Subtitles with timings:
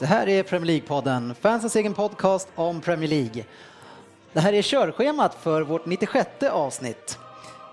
[0.00, 3.44] Det här är Premier League-podden, fansens egen podcast om Premier League.
[4.32, 7.18] Det här är körschemat för vårt 96 avsnitt.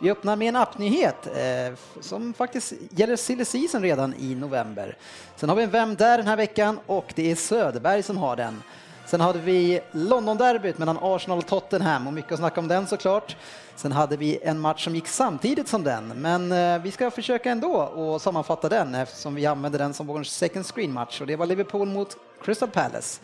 [0.01, 4.97] Vi öppnar med en appnyhet eh, som faktiskt gäller silly season redan i november.
[5.35, 8.35] Sen har vi en Vem där den här veckan och det är Söderberg som har
[8.35, 8.63] den.
[9.07, 13.35] Sen hade vi Londonderbyt mellan Arsenal och Tottenham och mycket att snacka om den såklart.
[13.75, 17.51] Sen hade vi en match som gick samtidigt som den, men eh, vi ska försöka
[17.51, 21.35] ändå och sammanfatta den eftersom vi använde den som vår second screen match och det
[21.35, 23.21] var Liverpool mot Crystal Palace.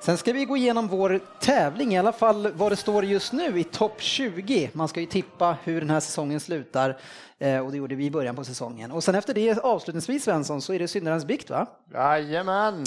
[0.00, 3.60] Sen ska vi gå igenom vår tävling, i alla fall vad det står just nu
[3.60, 4.70] i topp 20.
[4.72, 6.98] Man ska ju tippa hur den här säsongen slutar
[7.38, 8.92] eh, och det gjorde vi i början på säsongen.
[8.92, 11.66] Och sen efter det avslutningsvis Svensson så är det syndarens bikt va?
[11.92, 12.84] Jajamän!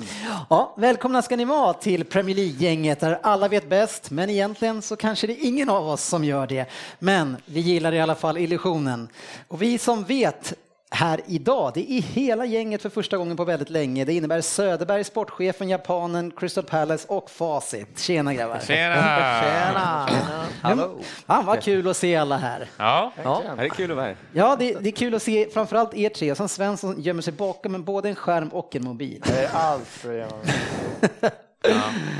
[0.50, 4.96] Ja, välkomna ska ni vara till Premier League-gänget där alla vet bäst, men egentligen så
[4.96, 6.66] kanske det är ingen av oss som gör det.
[7.00, 9.10] Men vi gillar i alla fall illusionen.
[9.48, 10.54] Och vi som vet
[10.92, 11.72] här idag.
[11.74, 14.06] Det är hela gänget för första gången på väldigt länge.
[14.06, 18.00] Det innebär Söderberg, sportchefen, japanen, Crystal Palace och Facit.
[18.00, 18.60] Tjena grabbar!
[18.60, 18.96] Tjena!
[19.42, 20.10] Tjena!
[20.62, 20.90] Hallå!
[21.28, 22.68] Fan vad kul att se alla här.
[22.78, 24.16] Ja, Ja, det är kul att vara här.
[24.34, 26.36] Ja, det, det är kul att se framförallt er tre.
[26.36, 29.24] Sen Svensson gömmer sig bakom både en skärm och en mobil.
[29.28, 30.28] Det är allt för er.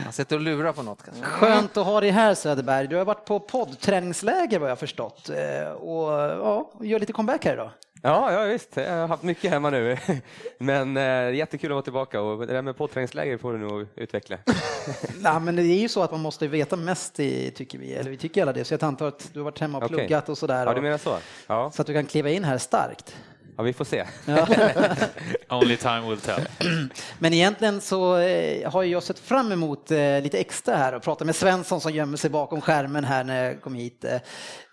[0.04, 1.24] Han sitter och lurar på något kanske.
[1.24, 2.88] Skönt att ha dig här Söderberg.
[2.88, 7.54] Du har varit på poddträningsläger vad jag förstått eh, och ja, gör lite comeback här
[7.54, 7.70] idag.
[8.04, 8.78] Ja, ja, visst.
[8.78, 9.98] Jag har haft mycket hemma nu.
[10.58, 14.38] Men eh, jättekul att vara tillbaka och det där med påträningsläger får du nog utveckla.
[15.22, 18.12] Nej, men det är ju så att man måste veta mest i, tycker vi, eller
[18.12, 18.64] vi tycker alla det.
[18.66, 19.98] Så jag antar att du har varit hemma och Okej.
[19.98, 20.66] pluggat och sådär.
[20.66, 21.18] Ja, du menar så?
[21.48, 23.16] Ja, Så att du kan kliva in här starkt.
[23.60, 24.06] Ja vi får se.
[25.50, 26.42] only time will tell.
[27.20, 31.26] Men egentligen så eh, har jag sett fram emot eh, lite extra här och prata
[31.26, 34.06] med Svensson som gömmer sig bakom skärmen här när jag kom hit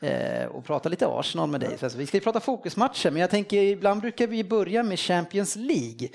[0.01, 1.79] eh, och prata lite Arsenal med dig.
[1.79, 5.57] Så vi ska ju prata fokusmatcher, men jag tänker ibland brukar vi börja med Champions
[5.57, 6.09] League.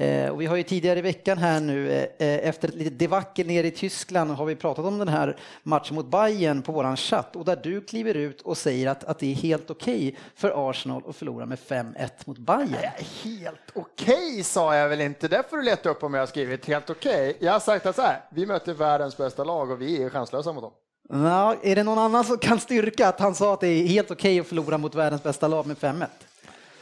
[0.00, 2.98] Eh, och vi har ju tidigare i veckan här nu eh, eh, efter ett litet
[2.98, 6.96] debacle nere i Tyskland har vi pratat om den här matchen mot Bayern på våran
[6.96, 10.70] chatt och där du kliver ut och säger att, att det är helt okej för
[10.70, 12.90] Arsenal att förlora med 5-1 mot Bayern.
[13.24, 16.66] Helt okej sa jag väl inte, det får du leta upp om jag har skrivit
[16.66, 17.36] helt okej.
[17.40, 20.52] Jag har sagt att så här, vi möter världens bästa lag och vi är chanslösa
[20.52, 20.72] mot dem.
[21.08, 24.10] Ja, är det någon annan som kan styrka att han sa att det är helt
[24.10, 26.06] okej att förlora mot världens bästa lag med 5-1?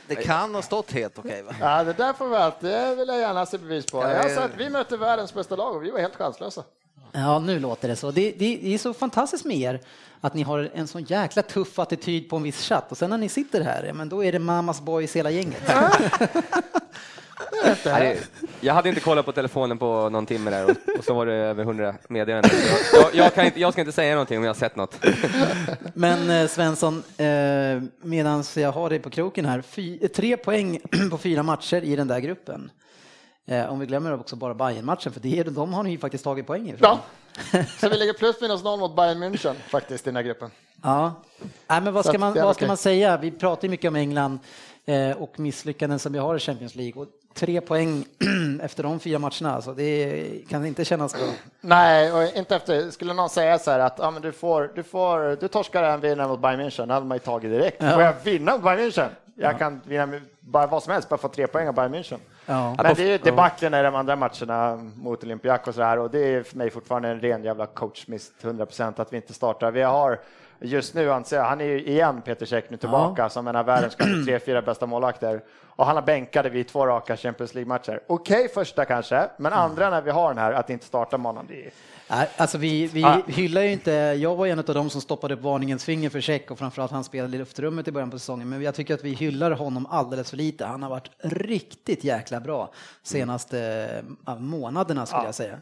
[0.09, 1.55] Det kan ha stått helt okej va?
[1.61, 4.03] Ja, det där får vi alltid, det vill jag gärna se bevis på.
[4.03, 6.63] Ja, Jag att vi möter världens bästa lag och vi var helt chanslösa.
[7.13, 8.11] Ja, nu låter det så.
[8.11, 9.81] Det, det, det är så fantastiskt med er
[10.21, 13.19] att ni har en sån jäkla tuff attityd på en viss chatt och sen när
[13.19, 15.63] ni sitter här, ja, men då är det mamas boys hela gänget.
[17.85, 18.21] Nej,
[18.61, 21.35] Jag hade inte kollat på telefonen på någon timme där och, och så var det
[21.35, 22.51] över 100 meddelanden.
[22.93, 25.05] Jag, jag, jag, kan inte, jag ska inte säga någonting om jag har sett något.
[25.95, 27.27] Men eh, Svensson, eh,
[28.01, 30.81] medan jag har dig på kroken här, fy, tre poäng
[31.11, 32.71] på fyra matcher i den där gruppen.
[33.47, 36.25] Eh, om vi glömmer också bara Bayern-matchen, för det är, de har ni ju faktiskt
[36.25, 36.99] tagit poäng ifrån.
[37.53, 40.51] Ja, så vi ligger plus minus noll mot Bayern München faktiskt i den här gruppen.
[40.83, 41.23] Ja,
[41.67, 43.17] Nej, men vad ska, man, vad ska man säga?
[43.17, 44.39] Vi pratar ju mycket om England
[44.85, 47.03] eh, och misslyckanden som vi har i Champions League.
[47.03, 48.05] Och tre poäng
[48.63, 51.27] efter de fyra matcherna, alltså, det kan inte kännas bra.
[51.61, 54.83] Nej, och inte efter, skulle någon säga så här att ja, men du, får, du,
[54.83, 57.79] får, du torskar en vinnare mot Bayern München, det hade man ju tagit direkt.
[57.79, 59.09] Får jag vinna mot Bayern München?
[59.35, 62.19] Jag kan vinna med bara vad som helst, bara få tre poäng av Bayern München.
[62.47, 62.75] Ja.
[62.83, 66.11] Men det är ju debaclen i de andra matcherna mot Olympiakos och, så här, och
[66.11, 69.71] det är för mig fortfarande en ren jävla coachmiss, 100 procent att vi inte startar.
[69.71, 70.19] Vi har
[70.61, 73.67] just nu anser jag, han är ju igen Peter Cech nu tillbaka som en av
[73.67, 75.41] världens kanske tre, fyra bästa målvakter.
[75.77, 78.01] Och han har bänkade vid två raka Champions League-matcher.
[78.07, 81.47] Okej första kanske, men andra när vi har den här, att inte starta med honom,
[81.49, 81.71] det är
[82.37, 83.21] Alltså vi, vi Ah.
[83.27, 86.51] hyllar ju inte, jag var en av dem som stoppade upp varningens finger för Check
[86.51, 88.49] och framförallt han spelade i luftrummet i början på säsongen.
[88.49, 90.65] Men jag tycker att vi hyllar honom alldeles för lite.
[90.65, 92.71] Han har varit riktigt jäkla bra
[93.03, 93.89] senaste
[94.39, 95.59] månaderna skulle jag säga.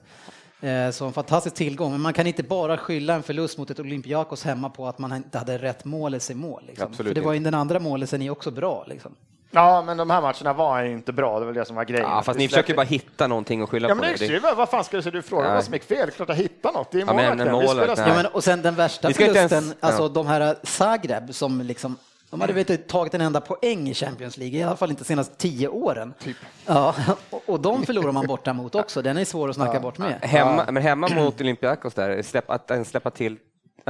[0.61, 3.81] Eh, Så en fantastisk tillgång, men man kan inte bara skylla en förlust mot ett
[3.81, 6.63] Olympiakos hemma på att man inte hade rätt målis i mål.
[6.67, 6.87] Liksom.
[6.91, 8.85] Absolut För det var ju den andra målisen är också bra.
[8.89, 9.15] Liksom.
[9.55, 12.09] Ja, men de här matcherna var ju inte bra, det var det som var grejen.
[12.11, 14.01] Ja, fast ni försöker bara hitta någonting att skylla Ja, på.
[14.01, 15.13] men det är ju, vad fan ska du säga?
[15.13, 16.11] Du frågar vad som gick fel.
[16.11, 16.91] Klart att hitta något.
[16.91, 17.07] Det är
[17.47, 17.99] Ja, målvakt, snabbt.
[18.11, 20.09] Ja, men, och sen den värsta inte ens- förlusten, alltså ja.
[20.09, 21.97] de här Zagreb som liksom
[22.31, 25.07] de hade inte tagit en enda poäng i Champions League, i alla fall inte de
[25.07, 26.15] senaste tio åren.
[26.23, 26.37] Typ.
[26.67, 26.95] Ja,
[27.31, 30.15] och, och de förlorar man borta mot också, den är svår att snacka bort med.
[30.23, 33.37] Hemma, men hemma mot Olympiakos där, släpp, att släppa till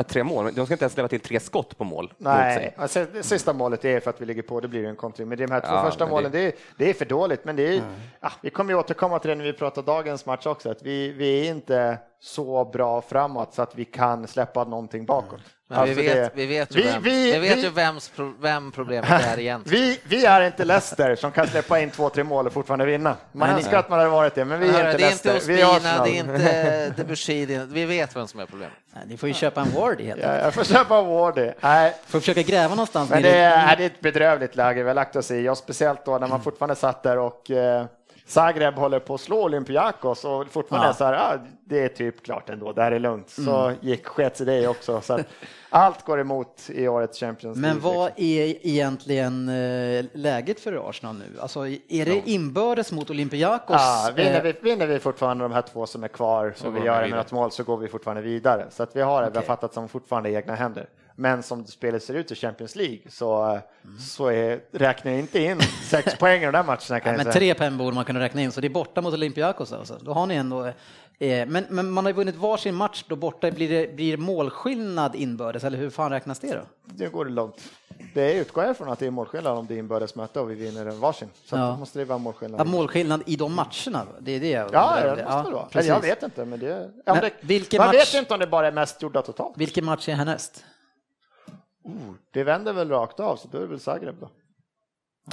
[0.03, 2.13] tre mål, de ska inte ens släppa till tre skott på mål.
[2.19, 5.29] Nej, alltså, sista målet är för att vi ligger på, det blir ju en kontring.
[5.29, 6.47] Men de här två Ja, första målen, det- det...
[6.47, 7.45] är, det är för dåligt.
[7.45, 7.85] Men det är, Mm.
[8.21, 11.13] ja, vi kommer ju återkomma till det när vi pratar dagens match också, att vi,
[11.13, 15.41] vi är inte så bra framåt så att vi kan släppa någonting bakåt.
[15.69, 18.13] Men Alltså, vi, vet, det- vi vet ju, vi- vem, vi- vi vet ju vems,
[18.41, 19.63] vem problemet är egentligen.
[19.67, 23.17] Vi, vi är inte Leicester som kan släppa in två, tre mål och fortfarande vinna.
[23.33, 25.13] Man Nej, önskar att man hade varit det, men vi är Hörru, inte det är
[25.13, 25.53] inte Leicester.
[25.53, 26.09] Vi är Ospina, Arsenal.
[26.09, 26.17] det
[26.49, 28.75] är inte Debussy, är, vi vet vem som är problemet.
[28.95, 30.39] Nej, Ni får ju köpa en Wardy helt enkelt.
[30.39, 31.51] Ja, jag får köpa Wardy.
[31.61, 33.11] Nej, Får försöka gräva någonstans.
[33.11, 36.05] Men det är, det är ett bedrövligt läge vi har lagt oss i, och speciellt
[36.05, 37.85] då när man fortfarande satt där och eh,
[38.27, 40.95] Zagreb håller på att slå Olympiakos och fortfarande Ja.
[40.95, 43.31] så här, ah, det är typ klart ändå, det här är lugnt.
[43.31, 45.01] Så gick sket sig det också.
[45.01, 45.19] Så
[45.71, 47.75] allt går emot i årets Champions League.
[47.75, 48.25] Men vad liksom.
[48.25, 51.41] är egentligen eh, läget för Arsenal nu?
[51.41, 53.77] Alltså, är det inbördes mot Olympiakos?
[53.79, 56.77] Ja, vinner, Eh, vi, vinner vi fortfarande de här två som är kvar Så och
[56.77, 57.09] vi gör det vidare.
[57.11, 58.67] med något mål så går vi fortfarande vidare.
[58.71, 60.87] Så att vi har det, vi har fattat som fortfarande egna händer.
[61.17, 63.61] Men som spelet ser ut i Champions League så, eh,
[64.01, 67.33] så är, räknar jag inte in sex poäng i de där matcherna kan Ja, men
[67.33, 69.99] tre poäng borde man kunna räkna in, så det är borta mot Olympiakos alltså.
[70.03, 70.67] Då har ni ändå...
[71.19, 73.51] Eh, men, men man har ju vunnit varsin match då borta.
[73.51, 76.61] Blir det blir målskillnad inbördes, eller hur fan räknas det då?
[76.85, 77.63] Det går långt.
[78.15, 80.55] Det utgår jag från att det är målskillnad om det är inbördes möte och vi
[80.55, 81.29] vinner en varsin.
[81.45, 81.77] Så Ja.
[81.77, 82.61] måste det vara målskillnad.
[82.61, 85.67] Ja, målskillnad i de matcherna, det är det jag Ja, ja, det måste det vara.
[85.67, 85.89] precis.
[85.89, 86.91] Jag vet inte, men det...
[87.07, 89.57] Ja, Men det vilken man match- vet inte om det bara är mest gjorda totalt.
[89.57, 90.65] Vilken match är härnäst?
[92.33, 94.31] Det vänder väl rakt av, så då är det väl Zagreb då.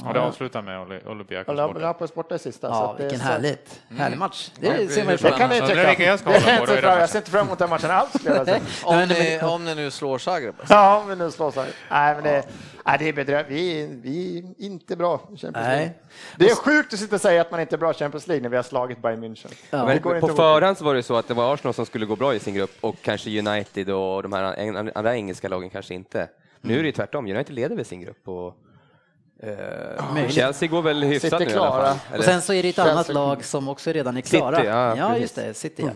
[0.04, 1.78] Ja, det avslutar med Olympiakos borta.
[1.78, 2.68] Napoli borta i sista.
[2.68, 3.82] Ja, att det är vilken så- härligt.
[3.98, 4.50] Härlig match.
[4.60, 5.74] Det Det ser man ju fram Det kan ni Ja, tycka.
[5.74, 7.46] det är vilken jag ska Det jag inte är det fram- Jag ser inte fram
[7.46, 8.12] emot den matchen alls.
[8.24, 8.48] jag.
[8.84, 10.54] Om, ni, om ni nu slår Zagreb.
[10.68, 11.74] Ja, om vi nu slår Zagreb.
[11.90, 12.46] Nej, men det,
[12.86, 13.50] nej, det är bedrövligt.
[13.58, 15.76] Vi, är- vi är inte bra i Champions League.
[15.76, 15.98] Nej.
[16.36, 18.42] Det är sjukt att sitta och säga att man inte är bra i Champions League
[18.42, 19.54] när vi har slagit Bayern München.
[19.70, 19.86] Ja.
[19.86, 22.06] Men går på inte förhand så var det så att det var Arsenal som skulle
[22.06, 24.44] gå bra i sin grupp och kanske United och de här
[24.94, 26.28] andra engelska lagen kanske inte.
[26.62, 28.54] Nu är det tvärtom, United leder väl sin grupp och
[29.42, 30.28] eh.
[30.28, 31.94] Chelsea går väl hyfsat Sitter nu i alla klara.
[31.94, 32.18] fall.
[32.18, 32.92] Och sen så är det ett Chelsea.
[32.92, 34.64] annat lag som också redan är City, klara.
[34.64, 35.22] ja, ja precis.
[35.22, 35.82] just det, City.
[35.86, 35.90] Ja.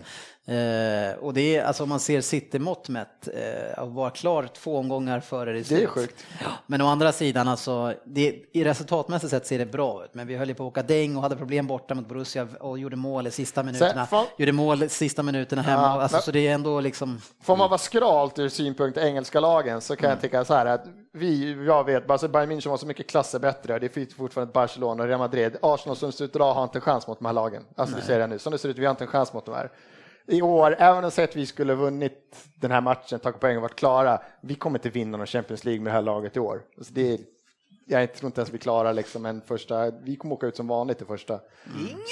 [0.49, 4.77] Eh, och det är, alltså om man ser City-mått mätt, eh, att vara klar två
[4.77, 6.25] omgångar före det Det är sjukt.
[6.67, 10.13] Men å andra sidan, alltså, det, i resultatmässigt sett ser det bra ut.
[10.13, 12.79] Men vi höll ju på att åka däng och hade problem borta mot Borussia och
[12.79, 14.05] gjorde mål i sista minuterna.
[14.05, 15.81] får- Gjorde mål i sista minuterna hemma.
[15.81, 17.21] Ja, alltså, men- så det är ändå liksom...
[17.41, 20.85] Får man vara skralt ur synpunkt engelska lagen så kan jag tycka så här att
[21.13, 23.79] vi, jag vet, alltså Bayern München var så mycket klasser bättre.
[23.79, 25.57] Det är fortfarande Barcelona och Real Madrid.
[25.61, 27.63] Arsenal som ser ut idag har inte en chans mot de här lagen.
[27.75, 28.39] Alltså det ser jag nu.
[28.39, 29.69] Som det ser ut, vi har inte en chans mot de här.
[30.27, 33.75] I år, även om att vi skulle vunnit den här matchen, tagit poäng och varit
[33.75, 36.61] klara, vi kommer inte vinna någon Champions League med det här laget i år.
[36.77, 37.19] Alltså det är,
[37.85, 41.01] jag tror inte ens vi klarar liksom en första, vi kommer åka ut som vanligt
[41.01, 41.39] i första.
[41.79, 42.03] Ingenting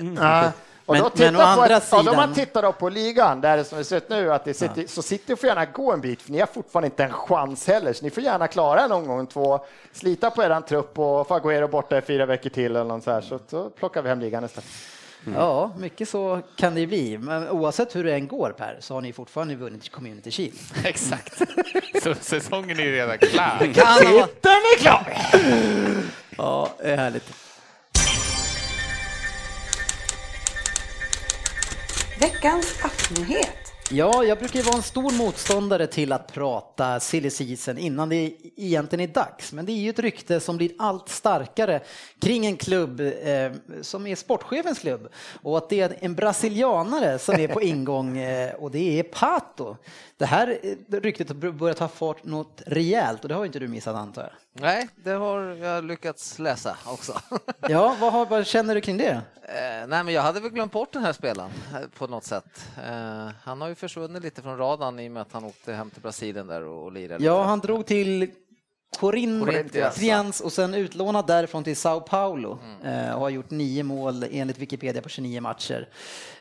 [0.00, 0.20] omöjligt!
[0.22, 0.52] Ja.
[0.86, 3.40] Och Men- då men titta å andra på ja, sidan- man tittar då på ligan,
[3.40, 5.92] där det som det ser ut nu, att det sitter, så City får gärna gå
[5.92, 8.80] en bit, för ni har fortfarande inte en chans heller, så ni får gärna klara
[8.80, 9.60] en omgång två,
[9.92, 13.10] slita på eran trupp och få Agüero borta i fyra veckor till eller något så
[13.10, 14.60] här, så då plockar vi hem ligan nästa.
[15.34, 17.18] Ja, mycket så kan det ju bli.
[17.18, 20.58] Men oavsett hur det än går Per, så har ni fortfarande vunnit Community Shield.
[20.84, 21.42] Exakt.
[22.02, 23.58] Så säsongen är ju redan klar.
[23.58, 25.16] Titeln är klar!
[26.36, 27.32] Ja, det är härligt.
[32.20, 33.63] Veckans appnyhet.
[33.90, 38.32] Ja, jag brukar ju vara en stor motståndare till att prata silly season innan det
[38.56, 39.52] egentligen är dags.
[39.52, 41.80] Men det är ju ett rykte som blir allt starkare
[42.20, 45.08] kring en klubb eh, som är sportchefens klubb.
[45.42, 49.76] Och att det är en brasilianare som är på ingång eh, och det är Pato.
[50.16, 53.58] Det här eh, ryktet har börjat ta fart något rejält och det har ju inte
[53.58, 54.43] du missat antar jag.
[54.60, 57.20] Nej, det har jag lyckats läsa också.
[57.68, 59.10] Ja, vad, har, vad känner du kring det?
[59.42, 62.68] Eh, nej, men jag hade väl glömt bort den här spelaren eh, på något sätt.
[62.86, 65.90] Eh, han har ju försvunnit lite från radarn i och med att han åkte hem
[65.90, 67.24] till Brasilien där och, och lirade.
[67.24, 67.48] Ja, lite.
[67.48, 68.30] han drog till
[68.98, 70.40] Corinthians.
[70.40, 75.02] Och sen utlånad därifrån till Sao Paulo eh, och har gjort nio mål enligt Wikipedia
[75.02, 75.88] på 29 matcher.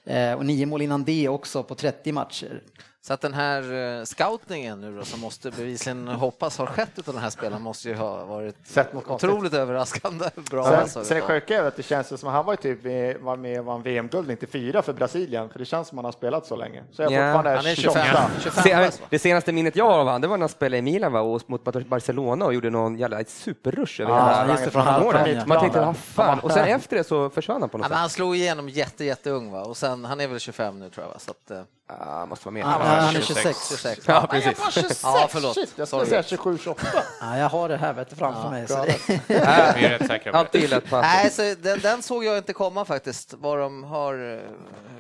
[0.04, 2.62] Eh, och nio mål innan det också på 30 matcher.
[3.06, 7.14] Så att den här eh, scoutningen nu då, som måste bevisligen hoppas har skett utav
[7.14, 9.30] den här spelaren måste ju ha varit Sett något konstigt.
[9.30, 10.64] otroligt överraskande bra.
[10.66, 13.18] Sen, alltså, sen sjuka är att det känns som att han var, ju typ med,
[13.20, 16.12] var med och vann VM-guld 94 för Brasilien, för det känns som att han har
[16.12, 16.84] spelat så länge.
[16.92, 18.00] Så jag är Ja, fortfarande Han är 28.
[18.04, 18.90] 25, 25 Se, va?
[19.10, 21.22] det senaste minnet jag har av honom, det var när han spelade i Milan va,
[21.22, 24.82] och mot Barcelona och gjorde någon jävla ett superrush över Ja, hela just det, från
[24.82, 25.44] halvplan, ja.
[25.46, 25.86] Man tänkte, Ja.
[25.86, 26.40] vad fan.
[26.40, 28.16] Och sen efter det så försvann han på Ja, något men han sätt.
[28.16, 29.62] slog igenom jätte, jätteung va?
[29.62, 31.12] och sen, han är väl 25 nu tror jag.
[31.14, 31.20] Va?
[31.20, 31.52] Så att,
[32.00, 32.62] Ah, måste vara med.
[32.62, 33.70] Ja, han är 26.
[33.70, 34.02] 26.
[34.08, 34.60] Ja, precis.
[34.60, 35.00] var 26!
[35.04, 35.56] Ja, förlåt.
[35.56, 36.82] Shit, jag skulle säga 27, 28.
[37.22, 38.68] Ja, jag har det här vet du, framför mig.
[38.68, 38.98] Så det,
[39.28, 40.66] Vi är rätt säkra på Alltid det.
[40.66, 44.40] gillat Nej, så den, den såg jag inte komma faktiskt, var de har eh,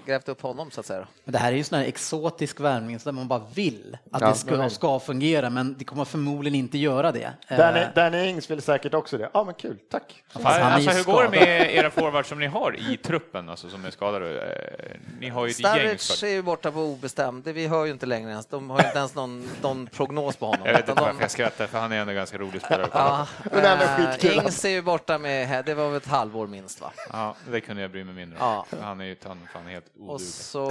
[0.05, 1.07] grävt upp honom så att säga.
[1.23, 4.21] men det här är ju sån här exotisk värmning så där man bara vill att
[4.21, 4.27] Ja.
[4.29, 7.31] det ska, ska fungera, men det kommer förmodligen inte göra det.
[7.49, 9.29] Danny, Eh, Danny Ings vill säkert också det.
[9.33, 10.23] Ja, men kul, tack.
[10.33, 13.49] fast han är Alltså, hur går det med era forwards som ni har i truppen,
[13.49, 14.41] alltså, som är skadade?
[14.41, 15.77] Eh, Ni har ju ett gäng.
[16.23, 18.45] Är ju borta på obestämd, det vi hör ju inte längre ens.
[18.45, 20.65] De har ju inte ens någon, någon prognos på honom.
[20.65, 22.87] Jag vet inte de- varför jag skrattar, för han är ändå ganska rolig spelare.
[22.93, 24.33] Ja, eh, skitkul.
[24.33, 26.91] Ings är ju borta med, det var väl ett halvår minst va?
[27.11, 28.45] Ja, det kunde jag bry mig mindre om.
[28.71, 28.77] Ja.
[28.81, 30.27] Han är ju fan fan helt Och oduglig.
[30.27, 30.69] så,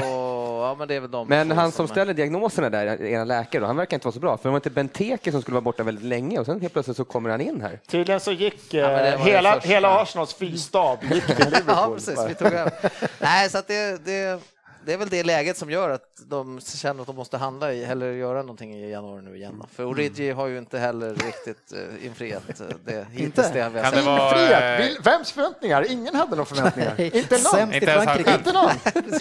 [0.63, 3.67] ja men det är väl de Men han som ställer diagnoserna där, era läkare, då,
[3.67, 4.37] han verkar inte vara så bra.
[4.37, 6.97] För det var inte Benteke som skulle vara borta väldigt länge och sen helt plötsligt
[6.97, 7.81] så kommer han in här.
[7.89, 9.69] Tydligen så gick eh, var det hela, första.
[9.69, 11.65] hela Arsenals fyrstab gick till Liverpool.
[11.77, 12.19] Ja, precis.
[12.29, 12.73] Vi tog över.
[13.19, 14.41] Nej, så att det, det,
[14.87, 17.85] det är väl det läget som gör att de känner att de måste handla i,
[17.85, 19.63] eller göra någonting i januari nu igen.
[19.75, 23.93] För Origi har ju inte heller riktigt uh, infriat eh, det hittills det har Kan
[23.95, 24.81] det vara- Infriat!
[24.81, 25.87] Vill- Vems förväntningar?
[25.93, 27.01] Ingen hade några förväntningar.
[27.01, 27.73] inte någon.
[27.75, 28.35] Inte ens han Frankrike.
[28.39, 28.71] Inte någon.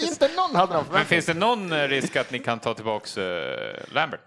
[0.02, 1.04] inte någon hade några Men förväntningar.
[1.04, 4.20] finns det någon eh, risk att ni kan ta tillbaks eh, Lambert?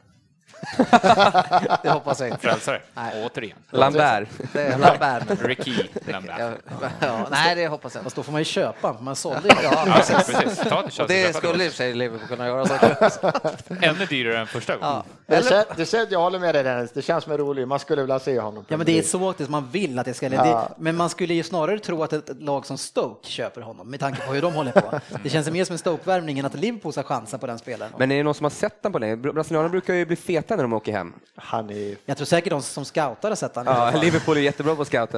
[1.84, 2.40] Det hoppas jag inte.
[2.42, 2.82] Frälsare?
[2.94, 3.26] Nej.
[3.26, 3.58] Återigen.
[3.72, 4.28] Lambert.
[4.54, 5.42] Det är Lambert.
[5.42, 5.74] Ricky
[6.12, 6.36] Lambert.
[6.40, 6.52] Ja,
[7.00, 8.04] ja, nej, det hoppas jag inte.
[8.04, 9.56] Fast då får man ju köpa, man sålde ju.
[9.64, 10.16] Ja, Ja, precis.
[10.36, 10.60] precis.
[10.70, 11.70] Ta det köpa skulle i och det.
[11.70, 13.10] för sig Liverpool kunna göra.
[13.10, 13.32] Så.
[13.82, 14.90] Ännu dyrare än första gången.
[14.90, 15.04] Ja.
[15.26, 17.68] Det, Eller, känns, det känns, jag håller med dig Dennis, det känns som en rolig,
[17.68, 18.66] man skulle vilja se honom.
[18.68, 20.28] Ja, men det är så åktigt man vill att det ska...
[20.30, 20.44] Ja.
[20.44, 23.90] Det, men man skulle ju snarare tro att ett, ett lag som Stoke köper honom
[23.90, 25.00] med tanke på hur de håller på.
[25.24, 27.92] Det känns mer som en Stoke-värvning än att Liverpool ska chansa på den spelaren.
[27.98, 29.16] Men är det någon som har sett den på länge?
[29.16, 31.14] Brasilianerna brukar ju bli feta när de åker hem.
[31.36, 31.96] Han är...
[32.06, 33.74] Jag tror säkert de som scoutar har sett honom.
[33.94, 34.02] Ja.
[34.02, 35.18] Liverpool är jättebra på att scouta.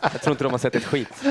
[0.00, 1.22] Jag tror inte de har sett ett skit.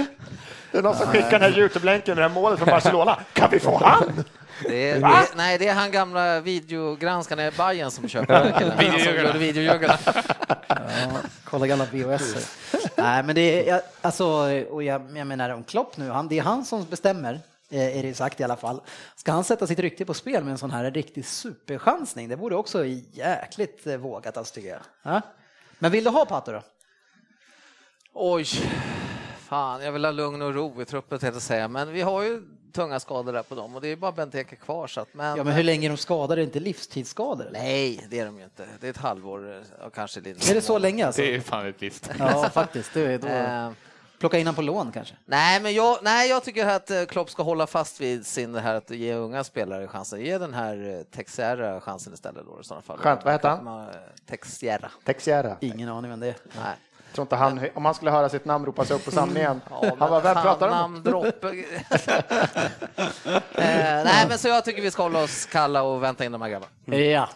[0.72, 3.20] Det är någon som skickar den här Youtube-länken, det här målet från Barcelona.
[3.34, 4.24] Kan vi få han?
[4.64, 9.38] det är, det, nej, det är han gamla videogranskarna i Bayern som köper Videojuggarna.
[9.40, 9.98] videojuggarna.
[10.68, 10.76] Ja,
[11.44, 12.58] kolla gamla VHS.
[12.96, 14.26] Nej, men det är alltså,
[14.70, 17.40] och jag, jag menar om Klopp nu, han, det är han som bestämmer.
[17.70, 18.82] Eh, Är det sagt i alla fall.
[19.16, 22.30] Ska han sätta sitt rykte på spel med en sån här riktig superchansning?
[22.30, 24.82] Det vore också jäkligt eh, vågat alltså, tycker jag.
[25.04, 25.22] Ja?
[25.80, 26.62] Men vill du ha Pato då?
[28.14, 28.46] Oj,
[29.40, 32.24] fan, jag vill ha lugn och ro i truppen tänkte jag säga, men vi har
[32.24, 32.42] ju
[32.74, 35.44] tunga skador där på dem och det är bara Benteke kvar så att, men, Ja,
[35.44, 36.34] men hur länge är de skadade?
[36.34, 37.50] Är det inte livstidsskador?
[37.52, 38.68] Nej, det är de ju inte.
[38.80, 40.52] Det är ett halvår eh, och kanske lite.
[40.52, 41.22] Är det så länge alltså?
[41.22, 42.02] Det är fan ett livs.
[42.20, 42.94] Ja, faktiskt.
[42.94, 43.74] Det är då...
[44.18, 45.16] Eh, Plocka in honom på lån kanske?
[45.26, 48.60] nej, men jag, nej, jag tycker att eh, Klopp ska hålla fast vid sin det
[48.62, 50.22] här att ge unga spelare chansen.
[50.22, 52.98] Ge den här eh, Texera chansen istället då i sådana fall.
[52.98, 53.64] Skönt, vad heter han?
[53.64, 53.90] Man-
[54.30, 54.92] Texera.
[55.06, 55.58] Texiera.
[55.62, 56.36] Ingen aning vem det är.
[56.56, 56.76] Nej.
[57.08, 59.62] Jag tror inte han, om han skulle höra sitt namn ropas upp på samlingen.
[59.70, 60.74] Ja, han men var vem pratar om?
[60.74, 61.44] namndropp.
[61.44, 61.54] eh,
[63.56, 66.50] nej, men så jag tycker vi ska hålla oss kalla och vänta in de här
[66.50, 66.98] grabbarna.
[66.98, 67.30] Ja.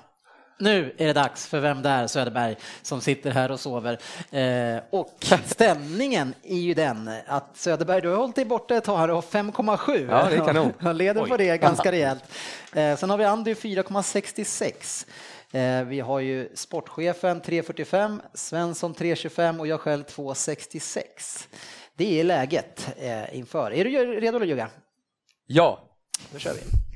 [0.61, 3.99] Nu är det dags för Vem där Söderberg som sitter här och sover.
[4.31, 8.97] Eh, och stämningen är ju den att Söderberg, du har hållit dig borta ett tag
[8.97, 10.07] här och har 5,7.
[10.09, 10.73] Ja, det är kanon.
[10.79, 11.37] Han leder på Oj.
[11.37, 12.23] det ganska rejält.
[12.73, 15.05] Eh, sen har vi Andy 4,66.
[15.51, 21.47] Eh, vi har ju sportchefen 3,45, Svensson 3,25 och jag själv 2,66.
[21.95, 23.73] Det är läget eh, inför.
[23.73, 24.69] Är du redo då Jugga?
[25.47, 25.79] Ja.
[26.31, 26.90] Då kör vi.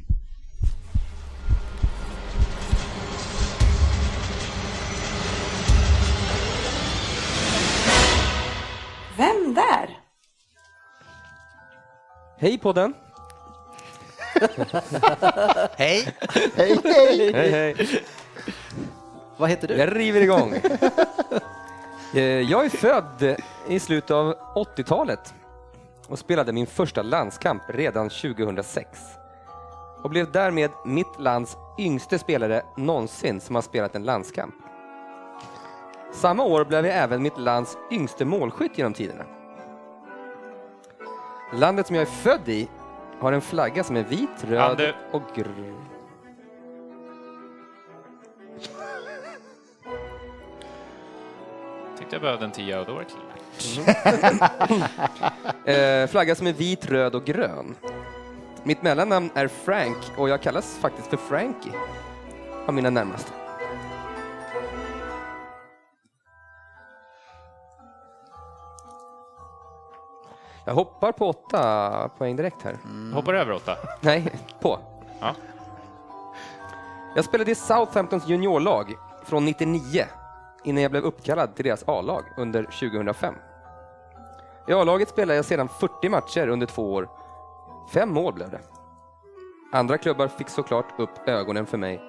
[9.17, 9.99] Vem där?
[12.37, 12.93] Hej podden.
[15.77, 16.15] Hej!
[16.55, 17.33] Hej, hej!
[17.33, 18.01] Hej, hej.
[19.37, 19.73] Vad heter du?
[19.75, 20.53] Jag river igång.
[22.13, 23.35] Eh, Jag är född
[23.67, 25.33] i slutet av 80-talet
[26.07, 28.87] och spelade min första landskamp redan 2006
[30.03, 34.55] och blev därmed mitt lands yngste spelare någonsin som har spelat en landskamp.
[36.15, 39.23] Samma år blev jag även mitt lands yngste målskytt genom tiderna.
[41.53, 42.67] Landet som jag är född i
[43.19, 44.95] har en flagga som är vit, röd Ande.
[45.11, 45.75] och grön.
[51.97, 53.21] Tyckte jag behövde en tia och då var det klart.
[55.65, 57.75] Eh, flagga som är vit, röd och grön.
[58.63, 61.71] Mitt mellannamn är Frank och jag kallas faktiskt för Frankie
[62.67, 63.31] av mina närmaste.
[70.65, 72.77] Jag hoppar på åtta poäng direkt här.
[73.13, 73.77] Hoppar över åtta.
[74.01, 74.79] Nej, på.
[75.19, 75.35] Ja.
[77.15, 78.93] Jag spelade i Southamptons juniorlag
[79.25, 80.05] från 99
[80.63, 83.35] innan jag blev uppkallad till deras A-lag under 2005.
[84.67, 87.09] I A-laget spelade jag sedan 40 matcher under två år.
[87.93, 88.59] Fem mål blev det.
[89.71, 92.01] Andra klubbar fick såklart upp ögonen för mig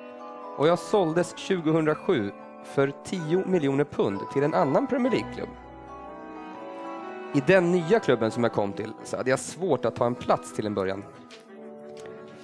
[0.57, 2.33] och jag såldes 2007
[2.65, 5.49] för 10 miljoner pund till en annan Premier League-klubb.
[7.35, 10.15] I den nya klubben som jag kom till så hade jag svårt att ta en
[10.15, 11.05] plats till en början.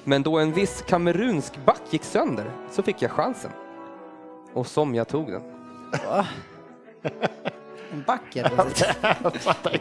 [0.05, 3.51] Men då en viss kamerunsk back gick sönder så fick jag chansen.
[4.53, 5.43] Och som jag tog den.
[7.93, 8.43] En back är
[9.63, 9.81] det.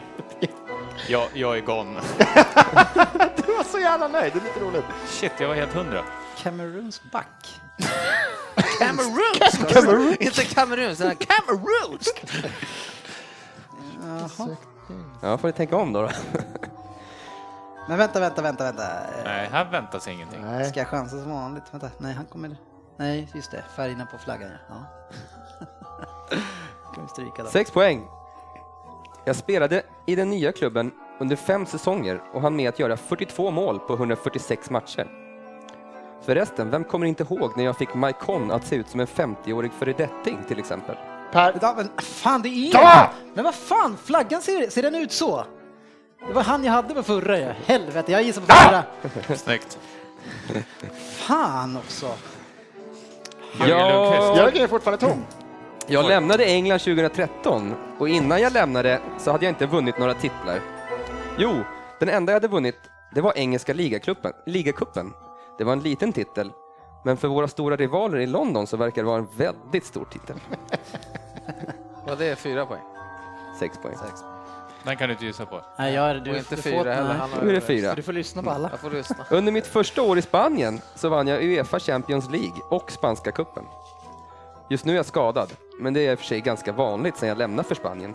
[1.08, 2.00] Jag, jag är gone.
[3.46, 4.84] Du var så jävla nöjd, det är lite roligt.
[5.06, 6.04] Shit, jag var helt hundra.
[6.38, 7.60] Kameruns back.
[8.78, 10.20] Kamerunsk!
[10.20, 12.24] Inte kamerunsk, utan kamerunsk!
[14.02, 14.56] Jaha.
[15.22, 16.02] Ja, får ni tänka om då.
[16.02, 16.08] då.
[17.88, 18.82] Men vänta, vänta, vänta, vänta.
[19.24, 20.40] Nej, här väntas ingenting.
[20.44, 20.64] Nej.
[20.64, 21.64] Ska jag chansa som vanligt?
[21.70, 22.56] Vänta, nej han kommer...
[22.96, 24.74] Nej, just det, färgerna på flaggan ja.
[25.60, 26.36] ja.
[26.94, 27.52] kan vi stryka dem.
[27.52, 28.08] Sex poäng.
[29.24, 33.50] Jag spelade i den nya klubben under fem säsonger och hann med att göra 42
[33.50, 35.06] mål på 146 matcher.
[36.22, 39.72] Förresten, vem kommer inte ihåg när jag fick Maikon att se ut som en 50-årig
[39.72, 40.96] föredetting till exempel?
[41.32, 43.10] Per, Ja, men fan, det är Ta!
[43.34, 45.44] Men vad fan, flaggan ser, ser den ut så?
[46.28, 47.52] Det var han jag hade på förra ju.
[47.66, 49.36] Helvete, jag gissar på förra.
[49.36, 49.78] Snyggt.
[51.00, 52.06] Fan också.
[53.58, 55.24] Jörgen är fortfarande tom.
[55.86, 60.60] Jag lämnade England 2013 och innan jag lämnade så hade jag inte vunnit några titlar.
[61.38, 61.54] Jo,
[62.00, 62.76] den enda jag hade vunnit
[63.14, 64.32] det var engelska ligacupen.
[64.46, 65.12] ligacupen.
[65.58, 66.52] Det var en liten titel,
[67.04, 70.36] men för våra stora rivaler i London så verkar det vara en väldigt stor titel.
[72.06, 72.82] Och det är fyra poäng.
[73.58, 73.94] Sex poäng.
[74.84, 75.60] Den kan du inte gissa på.
[75.78, 77.08] Nej, jag, Och du, inte du fyra får, heller.
[77.08, 77.16] nej.
[77.18, 77.94] Han har Nu är det fyra.
[77.94, 78.70] Du får lyssna på alla.
[78.70, 79.16] Jag får lyssna.
[79.30, 83.64] Under mitt första år i Spanien så vann jag Uefa Champions League och Spanska cupen.
[84.70, 87.28] Just nu är jag skadad, men det är i och för sig ganska vanligt sedan
[87.28, 88.14] jag lämnade för Spanien.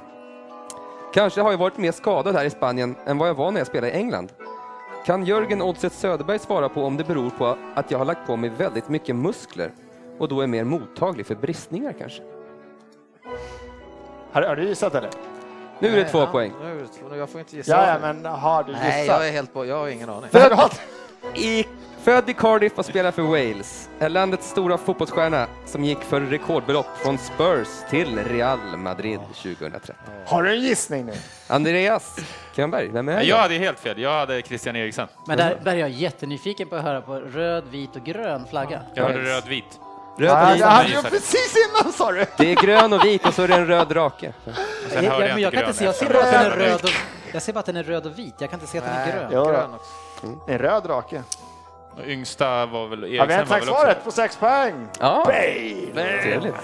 [1.14, 3.68] Kanske har jag varit mer skadad här i Spanien än vad jag var när jag
[3.68, 4.32] spelade i England.
[5.06, 8.36] Kan Jörgen Oddset Söderberg svara på om det beror på att jag har lagt på
[8.36, 9.72] mig väldigt mycket muskler
[10.20, 12.24] och då är mer mottaglig för bristningar kanske?
[14.32, 15.10] Har, har du gissat eller?
[15.80, 16.52] Nu är det Nej, två poäng.
[16.62, 17.16] Nu är det två.
[17.16, 17.72] Jag får inte gissa.
[17.72, 19.16] Ja, ja, men har du Nej, gissat?
[19.20, 19.66] jag är helt på.
[19.66, 20.30] Jag har ingen aning.
[20.32, 20.82] Förlåt!
[21.36, 21.66] I,
[22.02, 26.98] född i Cardiff och spelar för Wales, är landets stora fotbollsstjärna som gick för rekordbelopp
[26.98, 29.96] från Spurs till Real Madrid 2013.
[30.26, 31.14] Har du en gissning nu?
[31.48, 32.16] Andreas
[32.56, 33.30] Könberg, vem är Nej, det?
[33.30, 34.02] Jag hade helt fel.
[34.02, 35.08] Jag hade Christian Eriksen.
[35.28, 38.82] Men där, där är jag jättenyfiken på att höra på röd, vit och grön flagga.
[38.94, 39.80] Jag hade röd-vit.
[40.18, 40.64] Röd Ja, och det vit.
[40.64, 41.04] hade gissade.
[41.08, 42.26] jag precis innan sa du!
[42.38, 44.34] Det är grön och vit och så är det en röd drake.
[44.90, 46.56] Sen jag, hörde jag, men jag kan inte se, jag ser bara att den är
[46.56, 46.90] röd och,
[47.34, 48.36] jag ser bara att den är röd och vit.
[48.40, 49.32] Jag kan inte se att den är grön.
[49.32, 49.92] Ja, grön också.
[50.52, 51.24] En röd drake.
[51.98, 54.88] Och Yngsta var väl Har vi Eriksen inte sagt svaret på sex poäng?
[55.00, 56.22] Ja, Bale!
[56.22, 56.56] trevligt.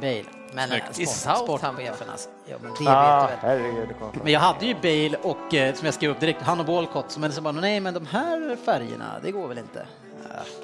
[0.00, 0.24] Bale.
[0.52, 0.98] Men Snyggt.
[0.98, 2.28] I sport, sportchefen alltså.
[2.46, 3.58] Ja, men det Ja, vet du väl.
[3.60, 3.88] herregud.
[4.22, 7.16] Men jag hade ju Bale och, eh, som jag skrev upp direkt, han och Walcott,
[7.16, 9.86] men så bara, nej men de här färgerna, det går väl inte.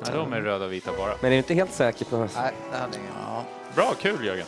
[0.01, 1.15] Ja, de är röda och vita bara.
[1.21, 2.17] Men är du inte helt säker på...
[2.17, 3.11] Nej, det hade ingen.
[3.27, 3.45] Ja.
[3.75, 4.47] Bra, kul Jörgen.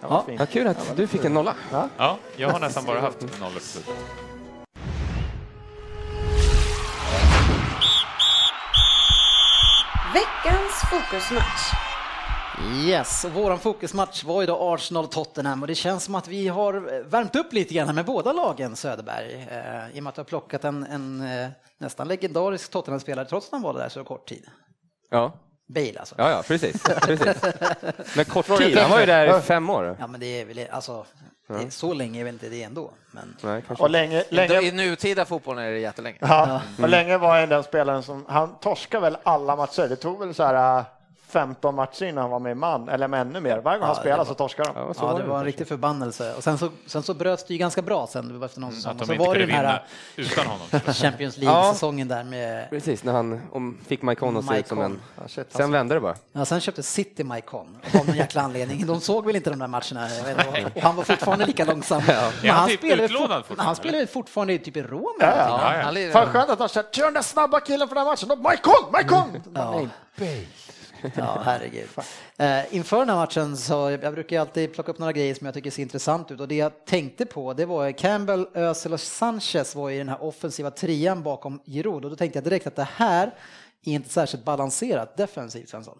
[0.00, 0.24] Ja.
[0.38, 1.54] Ja, kul att du fick en nolla.
[1.96, 3.94] Ja, jag har nästan bara haft nollor på slutet.
[10.14, 11.72] Veckans fokusmatch.
[12.86, 17.02] Yes, och våran fokusmatch var ju då Arsenal-Tottenham och det känns som att vi har
[17.02, 19.46] värmt upp lite grann med båda lagen, Söderberg.
[19.50, 23.46] Eh, I och med att du har plockat en, en eh, nästan legendarisk Tottenham-spelare trots
[23.46, 24.46] att han var där så kort tid.
[25.10, 25.32] Ja,
[25.66, 26.14] Bale alltså.
[26.18, 26.82] ja, ja precis.
[26.82, 27.42] precis.
[28.16, 29.96] Men kort tid, han var ju där i fem år.
[30.00, 31.06] Ja, men det är väl, alltså,
[31.48, 32.90] det är, så länge är väl inte det ändå.
[33.10, 33.84] Men Nej, kanske.
[33.84, 36.18] Och länge, länge, I nutida fotbollen är det jättelänge.
[36.20, 39.88] ja, och länge var han den spelaren som, han torskade väl alla matcher.
[39.88, 40.84] Det tog väl så här
[41.30, 43.58] 15 matcher innan han var med i man, eller med ännu mer.
[43.58, 44.86] Varje gång han det spelade var- så torskade han.
[44.86, 46.34] Ja, så ja, var det var en riktig förbannelse.
[46.34, 48.92] Och sen så, sen så bröts det ju ganska bra sen, efter någon säsong.
[48.92, 49.84] Att de så inte var det den här
[50.16, 50.66] utan honom.
[50.94, 55.00] Champions League-säsongen där med Precis, när han om, fick Maikon att se ut som en...
[55.16, 55.58] Ja, shit, alltså.
[55.58, 56.14] Sen vände det bara.
[56.32, 58.86] Ja, sen köpte City Maikon av någon jäkla anledning.
[58.86, 60.08] De såg väl inte de där matcherna.
[60.24, 62.02] Vet han var fortfarande lika långsam.
[62.42, 65.16] Men han typ spelade fortfarande, Han spelade fortfarande typ i Rom.
[65.20, 65.60] Ja, ja.
[65.82, 66.06] Ja, ja.
[66.06, 68.28] Han Fan skönt att de säger, kör den där snabba killen för den här matchen.
[68.28, 69.42] Då, Maikon, Maikon!
[69.54, 69.80] Ja.
[71.16, 71.88] Ja, herregud.
[72.36, 75.44] Eh, inför den här matchen så jag brukar ju alltid plocka upp några grejer som
[75.44, 79.00] jag tycker ser intressant ut och det jag tänkte på det var Campbell, Özil och
[79.00, 82.76] Sanchez var i den här offensiva trian bakom Giroud och då tänkte jag direkt att
[82.76, 83.34] det här
[83.84, 85.98] är inte särskilt balanserat defensivt Svensson.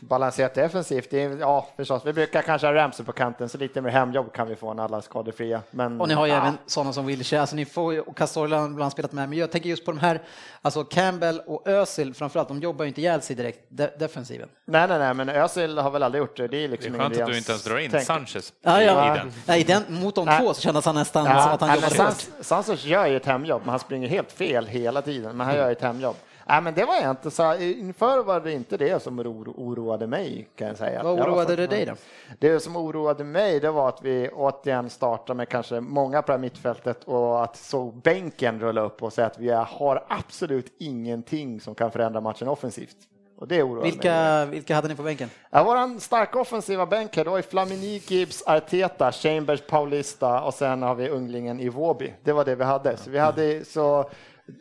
[0.00, 1.10] Balanserat defensivt.
[1.10, 2.02] Det är, ja, förstås.
[2.06, 4.84] Vi brukar kanske ha Ramsey på kanten, så lite mer hemjobb kan vi få när
[4.84, 5.62] alla är skadefria.
[5.70, 8.16] Men, Och ni har ju ja, även sådana som Wilshere, alltså ni får ju, och
[8.16, 10.20] Cazorla har ibland spelat med, men jag tänker just på de här,
[10.62, 14.48] alltså Campbell och Özil framförallt, de jobbar ju inte ihjäl sig direkt de, defensiven.
[14.66, 16.48] Nej, nej, nej, men Özil har väl aldrig gjort det.
[16.48, 18.82] Det är Det liksom är skönt att du inte ens drar in tänk- Sanchez Ja,
[18.82, 19.14] ja.
[19.14, 19.32] i den.
[19.46, 20.40] Nej, den, mot de Nej.
[20.40, 21.92] två så kändes han nästan Ja, som att han nej, hårt.
[21.92, 25.36] Sans- Sanchez gör ju ett hemjobb, men han springer helt fel hela tiden.
[25.36, 26.16] Men han gör ett hemjobb.
[26.50, 27.56] Nej, men det var jag inte så.
[27.56, 31.02] Inför var det inte det som oro, oroade mig kan jag säga.
[31.02, 31.92] Vad oroade det dig då?
[32.38, 37.04] Det som oroade mig det var att vi återigen startar med kanske många på mittfältet
[37.04, 41.90] och att så bänken rulla upp och säga att vi har absolut ingenting som kan
[41.90, 42.96] förändra matchen offensivt.
[43.40, 43.82] Och det mig.
[43.82, 45.30] Vilka, vilka hade ni på bänken?
[45.50, 50.82] Ja, våran starka offensiva bänk här då är Flamini, Gibbs, Arteta, Chambers, Paulista och sen
[50.82, 52.14] har vi unglingen Iwobi.
[52.24, 52.96] Det var det vi hade.
[52.96, 54.10] Så vi hade så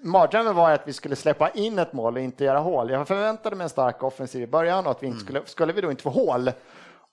[0.04, 2.90] Mardrömmen var att vi skulle släppa in ett mål och inte göra hål.
[2.92, 5.82] Jag förväntade mig en stark offensiv i början och att vi inte skulle, skulle vi
[5.82, 6.52] då inte få hål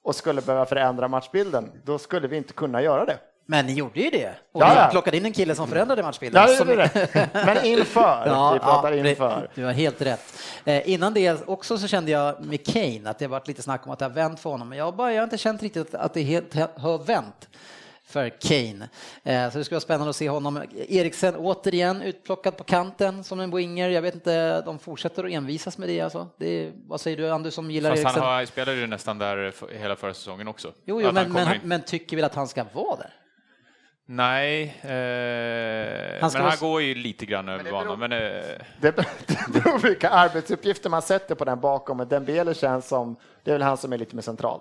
[0.05, 3.19] och skulle behöva förändra matchbilden, då skulle vi inte kunna göra det.
[3.49, 4.35] Men ni gjorde ju det.
[4.53, 4.89] Och Ja, ja.
[4.91, 6.43] plockade in en kille som förändrade matchbilden.
[6.43, 7.29] Ja, det som- det.
[7.33, 8.25] Men inför.
[8.55, 9.49] vi pratar det- inför.
[9.55, 10.21] Du har helt rätt.
[10.65, 13.93] Eh, innan det också så kände jag med Kane att det varit lite snack om
[13.93, 16.15] att det har vänt för honom, men jag bara, jag har inte känt riktigt att
[16.15, 17.49] det helt har vänt
[18.07, 18.89] för Kane.
[19.25, 20.63] Eh, så det skulle vara spännande att se honom.
[20.89, 23.89] Eriksen återigen utplockad på kanten som en winger.
[23.89, 26.29] Jag vet inte, de fortsätter att envisas med det alltså.
[26.39, 28.23] Det vad säger du, Anders som gillar Fast Eriksen?
[28.23, 30.73] han har, spelade ju nästan där för, hela förra säsongen också.
[30.85, 33.11] Jo, jo men, men, men tycker väl att han ska vara där?
[34.09, 37.99] Nej, eh, Han ska men han går ju lite grann över banan.
[37.99, 38.19] Men, eh,
[38.81, 38.93] Det
[39.53, 41.97] beror på vilka arbetsuppgifter man sätter på den bakom.
[41.97, 44.61] Men Dembele känns som, det är väl han som är lite mer central.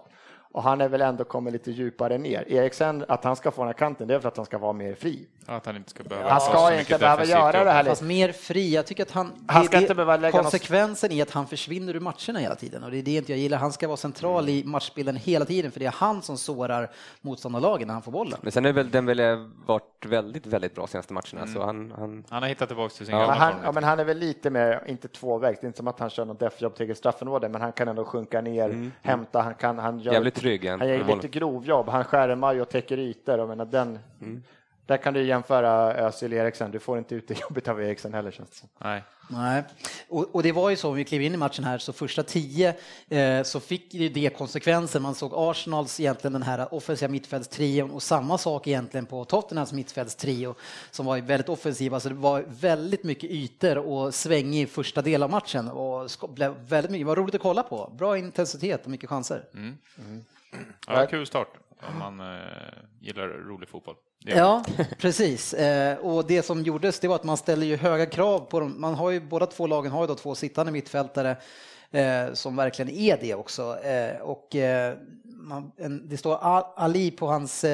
[0.55, 2.51] Och han är väl ändå kommit lite djupare ner.
[2.51, 4.73] Eriksen, att han ska få den här kanten, det är för att han ska vara
[4.73, 7.83] mer fri att han inte ska behöva Han ska inte behöva göra det här.
[7.83, 8.73] Fast mer fri.
[8.75, 9.31] Jag tycker att han...
[9.47, 12.55] Han ska det- inte behöva lägga något- Konsekvensen är att han försvinner ur matcherna hela
[12.55, 13.57] tiden och det är det inte jag gillar.
[13.57, 17.87] Han ska vara central i matchbilden hela tiden för det är han som sårar motståndarlagen
[17.87, 18.39] när han får bollen.
[18.41, 22.41] Men sen är väl Dembele varit väldigt, väldigt bra senaste matcherna, så han, han Han
[22.43, 23.21] har hittat tillbaka till sin Ja.
[23.21, 23.61] Gamla han, form.
[23.63, 26.09] ja, men han är väl lite mer, inte tvåvägs, det är inte som att han
[26.09, 29.79] kör något deffjobb till eget straffområde, men han kan ändå sjunka ner, hämta, han kan,
[29.79, 30.69] han gör, jävligt trygg.
[30.69, 33.99] Han, gör lite grovjobb, han skärmar och täcker ytor, och menar den,
[34.85, 38.31] där kan du jämföra Özil Eriksen, du får inte ut det jobbet av Eriksen heller
[38.31, 38.69] känns det som.
[38.77, 39.03] Nej.
[39.29, 39.63] Nej,
[40.09, 42.23] och, och det var ju så, om vi klev in i matchen här, så första
[42.23, 42.73] tio
[43.09, 44.99] eh, så fick ju det konsekvenser.
[44.99, 50.55] Man såg Arsenals egentligen den här offensiva mittfältstrion och samma sak egentligen på Tottenhams mittfältstrio
[50.91, 51.99] som var väldigt offensiva.
[51.99, 56.91] Så det var väldigt mycket ytor och svängig första del av matchen och blev väldigt
[56.91, 57.91] mycket, det var roligt att kolla på.
[57.97, 59.43] Bra intensitet och mycket chanser.
[60.87, 62.35] Ja, kul start om man eh,
[62.99, 63.95] gillar rolig fotboll.
[64.25, 64.63] Ja,
[64.99, 65.53] precis.
[65.53, 68.81] Eh, och det som gjordes det var att man ställer ju höga krav på dem.
[68.81, 71.37] Man har ju, båda två lagen har ju då två sittande mittfältare
[71.91, 73.77] eh, som verkligen är det också.
[74.21, 74.55] Och
[75.25, 76.37] man, en, det står
[76.75, 77.65] Ali på hans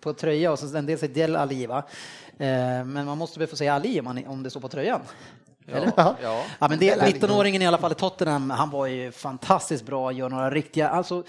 [0.00, 1.82] på tröja och så en del säger Del Ali va?
[2.38, 5.00] Men man måste väl få säga Ali om, man, om det står på tröjan.
[5.72, 5.92] Eller?
[5.96, 6.16] Ja.
[6.58, 10.28] Ja, men det, 19-åringen i alla fall i Tottenham, han var ju fantastiskt bra, gör
[10.28, 11.24] några riktiga, alltså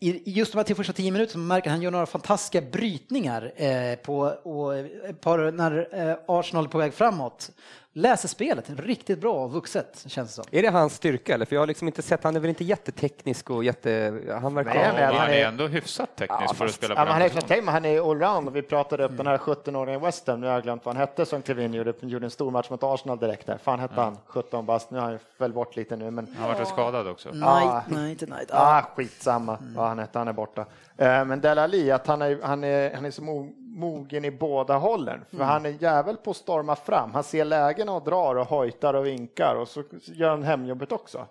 [0.00, 4.18] i just de här första tio minuterna märker han gör några fantastiska brytningar eh, på,
[4.42, 7.50] och eh, par, när eh, Arsenal är på väg framåt.
[7.92, 10.44] Läser spelet riktigt bra och vuxet känns det som.
[10.50, 11.44] Är det hans styrka eller?
[11.46, 14.20] För jag har liksom inte sett, han är väl inte jätteteknisk och jätte...
[14.42, 14.74] Han verkar...
[14.74, 17.12] Nej, men Han han är ändå hyfsat teknisk Ja, för att spela Ja, på men
[17.12, 20.40] han, den är, han är allround och vi pratade upp den här 17-åringen i Western,
[20.40, 22.70] nu har jag glömt vad han hette, som klev in gjorde, gjorde en stor match
[22.70, 23.58] mot Arsenal direkt där.
[23.58, 24.18] Fan hette han?
[24.26, 27.28] 17 bast, nu har han väl bort lite nu men Han har varit skadad också.
[27.28, 28.48] Night, night, night.
[28.48, 28.78] Ja.
[28.78, 30.60] Ah, skitsamma vad han hette, han är borta.
[30.96, 33.22] Eh, Men Dele Alli, att han är, han är, han är så
[33.70, 35.24] mogen i båda hållen.
[35.30, 37.14] För han är jävel på att storma fram.
[37.14, 41.26] Han ser lägena och drar och hojtar och vinkar och så gör han hemjobbet också.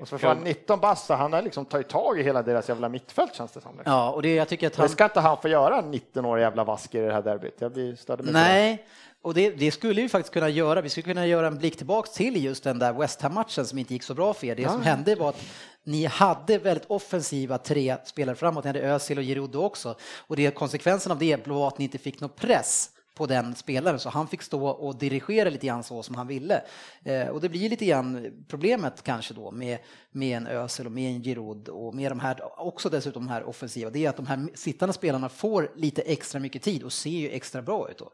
[0.00, 2.68] Och så får han 19 bast, så han har liksom tagit tag i hela deras
[2.68, 3.76] jävla mittfält känns det som.
[3.76, 3.92] liksom.
[3.92, 4.82] ja, och det, jag tycker att han...
[4.82, 7.60] Men ska inte han få göra en 19-årig jävla vask i det här derbyt?
[7.60, 7.96] Jag blir
[8.32, 8.84] mig på det.
[9.22, 10.80] Och det, det skulle vi faktiskt kunna göra.
[10.80, 13.92] Vi skulle kunna göra en blick tillbaks till just den där West Ham-matchen som inte
[13.92, 14.54] gick så bra för er.
[14.54, 15.44] Det som hände var att
[15.84, 18.64] ni hade väldigt offensiva tre spelare framåt.
[18.64, 19.96] Ni hade Özil och Giroud också.
[20.02, 23.98] Och det, konsekvensen av det var att ni inte fick någon press på den spelaren,
[23.98, 26.62] så han fick stå och dirigera lite grann så som han ville.
[27.04, 29.78] Eh, och det blir lite grann problemet kanske då med,
[30.10, 33.44] med en Özil och med en Giroud och med de här, också dessutom de här
[33.44, 37.10] offensiva, det är att de här sittande spelarna får lite extra mycket tid och ser
[37.10, 38.12] ju extra bra ut då.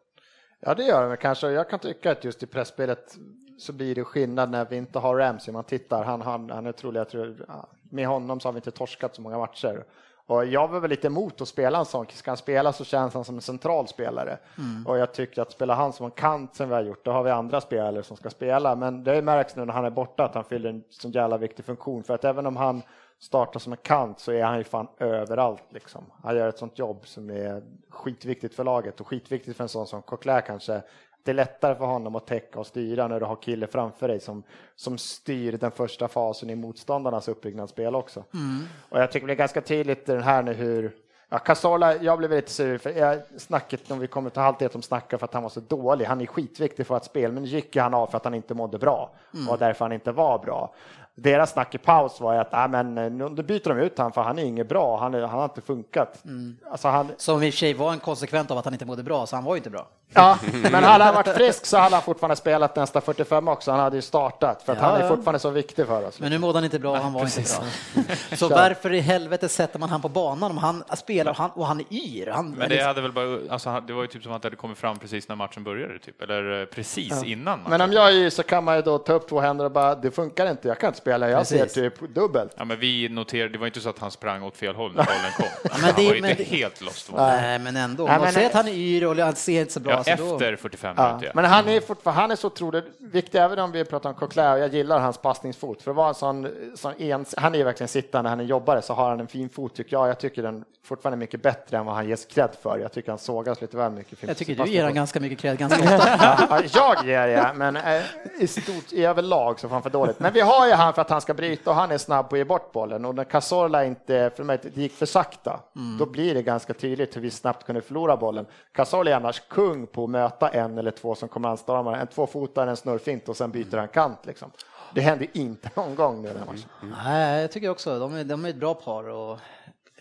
[0.60, 1.50] Ja, det gör det kanske.
[1.50, 3.16] Jag kan tycka att just i pressspelet
[3.58, 5.52] så blir det skillnad när vi inte har Ramsey.
[5.52, 7.46] Man tittar, han, han, han är trolig, jag tror,
[7.90, 9.84] med honom så har vi inte torskat så många matcher.
[10.26, 12.06] Och jag var väl lite emot att spela en sån.
[12.06, 14.38] Ska han spela så känns han som en central spelare.
[14.58, 14.86] Mm.
[14.86, 17.22] Och jag tycker att spela han som en kant som vi har gjort, då har
[17.22, 18.76] vi andra spelare som ska spela.
[18.76, 21.64] Men det märks nu när han är borta att han fyller en så jävla viktig
[21.64, 22.02] funktion.
[22.02, 22.82] För att även om han
[23.18, 26.04] startar som en kant så är han ju fan överallt liksom.
[26.22, 29.86] Han gör ett sånt jobb som är skitviktigt för laget och skitviktigt för en sån
[29.86, 30.82] som Coquelin kanske
[31.26, 34.20] det är lättare för honom att täcka och styra när du har kille framför dig
[34.20, 34.42] som,
[34.76, 38.24] som styr den första fasen i motståndarnas uppbyggnadsspel också.
[38.34, 38.64] Mm.
[38.88, 40.96] Och jag tycker det är ganska tydligt i den här nu hur
[41.28, 44.82] Ja, Casola, jag blev lite sur för jag, snacket om vi kommer till halvtid om
[44.82, 46.04] snackar för att han var så dålig.
[46.04, 48.78] Han är skitviktig för att spel, men gick han av för att han inte mådde
[48.78, 49.48] bra mm.
[49.48, 50.74] och därför han inte var bra.
[51.18, 54.38] Deras snack i paus var att ah, men, nu byter de ut han för han
[54.38, 56.24] är inget bra, han, är, han har inte funkat.
[56.24, 56.56] Mm.
[56.70, 57.12] Alltså, han...
[57.16, 59.36] Som i och för sig var en konsekvent av att han inte mådde bra, så
[59.36, 59.88] han var ju inte bra.
[60.14, 60.38] Ja,
[60.70, 63.70] men hade han varit frisk så hade han fortfarande spelat nästa 45 också.
[63.70, 66.20] Han hade ju startat för att ja, han är fortfarande så viktig för oss.
[66.20, 67.60] Men nu mådde han inte bra och han var Precis.
[67.94, 68.16] inte bra.
[68.36, 71.66] Så varför i helvete sätter man han på banan om han spelar och han, och
[71.66, 72.26] han är yr?
[72.26, 74.56] Han, men det hade väl bara, alltså, det var ju typ som att det hade
[74.56, 77.24] kommit fram precis när matchen började, typ, eller eh, precis ja.
[77.24, 77.58] innan.
[77.58, 77.70] Matchen.
[77.70, 79.72] Men om jag är yr så kan man ju då ta upp två händer och
[79.72, 81.72] bara, det funkar inte, jag kan inte spela, jag precis.
[81.72, 82.52] ser typ dubbelt.
[82.56, 85.04] Ja, men vi noterade, det var inte så att han sprang åt fel håll när
[85.04, 85.46] bollen kom.
[85.70, 87.10] Ja, men det, han var ju inte det, helt lost.
[87.16, 88.06] Nej, men ändå.
[88.06, 89.95] Nej, men, säger att han är yr och han ser inte så bra.
[90.06, 91.06] Ja, efter 45 45 ja.
[91.06, 91.32] minuter.
[91.34, 94.52] Men han är fortfarande, han är så otroligt viktig, även om vi pratar om Coquelin,
[94.52, 97.64] och jag gillar hans passningsfot, för att vara en sån, sån ens, han är ju
[97.64, 100.08] verkligen sittande, han är jobbare, så har han en fin fot tycker jag.
[100.08, 102.78] Jag tycker den fortfarande är mycket bättre än vad han ges cred för.
[102.78, 104.22] Jag tycker han sågas lite väl mycket.
[104.22, 106.46] Jag tycker du ger han ganska mycket cred ganska ofta.
[106.48, 108.02] ja, jag ger det, men eh,
[108.38, 110.20] i stort, i överlag så får han för dåligt.
[110.20, 112.34] Men vi har ju han för att han ska bryta och han är snabb på
[112.34, 115.98] att ge bort bollen och när Cazorla inte, för mig, det gick för sakta, mm.
[115.98, 118.46] då blir det ganska tydligt hur vi snabbt kunde förlora bollen.
[118.72, 122.70] Cazorla är annars kung på att möta en eller två som kommer anstorma, en tvåfotare,
[122.70, 124.50] en snurrfint och sen byter han kant liksom.
[124.94, 126.68] Det händer inte någon gång nu den här matchen.
[126.82, 127.04] Mm, mm.
[127.04, 129.38] Nej, jag tycker också, de är, de är ett bra par och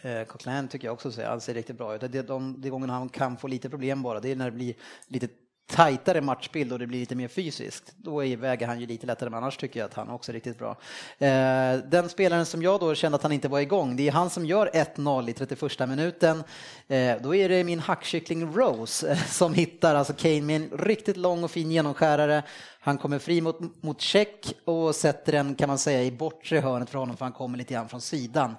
[0.01, 2.01] eh, Coquelin tycker jag också ser, han ser riktigt bra ut.
[2.01, 4.73] Det, de, de gångerna han kan få lite problem bara, det är när det blir
[5.07, 5.27] lite
[5.67, 9.37] tajtare matchbild och det blir lite mer fysiskt, då väger han ju lite lättare, men
[9.37, 10.77] annars tycker jag att han också är riktigt bra.
[11.17, 14.29] Eh, den spelaren som jag då kände att han inte var igång, det är han
[14.29, 16.43] som gör 1-0 i 31 minuten.
[16.87, 21.17] Eh, då är det min hackkyckling Rose eh, som hittar alltså Kane med en riktigt
[21.17, 22.43] lång och fin genomskärare.
[22.79, 26.89] Han kommer fri mot, mot check och sätter den kan man säga i bortre hörnet
[26.89, 28.55] för honom för han kommer lite grann från sidan.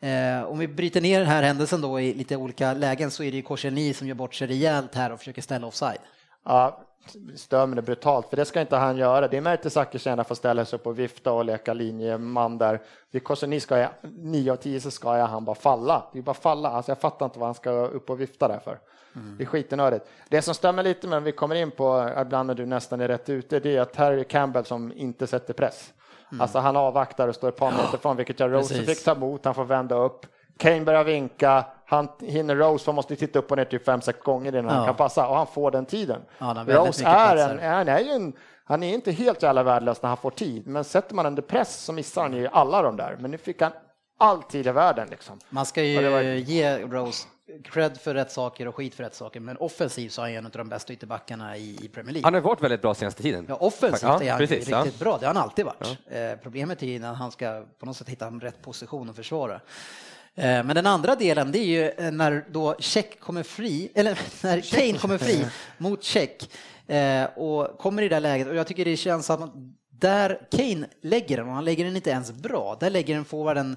[0.00, 3.30] Eh, om vi bryter ner den här händelsen då i lite olika lägen så är
[3.30, 5.98] det ju Korselny som gör bort sig rejält här och försöker ställa offside.
[6.48, 6.80] Ja,
[7.36, 9.28] stör mig brutalt, för det ska inte han göra.
[9.28, 12.80] Det är Mertesacker sen får ställa sig upp och vifta och leka linjeman där.
[13.10, 16.02] Det kostar, ni ska, 9 av 10 så ska jag han bara falla.
[16.12, 16.68] Det är bara falla.
[16.68, 18.78] Alltså jag fattar inte vad han ska upp och vifta där för.
[19.16, 19.36] Mm.
[19.38, 20.06] Det är skitenördigt.
[20.28, 23.28] Det som stämmer lite med, vi kommer in på, ibland när du nästan är rätt
[23.28, 25.92] ute, det är att Harry Campbell som inte sätter press.
[26.32, 26.40] Mm.
[26.40, 29.44] Alltså han avvaktar och står ett par meter från, vilket jag Rose fick ta emot,
[29.44, 30.26] han får vända upp.
[30.58, 34.18] Kane börjar vinka, han hinner Rose, för måste titta upp och ner typ fem, sex
[34.22, 34.72] gånger innan ja.
[34.72, 36.20] han kan passa och han får den tiden.
[36.38, 38.32] Ja, Rose är en, han är ju en,
[38.64, 41.84] han är inte helt jävla värdelös när han får tid, men sätter man under press
[41.84, 43.16] så missar han ju alla de där.
[43.20, 43.72] Men nu fick han
[44.18, 45.38] all tid i världen liksom.
[45.48, 46.20] Man ska ju var...
[46.20, 47.26] ge Rose
[47.64, 50.46] cred för rätt saker och skit för rätt saker, men offensivt så är han en
[50.46, 52.26] av de bästa ytterbackarna i Premier League.
[52.26, 53.46] Han har varit väldigt bra senaste tiden.
[53.48, 55.04] Ja, offensivt ja, är han precis, riktigt ja.
[55.04, 55.98] bra, det har han alltid varit.
[56.10, 56.16] Ja.
[56.16, 59.60] Eh, problemet är när han ska på något sätt hitta en rätt position och försvara.
[60.38, 64.18] Eh, men den andra delen, det är ju eh, när då Check kommer fri, eller
[64.42, 65.46] när Kane kommer fri
[65.78, 66.50] mot Check
[66.86, 69.50] eh, och kommer i det läget och jag tycker det känns att
[69.90, 73.76] där Kane lägger den, och han lägger den inte ens bra, där lägger den forwarden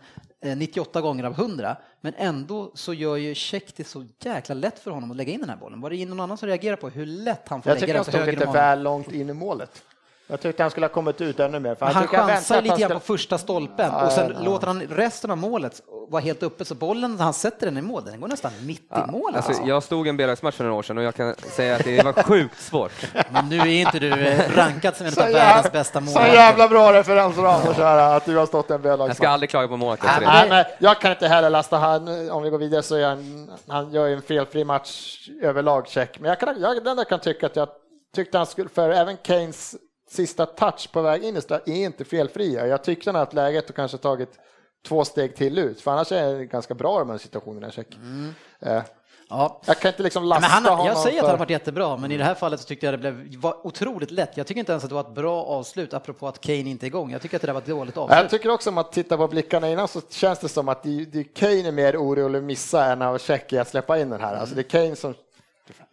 [0.57, 4.91] 98 gånger av 100, men ändå så gör ju Check det så jäkla lätt för
[4.91, 5.81] honom att lägga in den här bollen.
[5.81, 8.05] Var det någon annan som reagerade på hur lätt han får jag lägga den Jag
[8.05, 9.83] tycker han stod lite väl långt in i målet.
[10.31, 11.75] Jag tyckte han skulle ha kommit ut ännu mer.
[11.75, 14.43] För han chansar lite grann på första stolpen ja, och sen ja.
[14.45, 18.05] låter han resten av målet vara helt uppe så bollen, han sätter den i mål,
[18.05, 19.07] den går nästan mitt ja.
[19.07, 19.47] i målet.
[19.47, 22.03] Alltså, jag stod en B-lagsmatch för några år sedan och jag kan säga att det
[22.03, 22.91] var sjukt svårt.
[23.29, 26.29] Men nu är inte du eh, rankad som en av världens bästa målvakter.
[26.29, 29.09] Så jävla bra referens Anders, att du har stått en B-lagsmatch.
[29.09, 30.09] Jag ska aldrig klaga på målvakten.
[30.49, 33.91] Nej, jag kan inte heller lasta han, om vi går vidare så är han, han
[33.91, 36.19] gör en felfri match överlag check.
[36.19, 37.69] Men jag kan, jag, den där kan tycka att jag
[38.15, 39.75] tyckte han skulle, för även Keynes
[40.11, 42.67] sista touch på väg in i är inte felfria.
[42.67, 44.39] Jag tyckte han att läget och kanske tagit
[44.87, 47.71] två steg till ut, för annars är det ganska bra de här situationerna.
[47.71, 47.95] Check.
[47.95, 48.33] Mm.
[48.59, 48.83] Eh.
[49.29, 49.61] Ja.
[49.65, 50.85] Jag kan inte liksom lasta han, honom.
[50.85, 51.25] Jag säger för...
[51.25, 53.35] att han har varit jättebra, men i det här fallet så tyckte jag det blev,
[53.35, 54.37] var otroligt lätt.
[54.37, 56.87] Jag tycker inte ens att det var ett bra avslut, apropå att Kane inte är
[56.87, 57.11] igång.
[57.11, 58.17] Jag tycker att det där var ett dåligt avslut.
[58.21, 61.05] Jag tycker också om att titta på blickarna innan så känns det som att det,
[61.05, 64.35] det Kane är mer orolig att missa än att Check att släppa in den här.
[64.35, 65.13] Alltså det är Kane som,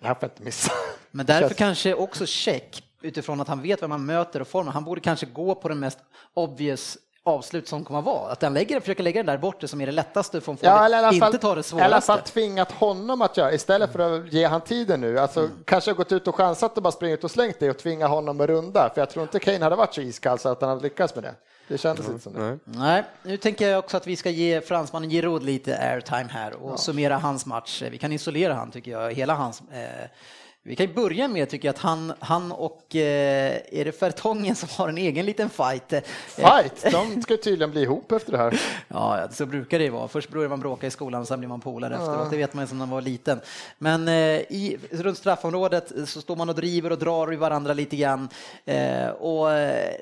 [0.00, 0.72] det här får inte missa.
[1.10, 4.72] Men därför kanske också Check utifrån att han vet vem man möter och formen.
[4.72, 5.98] Han borde kanske gå på den mest
[6.34, 8.32] obvious avslut som kommer att vara.
[8.32, 10.66] Att han lägger, försöker lägga den där borta som är det lättaste för att få
[10.66, 12.32] Ja, det, eller fall, inte ta det i alla fall svåraste.
[12.32, 15.18] tvingat honom att göra, istället för att ge han tiden nu.
[15.18, 15.50] Alltså, Mm.
[15.64, 18.46] Kanske gått ut och chansat och bara springit och slängt det och tvinga honom att
[18.46, 18.90] runda.
[18.94, 21.24] För jag tror inte Kane hade varit så iskall så att han hade lyckats med
[21.24, 21.34] det.
[21.68, 22.40] Det kändes inte som det.
[22.40, 22.58] Nej.
[22.64, 26.80] Nej, nu tänker jag också att vi ska ge fransmannen Giroud lite airtime här och
[26.80, 27.82] summera hans match.
[27.90, 29.62] Vi kan isolera han tycker jag, hela hans.
[29.72, 30.08] Eh,
[30.68, 34.54] vi kan ju börja med tycker jag att han, han och eh, är det Fertongen
[34.54, 35.92] som har en egen liten fight.
[35.92, 38.60] Eh, Fight, de ska tydligen bli ihop efter det här.
[38.88, 40.08] Ja, ja, så brukar det ju vara.
[40.08, 42.30] Först börjar man bråka i skolan, sen blir man polare efteråt.
[42.30, 43.40] Det vet man ju som när man var liten.
[43.78, 47.96] Men eh, i, runt straffområdet så står man och driver och drar i varandra lite
[47.96, 48.28] grann.
[48.64, 49.94] Eh, och eh,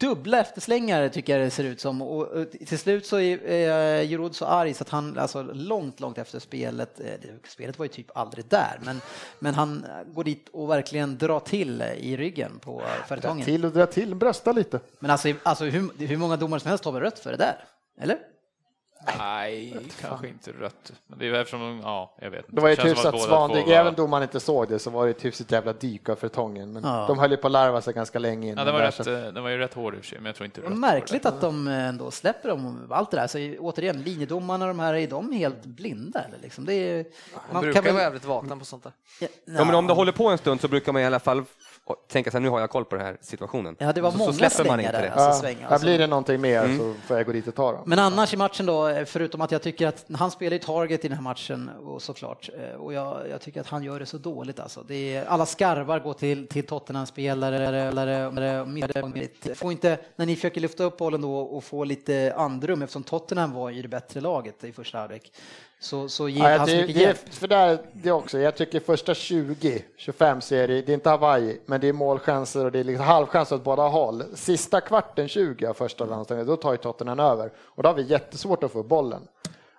[0.00, 2.02] dubbla efterslängar tycker jag det ser ut som.
[2.02, 6.38] Och, till slut så är Giroud så arg så att han, alltså långt, långt efter
[6.38, 7.06] spelet, eh,
[7.48, 9.00] spelet var ju typ aldrig där, men,
[9.38, 13.44] men han går dit och verkligen drar till i ryggen på Fertongen.
[13.44, 14.80] Till och dra till, brösta lite.
[14.98, 17.64] Men alltså, alltså hur, hur många domare som helst har väl rött för det där?
[18.00, 18.18] Eller?
[19.18, 20.92] Nej, kanske inte rött.
[21.06, 22.56] Men det är eftersom, ja, jag vet inte.
[22.56, 25.04] Det var ju som att Svanvik, var- även om man inte såg det så var
[25.04, 26.72] det ett hyfsat jävla dyk av Fertongen.
[26.72, 27.04] Men Ja.
[27.08, 28.58] de höll ju på att larva sig ganska länge innan.
[28.58, 30.18] Ja, den var, rätt, så- eh, den var ju rätt hård i och för sig,
[30.18, 30.76] men jag tror inte rött.
[30.78, 33.26] Märkligt att de ändå släpper dem, allt det där.
[33.26, 36.64] Så återigen, linjedomarna de här, är de helt blinda eller liksom?
[36.64, 37.04] Det är,
[37.52, 38.92] Man brukar vara jävligt vakna på sånt där.
[39.20, 41.44] Ja, Ja, men om det håller på en stund så brukar man i alla fall
[42.08, 43.76] tänka sig nu har jag koll på den här situationen.
[43.78, 45.02] Ja, det var så, många så släpper man inte där.
[45.02, 45.10] det.
[45.12, 45.86] Alltså, Ja, här alltså.
[45.86, 47.82] blir det någonting mer så får jag gå dit och ta dem.
[47.86, 51.04] Men annars i matchen då, Eh, förutom att jag tycker att han spelar ju target
[51.04, 54.06] i den här matchen och såklart, eh, och jag, jag tycker att han gör det
[54.06, 54.82] så dåligt alltså.
[54.82, 57.58] Det är, alla skarvar går till, till Tottenham-spelare,
[59.54, 63.52] får inte, när ni försöker lyfta upp bollen då och få lite andrum eftersom Tottenham
[63.52, 65.32] var ju det bättre laget i första halvlek,
[65.80, 67.34] så, så ger Ja, han så mycket det, hjälp.
[67.34, 71.80] för där, det också, jag tycker första 20-25 så är det, är inte Hawaii, men
[71.80, 74.24] det är målchanser och det är liksom halvchanser åt båda håll.
[74.34, 78.02] Sista kvarten 20 av första landslaget, då tar ju Tottenham över och då har vi
[78.02, 79.22] jättesvårt att få upp bollen.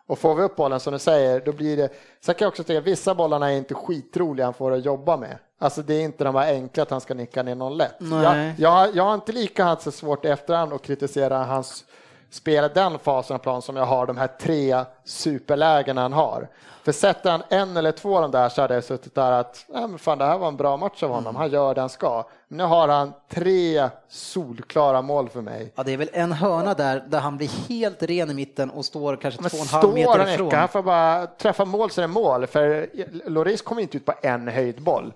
[0.08, 1.90] Och får vi upp bollen som du säger, då blir det...
[2.22, 5.38] Sen kan jag också säga vissa bollarna är inte skitroliga han får att jobba med.
[5.60, 7.96] Alltså det är inte de här enkla att han ska nicka ner någon lätt.
[8.00, 8.56] Nej.
[8.58, 11.86] Jag, jag, jag har inte lika haft så svårt i efterhand att kritisera hans
[12.30, 16.48] spela den fasen av plan som jag har de här tre superlägena han har.
[16.84, 19.66] För sätter han en eller två av dem där så hade jag suttit där att
[19.70, 21.90] nej, men fan, det här var en bra match av honom, han gör det han
[21.90, 22.26] ska.
[22.48, 25.74] Nu har han tre solklara mål för mig.
[25.76, 28.86] Ja, det är väl en hörna där, där han blir helt ren i mitten och
[28.86, 30.46] står kanske Men två och en halv står meter han ifrån.
[30.46, 32.90] inte, han får bara träffa mål så är det mål, för
[33.30, 35.14] Loris kommer inte ut på en höjdboll.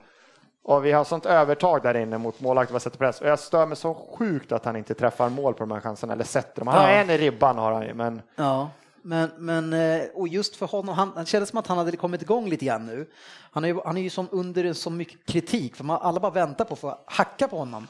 [0.63, 3.21] Och vi har sånt övertag där inne mot målvakten vad sätter press.
[3.21, 6.13] Och jag stör mig så sjukt att han inte träffar mål på de här chanserna,
[6.13, 6.67] eller sätter dem.
[6.67, 6.95] Han har Ja.
[6.95, 8.69] en i ribban har han ju, men Ja,
[9.01, 12.21] men, men eh, och just för honom, han, han kändes som att han hade kommit
[12.21, 13.09] igång lite grann nu.
[13.51, 16.31] Han är ju, han är ju som under så mycket kritik, för man, alla bara
[16.31, 17.87] väntar på att få hacka på honom.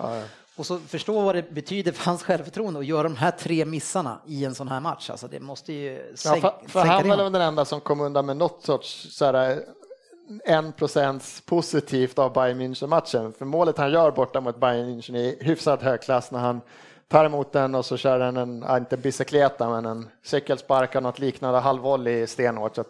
[0.57, 4.19] Och så förstå vad det betyder för hans självförtroende att göra de här tre missarna
[4.25, 5.09] i en sån här match.
[5.09, 8.01] Alltså det måste ju Ja, sänk, för, för sänka han var den enda som kom
[8.01, 9.63] undan med något sorts så här,
[10.45, 13.33] en procents positivt av Bayern München-matchen.
[13.37, 16.61] För målet han gör borta mot Bayern München är hyfsat högklass när han
[17.07, 21.19] tar emot den och så kör han en, inte bicicleta, men en cykelspark och något
[21.19, 22.75] liknande halvvolley stenhårt.
[22.75, 22.83] Så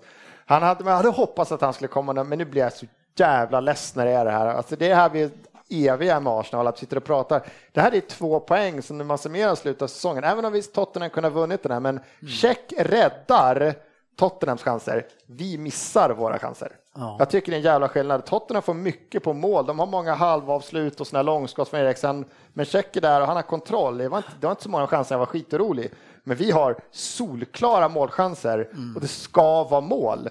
[0.46, 3.60] han hade, man hade hoppats att han skulle komma men nu blir jag så jävla
[3.60, 4.48] less när det är det här.
[4.48, 5.30] Alltså det är här vi
[5.70, 7.42] eviga med Arsenal, att sitter och pratar.
[7.72, 10.74] Det här är två poäng som när man summerar slutet av säsongen, även om visst
[10.74, 13.76] Tottenham kunde ha vunnit den här, men check räddar
[14.16, 15.06] Tottenhams chanser.
[15.26, 16.72] Vi missar våra chanser.
[17.00, 17.16] Ja.
[17.20, 18.26] Jag tycker det är en jävla skillnad.
[18.26, 19.66] Tottenham får mycket på mål.
[19.66, 22.26] De har många halvavslut och här långskott från Eriksen.
[22.54, 23.98] Men Check är där och han har kontroll.
[23.98, 25.92] Det var inte, det var inte så många chanser, jag var skitorolig.
[26.24, 30.30] Men vi har solklara målchanser och det ska vara mål.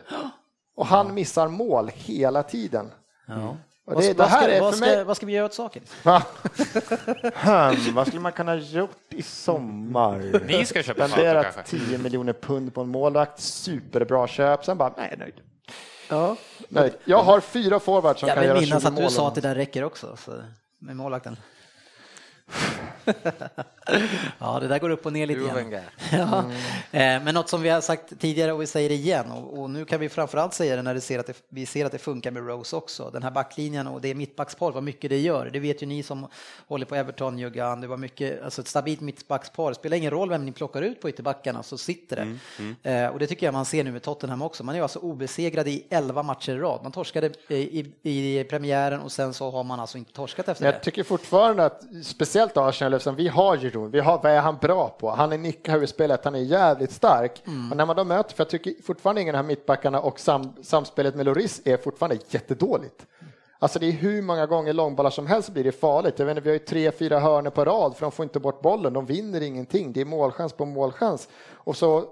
[0.76, 2.90] Och han missar mål hela tiden.
[3.26, 3.56] Ja.
[3.84, 5.04] Vad, det, här ska, är vad, för ska, mig...
[5.04, 5.82] vad ska vi göra åt saken?
[7.34, 10.40] Hmm, vad skulle man kunna gjort i sommar?
[10.46, 11.62] Ni ska köpa kanske?
[11.62, 15.34] 10 miljoner pund på en målvakt, superbra köp, sen bara, nej, nöjd.
[16.08, 16.36] Ja.
[16.68, 16.92] nöjd.
[17.04, 19.10] Jag har fyra forwards som Jag kan vill göra 20 minnas att du mål.
[19.10, 20.32] sa att det där räcker också, så,
[20.78, 21.36] med målvakten.
[24.38, 25.74] ja, det där går upp och ner lite grann.
[26.12, 26.38] Ja.
[26.90, 29.84] Eh, Men något som vi har sagt tidigare och vi säger igen och, och nu
[29.84, 32.30] kan vi framförallt säga det när det ser att det, vi ser att det funkar
[32.30, 33.10] med Rose också.
[33.10, 35.50] Den här backlinjen och det mittbackspar, vad mycket det gör.
[35.52, 36.26] Det vet ju ni som
[36.68, 37.80] håller på Everton, Juggan.
[37.80, 39.68] Det var mycket, alltså ett stabilt mittbackspar.
[39.68, 42.16] Det spelar ingen roll vem ni plockar ut på ytterbackarna så sitter
[42.82, 42.90] det.
[42.90, 44.64] Eh, och det tycker jag man ser nu med Tottenham också.
[44.64, 46.80] Man är ju alltså obesegrad i 11 matcher i rad.
[46.82, 47.54] Man torskade i,
[48.02, 50.76] i, i premiären och sen så har man alltså inte torskat efter Men det.
[50.76, 54.56] jag tycker fortfarande att, speciellt Arsenal, eftersom vi har Giroud, vi har, vad är han
[54.56, 55.10] bra på?
[55.10, 57.42] Han är nickar i spelet, han är jävligt stark.
[57.46, 57.70] Mm.
[57.70, 61.14] Och när man då möter, för jag tycker fortfarande ingen av mittbackarna och sam, samspelet
[61.14, 63.06] med Loris är fortfarande jättedåligt.
[63.60, 66.18] Alltså det är hur många gånger långbollar som helst blir det farligt.
[66.18, 68.40] Jag vet inte, vi har ju tre, fyra hörnor på rad för de får inte
[68.40, 68.92] bort bollen.
[68.92, 69.92] De vinner ingenting.
[69.92, 71.28] Det är målchans på målchans.
[71.52, 72.04] Och så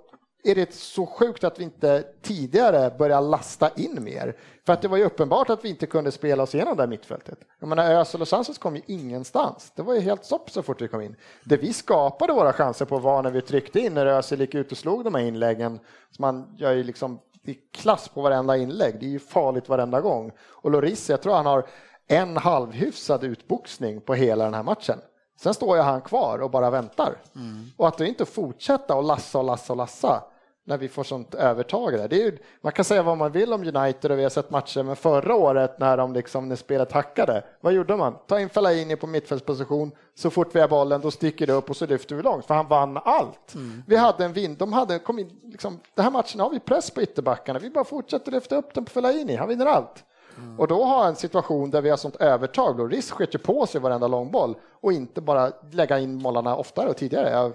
[0.45, 4.37] är det så sjukt att vi inte tidigare började lasta in mer.
[4.67, 6.89] För att det var ju uppenbart att vi inte kunde spela oss igenom det här
[6.89, 7.39] mittfältet.
[7.61, 9.73] Jag menar, Ösel och Sanchez kom ju ingenstans.
[9.77, 11.17] Det var ju helt stopp så fort vi kom in.
[11.45, 14.73] Det vi skapade våra chanser på var när vi tryckte in, när Ösel gick ut
[14.73, 15.81] och slog de här inläggen.
[16.11, 19.01] Så man gör ju liksom, det är klass på varenda inlägg.
[19.01, 20.33] Det är ju farligt varenda gång.
[20.41, 21.67] Och Loris, jag tror han har
[22.09, 24.99] en halvhyfsad utboxning på hela den här matchen.
[25.37, 27.17] Sen står ju han kvar och bara väntar.
[27.35, 27.65] Mm.
[27.77, 30.23] Och att då inte fortsätta och lassa och lassa och lassa
[30.67, 32.09] när vi får sånt övertag där.
[32.09, 34.51] Det är ju, man kan säga vad man vill om United och vi har sett
[34.51, 38.15] matcher, men förra året när de liksom, när spelet hackade, vad gjorde man?
[38.27, 41.77] Ta in Fellaini på mittfältsposition, så fort vi har bollen då sticker det upp och
[41.77, 43.55] så lyfter vi långt, för han vann allt.
[43.55, 43.83] Mm.
[43.87, 46.91] Vi hade en vind, de hade, kom in, liksom, den här matchen har vi press
[46.91, 50.05] på ytterbackarna, vi bara fortsätter lyfta upp den på Fellaini, han vinner allt.
[50.39, 50.61] Mm.
[50.61, 53.81] Och då har en situation där vi har sånt övertag, då risk skjuter på sig
[53.81, 57.31] varenda långboll och inte bara lägga in målarna oftare och tidigare.
[57.31, 57.53] Jag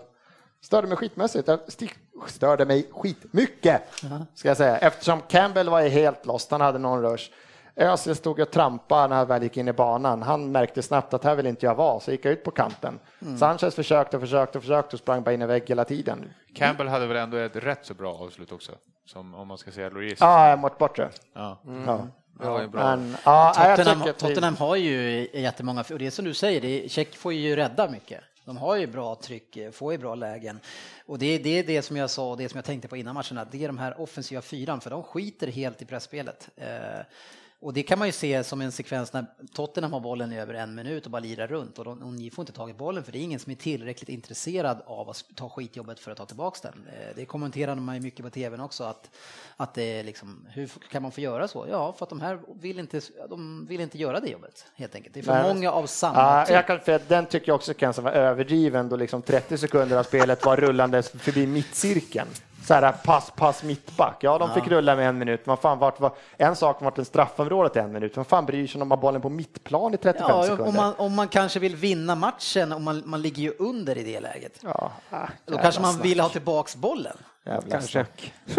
[0.62, 1.60] störde mig skitmässigt, jag
[2.28, 3.82] störde mig skitmycket,
[4.34, 7.32] ska jag säga, eftersom Campbell var helt lost, han hade någon rush.
[7.76, 10.22] Özil stod och trampade när han väl gick in i banan.
[10.22, 13.00] Han märkte snabbt att här vill inte jag vara, så gick jag ut på kanten.
[13.22, 13.38] Mm.
[13.38, 16.34] Sanchez försökte och försökte och försökte och sprang bara in i vägg hela tiden.
[16.56, 18.72] Campbell hade väl ändå ett rätt så bra avslut också,
[19.06, 20.18] som om man ska säga Lloris.
[20.20, 21.10] Ja, mot bortre.
[21.34, 21.62] Ja.
[21.66, 21.84] Mm.
[21.88, 22.08] ja.
[22.42, 26.92] Ja, Men, ja, Tottenham, Tottenham har ju jättemånga, och det är som du säger, det,
[26.92, 28.24] Check får ju rädda mycket.
[28.46, 30.60] De har ju bra tryck, får ju bra lägen.
[31.06, 33.14] Och det, det är det som jag sa och det som jag tänkte på innan
[33.14, 36.50] matchen, att det är de här offensiva fyran, för de skiter helt i pressspelet.
[37.62, 40.54] Och det kan man ju se som en sekvens när Tottenham har bollen i över
[40.54, 43.04] en minut och bara lirar runt och, de, och ni får inte tag i bollen
[43.04, 46.26] för det är ingen som är tillräckligt intresserad av att ta skitjobbet för att ta
[46.26, 46.88] tillbaka den.
[46.88, 49.10] Eh, det kommenterade man ju mycket på tvn också att,
[49.58, 51.66] att det är liksom, hur kan man få göra så?
[51.70, 55.14] Ja, för att de här vill inte, de vill inte göra det jobbet helt enkelt.
[55.14, 56.54] Det är för Nej, många av samma ja, typ.
[56.54, 60.04] jag kan, för Den tycker jag också kan vara överdriven då liksom 30 sekunder av
[60.04, 62.28] spelet var rullandes förbi mittcirkeln
[62.64, 64.18] så här pass, pass, mittback.
[64.20, 65.46] Ja, de fick rulla med en minut.
[65.46, 68.16] Man fan, vart, var, en sak var en straffområdet en minut.
[68.16, 70.68] Man fan bryr sig om att ha bollen på mittplan i 35 ja, sekunder?
[70.68, 74.04] Om man, om man kanske vill vinna matchen och man, man ligger ju under i
[74.04, 74.60] det läget.
[74.62, 76.06] Ja, ah, Då kanske man snack.
[76.06, 77.18] vill ha tillbaks bollen.
[77.46, 78.06] Jävla Kanske.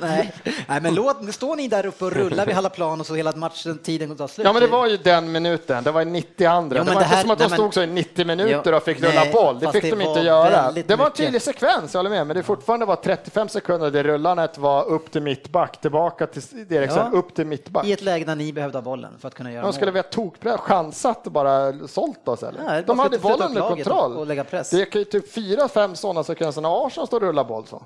[0.00, 0.32] Nej.
[0.68, 3.32] Nej, men låt, står ni där uppe och rullar vid halva plan och så hela
[3.36, 4.44] matchen, tiden tar slut.
[4.44, 5.84] Ja, men det var ju den minuten.
[5.84, 6.78] Det var i 90 andra.
[6.78, 9.02] Jo, det var det inte som att de stod så i 90 minuter och fick
[9.02, 9.58] rulla boll.
[9.58, 10.72] Det fick det de inte göra.
[10.72, 14.02] Det var en tydlig sekvens, jag håller med, men det fortfarande var 35 sekunder det
[14.02, 17.18] rullandet var upp till mittback, tillbaka till Eriksson, ja.
[17.18, 17.86] upp till mittback.
[17.86, 20.02] I ett läge där ni behövde ha bollen för att kunna göra De skulle ha
[20.02, 22.62] tokbra chansat och bara sålt oss eller?
[22.62, 24.16] Nej, de hade bollen under kontroll.
[24.16, 24.70] Och lägga press.
[24.70, 27.82] Det är typ fyra, fem sådana sekvenser när Arsenal står och rullar boll så.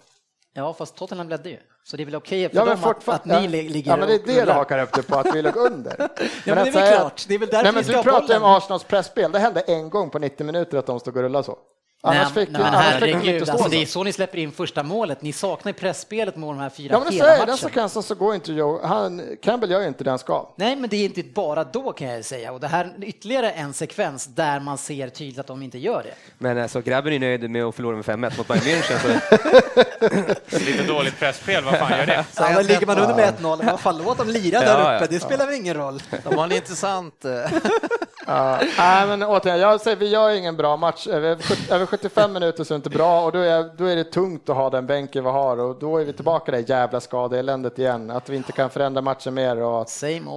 [0.56, 1.58] Ja, fast Tottenham ledde ju.
[1.84, 4.08] Så det är väl okej okay för ja, dem att, att, ni ligger Ja, men
[4.08, 5.96] det är det du hakar upp det på, att vi låg under.
[5.98, 6.06] ja,
[6.44, 7.24] men, men det är väl klart.
[7.28, 9.32] Det är väl därför nej, men vi ska Du pratar om Arsenals pressspel.
[9.32, 11.58] Det hände en gång på 90 minuter att de stod och rullade så.
[12.06, 14.52] Annars fick, nej, annars fick de inte stå alltså, Det är så ni släpper in
[14.52, 15.22] första målet.
[15.22, 17.46] Ni saknar ju pressspelet med de här fyra ja, men hela matchen.
[17.46, 20.48] Den sekvensen så går inte Joe, han, Campbell gör inte det han ska.
[20.56, 22.52] Nej, men det är inte bara då kan jag säga.
[22.52, 26.02] Och det här är ytterligare en sekvens där man ser tydligt att de inte gör
[26.02, 26.14] det.
[26.38, 28.98] Men alltså, grabben är nöjd med att förlora med 5-1 mot Bayern München.
[28.98, 30.58] Så...
[30.58, 32.24] Lite dåligt presspel, vad fan gör det?
[32.32, 35.06] Så ja, ligger man under med 1-0, vad fan låt dem lira där ja, uppe,
[35.14, 36.02] det spelar väl ingen roll.
[36.24, 37.24] De har en intressant...
[37.24, 37.30] Eh,
[38.26, 41.06] ja, nej, men återigen, jag säger vi gör ingen bra match.
[41.06, 44.48] Över 75 minuter så är det inte bra och då är, då är det tungt
[44.48, 47.78] att ha den bänken vi har och då är vi tillbaka i det jävla skadeeländet
[47.78, 48.10] igen.
[48.10, 49.80] Att vi inte kan förändra matchen mer och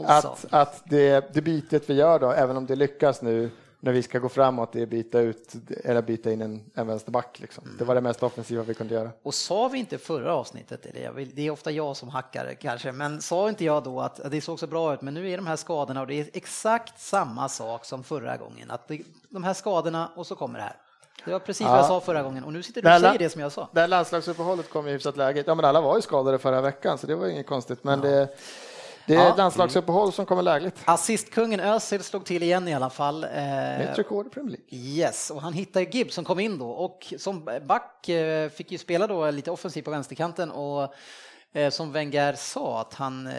[0.07, 3.49] att, att det, det bytet vi gör då, även om det lyckas nu,
[3.79, 5.53] när vi ska gå framåt är byta ut
[5.83, 7.39] eller byta in en, en vänsterback.
[7.39, 7.63] Liksom.
[7.63, 7.77] Mm.
[7.77, 9.11] Det var det mest offensiva vi kunde göra.
[9.23, 13.21] Och sa vi inte förra avsnittet, eller det är ofta jag som hackar kanske, men
[13.21, 15.55] sa inte jag då att det såg så bra ut, men nu är de här
[15.55, 20.11] skadorna och det är exakt samma sak som förra gången, att det, de här skadorna
[20.15, 20.75] och så kommer det här.
[21.27, 21.69] Det var precis ja.
[21.69, 23.69] vad jag sa förra gången och nu sitter du och säger det som jag sa.
[23.71, 25.43] Det här landslagsuppehållet kom i hyfsat läge.
[25.47, 27.83] Ja, men alla var ju skadade förra veckan, så det var inget konstigt.
[27.83, 28.09] Men ja.
[28.09, 28.27] det,
[29.05, 29.35] det är ja.
[29.35, 30.75] landslagsuppehåll som kommer lägligt.
[30.85, 33.25] Assistkungen Özil slog till igen i alla fall.
[33.31, 34.87] Är ett rekord i Premier League.
[34.87, 38.77] Yes, och han hittade Gibbs som kom in då och som back eh, fick ju
[38.77, 40.89] spela då lite offensivt på vänsterkanten och Eh,
[41.69, 43.33] som Wenger sa, att han, eh,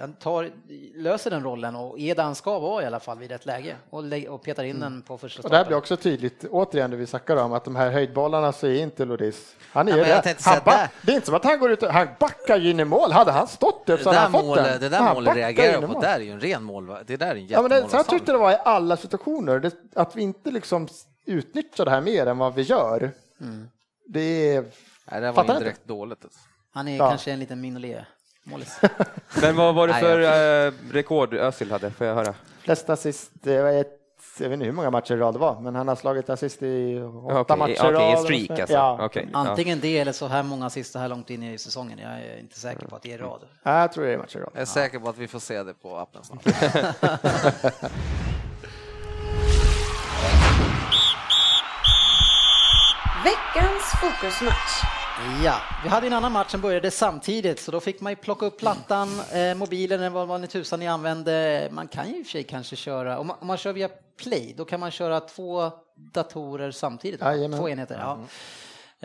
[0.00, 0.50] han tar,
[0.94, 3.76] löser den rollen och är där han ska vara i alla fall vid ett läge
[3.90, 4.92] och, och petar in mm.
[4.92, 5.46] den på första starten.
[5.46, 8.52] Och det här blir också tydligt, återigen det vi snackar om, att de här höjdbollarna
[8.52, 9.56] så är inte Loris.
[9.72, 10.44] Han är ja, det.
[10.44, 12.80] Han back, det är inte som att han går ut och han backar ju in
[12.80, 13.12] i mål.
[13.12, 14.80] Hade han stått upp så hade han fått mål, den.
[14.80, 16.96] Det där målet reagerar jag på, där är ju en ren mål.
[17.06, 19.74] Det där är en ja, men det, jag tyckte det var i alla situationer, det,
[19.94, 20.88] att vi inte liksom
[21.26, 23.12] utnyttjar det här mer än vad vi gör.
[23.40, 23.68] Mm.
[24.08, 24.64] Det är...
[25.10, 26.24] Nej, det var ju direkt dåligt.
[26.24, 26.40] Alltså.
[26.74, 27.08] Han är ja.
[27.08, 28.04] kanske en liten Mignolet.
[28.44, 28.80] Målis.
[29.42, 31.90] Men vad var det för eh, rekord Özil hade?
[31.90, 32.34] Får jag höra?
[32.60, 33.98] Flest assist, det var ett,
[34.38, 36.62] jag vet inte hur många matcher i rad det var, men han har slagit assist
[36.62, 38.18] i åtta Okej, matcher i okej, rad.
[38.18, 38.74] en streak alltså.
[38.74, 39.10] Ja.
[39.12, 39.22] Ja.
[39.32, 41.98] Antingen det eller så här många sista här långt in i säsongen.
[41.98, 43.40] Jag är inte säker på att det är rad.
[43.62, 44.50] Ja, jag tror det är matcher i rad.
[44.52, 46.46] Jag är säker på att vi får se det på appen snart.
[53.24, 55.03] Veckans fokusmatch.
[55.44, 58.46] Ja, vi hade en annan match som började samtidigt så då fick man ju plocka
[58.46, 61.68] upp plattan, eh, mobilen eller vad, vad ni tusan ni använde.
[61.72, 63.88] Man kan ju i och för sig kanske köra, om man, om man kör via
[64.22, 67.20] Play, då kan man köra två datorer samtidigt.
[67.20, 67.58] Jajamän.
[67.58, 67.98] Två enheter.
[68.00, 68.18] Ja.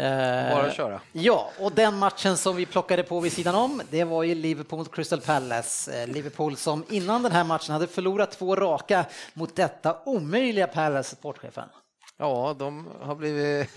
[0.04, 1.02] Eh, Bara att köra.
[1.12, 4.80] Ja, och den matchen som vi plockade på vid sidan om, det var ju Liverpool
[4.80, 6.02] mot Crystal Palace.
[6.02, 11.16] Eh, Liverpool som innan den här matchen hade förlorat två raka mot detta omöjliga Palace,
[11.16, 11.70] sportchefen.
[12.22, 13.70] Ja, de har blivit...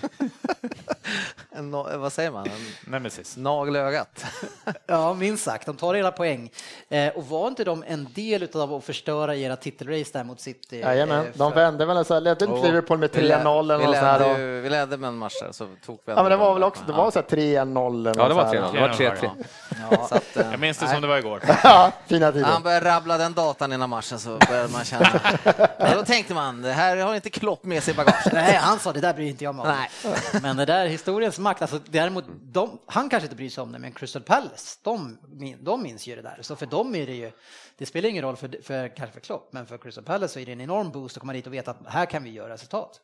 [1.51, 2.47] en, vad säger man?
[2.47, 3.37] En Nemesis.
[3.37, 4.25] nagel ögat.
[4.87, 5.67] Ja, minst sagt.
[5.67, 6.51] De tar era poäng.
[6.89, 10.81] Eh, och var inte de en del av att förstöra era titelrace där mot City?
[10.81, 13.65] Jajamän, eh, de för- vände väl så här, ledde inte Liverpool med Vi led- 3-0
[13.75, 16.23] eller vi något sånt och- Vi ledde med en match där, så tog vi Ja,
[16.23, 18.51] men det var väl också, det var så här 3-0 eller Ja, det var något
[18.53, 18.63] så 3-0.
[18.63, 18.73] här.
[18.73, 19.31] Det var 3-3.
[19.91, 20.09] Ja.
[20.11, 21.41] Att, eh, Jag minns det som det var igår.
[21.65, 22.45] Ja, fina tider.
[22.47, 25.07] han började rabbla den datan innan matchen så började man känna...
[25.79, 28.32] Ja, då tänkte man, det här har inte Klopp med sig i bagaget.
[28.37, 29.69] Nej, han sa det där bryr inte jag mig om.
[29.69, 30.13] Nej.
[30.43, 33.79] Men det där historiens makt, alltså däremot, de, han kanske inte bryr sig om det,
[33.79, 35.19] men Crystal Palace, de,
[35.61, 36.39] de minns ju det där.
[36.41, 37.33] Så för dem är det ju,
[37.79, 40.47] det spelar ingen roll för, för kanske för Klopp, men för Crystal Palace så är
[40.47, 43.01] det en enorm boost att komma dit och veta att här kan vi göra resultat.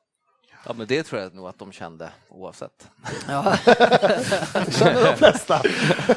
[0.67, 2.89] Ja, men det tror jag nog att de kände oavsett.
[3.29, 3.57] Ja.
[4.71, 5.63] Känner de flesta.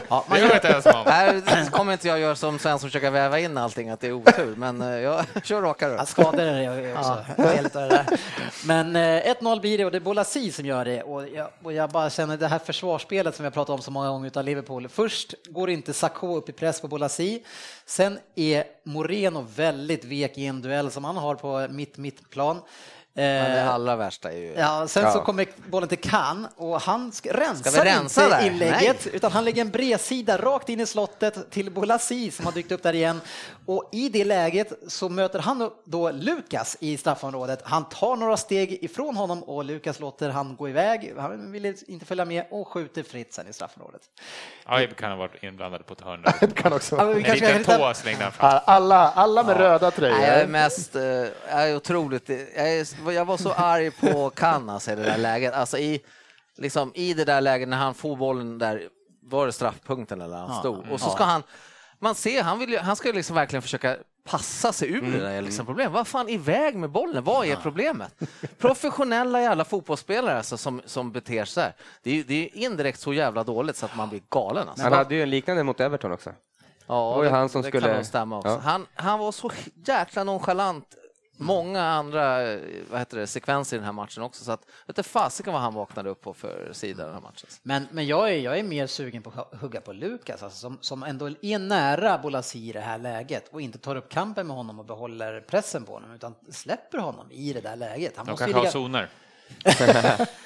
[0.10, 1.04] Ja, Det man inte ens om.
[1.06, 4.56] Här kommer inte jag göra som Svensson försöka väva in allting, att det är otur,
[4.56, 6.06] men eh, jag kör raka Ja, rör.
[6.06, 7.26] skador är det jag också.
[7.38, 8.06] Jag det där.
[8.66, 11.04] Men eh, 1-0 blir det och det är Bolasi som gör det.
[11.04, 13.92] Och jag, och jag bara känner det här försvarsspelet som vi har pratat om så
[13.92, 14.90] många gånger utav Liverpool.
[14.90, 17.44] Först går inte Sakho upp i press på Bolasi.
[17.86, 22.62] Sen är Moreno väldigt vek i en duell som han har på mitt mittplan.
[23.14, 24.54] Det Eh, allra värsta är ju...
[24.58, 25.12] Ja, sen Ja.
[25.14, 28.48] så kommer bollen till Kan och han rensar rensa inte där?
[28.48, 32.72] inlägget utan han lägger en bredsida rakt in i slottet till Bolasi som har dykt
[32.72, 33.22] upp där igen.
[33.66, 37.62] Och i det läget så möter han då Lukas i straffområdet.
[37.64, 41.14] Han tar några steg ifrån honom och Lukas låter han gå iväg.
[41.18, 44.02] Han vill inte följa med och skjuter fritt sen i straffområdet.
[44.66, 46.26] Aib kan ha varit inblandad på ett hörn.
[46.40, 48.60] Det kan också Ja, vi En kanske liten tå slängde han fram.
[48.66, 50.16] Alla, alla med röda tröjor.
[50.18, 51.30] Nej, jag är mest, eh, jag
[51.70, 52.40] är otroligt, jag,
[52.74, 56.02] är, jag var så arg på Kanas i det där läget, alltså i,
[56.58, 58.90] liksom, i det där läget när han får bollen där,
[59.24, 61.44] var det straffpunkten eller han stod, och så ska han,
[62.00, 65.42] man ser, han, vill, han ska ju liksom verkligen försöka passa sig ur det där
[65.42, 65.92] liksom problem.
[65.92, 68.14] Vad fan, iväg med bollen, vad är problemet?
[68.58, 71.74] Professionella jävla fotbollsspelare alltså, som, som beter sig här.
[72.04, 74.70] Det är, det är indirekt så jävla dåligt så att man blir galen.
[74.70, 74.84] Alltså.
[74.84, 76.30] Han hade ju en liknande mot Everton också.
[76.88, 78.50] Ja, Det var ju han som skulle- kan nog stämma också.
[78.50, 78.60] Ja.
[78.64, 79.52] Han, han var så
[79.86, 80.96] jäkla nonchalant
[81.42, 82.38] många andra
[82.90, 84.44] vad heter det, sekvenser i den här matchen också.
[84.44, 87.50] Så att, vet du fasiken vad han vaknade upp på för sida den här matchen.
[87.64, 90.78] Men, men jag, är, jag är mer sugen på att hugga på Lukas, alltså, som,
[90.82, 94.56] som ändå är nära Bolasi i det här läget och inte tar upp kampen med
[94.56, 98.18] honom och behåller pressen på honom, utan släpper honom i det där läget.
[98.18, 98.72] Han De måste kanske har ligga...
[98.72, 99.10] zoner.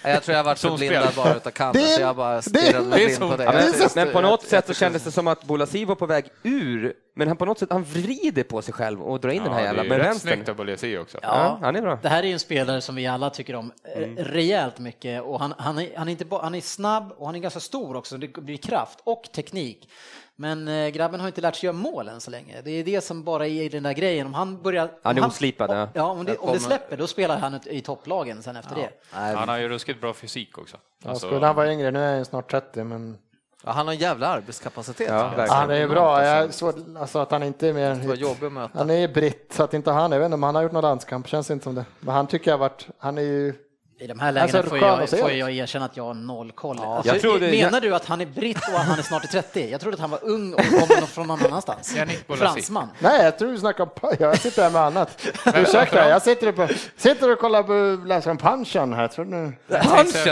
[0.04, 3.20] Jag tror jag varit så blindad bara utav Kalle, så jag bara stirrade mig blind
[3.20, 3.44] på det.
[3.44, 6.94] Ja, men, på något sätt så kändes det som att Bolasi var på väg ur,
[7.16, 9.60] men han på något sätt han vrider på sig själv och drar in den här
[9.60, 10.34] Ja, jävla det är med rätt vänstern.
[10.34, 11.18] snyggt av Bolesi också.
[11.22, 12.00] Ja, han är bra.
[12.02, 14.18] Det här är ju en spelare som vi alla tycker om eh, Mm.
[14.26, 17.40] rejält mycket och han, han, är, han, är inte, han är snabb och han är
[17.40, 18.18] ganska stor också.
[18.18, 19.90] Det blir kraft och teknik.
[20.38, 22.62] Men eh, grabben har inte lärt sig göra mål än så länge.
[22.62, 24.28] Det är det som bara är den där grejen.
[24.28, 24.92] Om han börjar...
[25.04, 25.90] Han är om oslipad, ja.
[25.94, 28.90] Ja, om det, om det släpper då spelar han ut- i topplagen sen efter det.
[29.16, 30.78] Nej, Han har ju ruskigt bra fysik också.
[31.04, 33.18] Ja, Alltså, skulle han vara yngre, nu är han snart 30, men
[33.64, 35.08] ja, han har en jävla arbetskapacitet.
[35.10, 36.26] Ja, han är ju bra.
[36.26, 38.70] Jag såg alltså att han inte är Det mer...
[38.74, 40.72] Han är ju britt, så att inte han, jag vet inte om han har gjort
[40.72, 41.86] någon landskamp, känns inte som det.
[42.00, 43.54] Men han tycker jag varit, han är ju...
[44.00, 46.78] I de här lägena Alltså, får, jag, får jag erkänna att jag har noll koll.
[46.82, 46.96] Ja.
[46.96, 49.26] Alltså, Jag trodde- menar jag- du att han är britt och att han är snart
[49.26, 49.70] i 30?
[49.72, 51.96] Jag trodde att han var ung och kom från någon annanstans.
[52.28, 52.88] Fransman.
[53.00, 53.90] Nej, jag tror du snackar om...
[54.20, 55.28] Jag sitter här med annat.
[55.56, 56.68] Ursäkta, jag sitter, på,
[56.98, 59.54] sitter och kollar på, läser om Punchen här, tror du?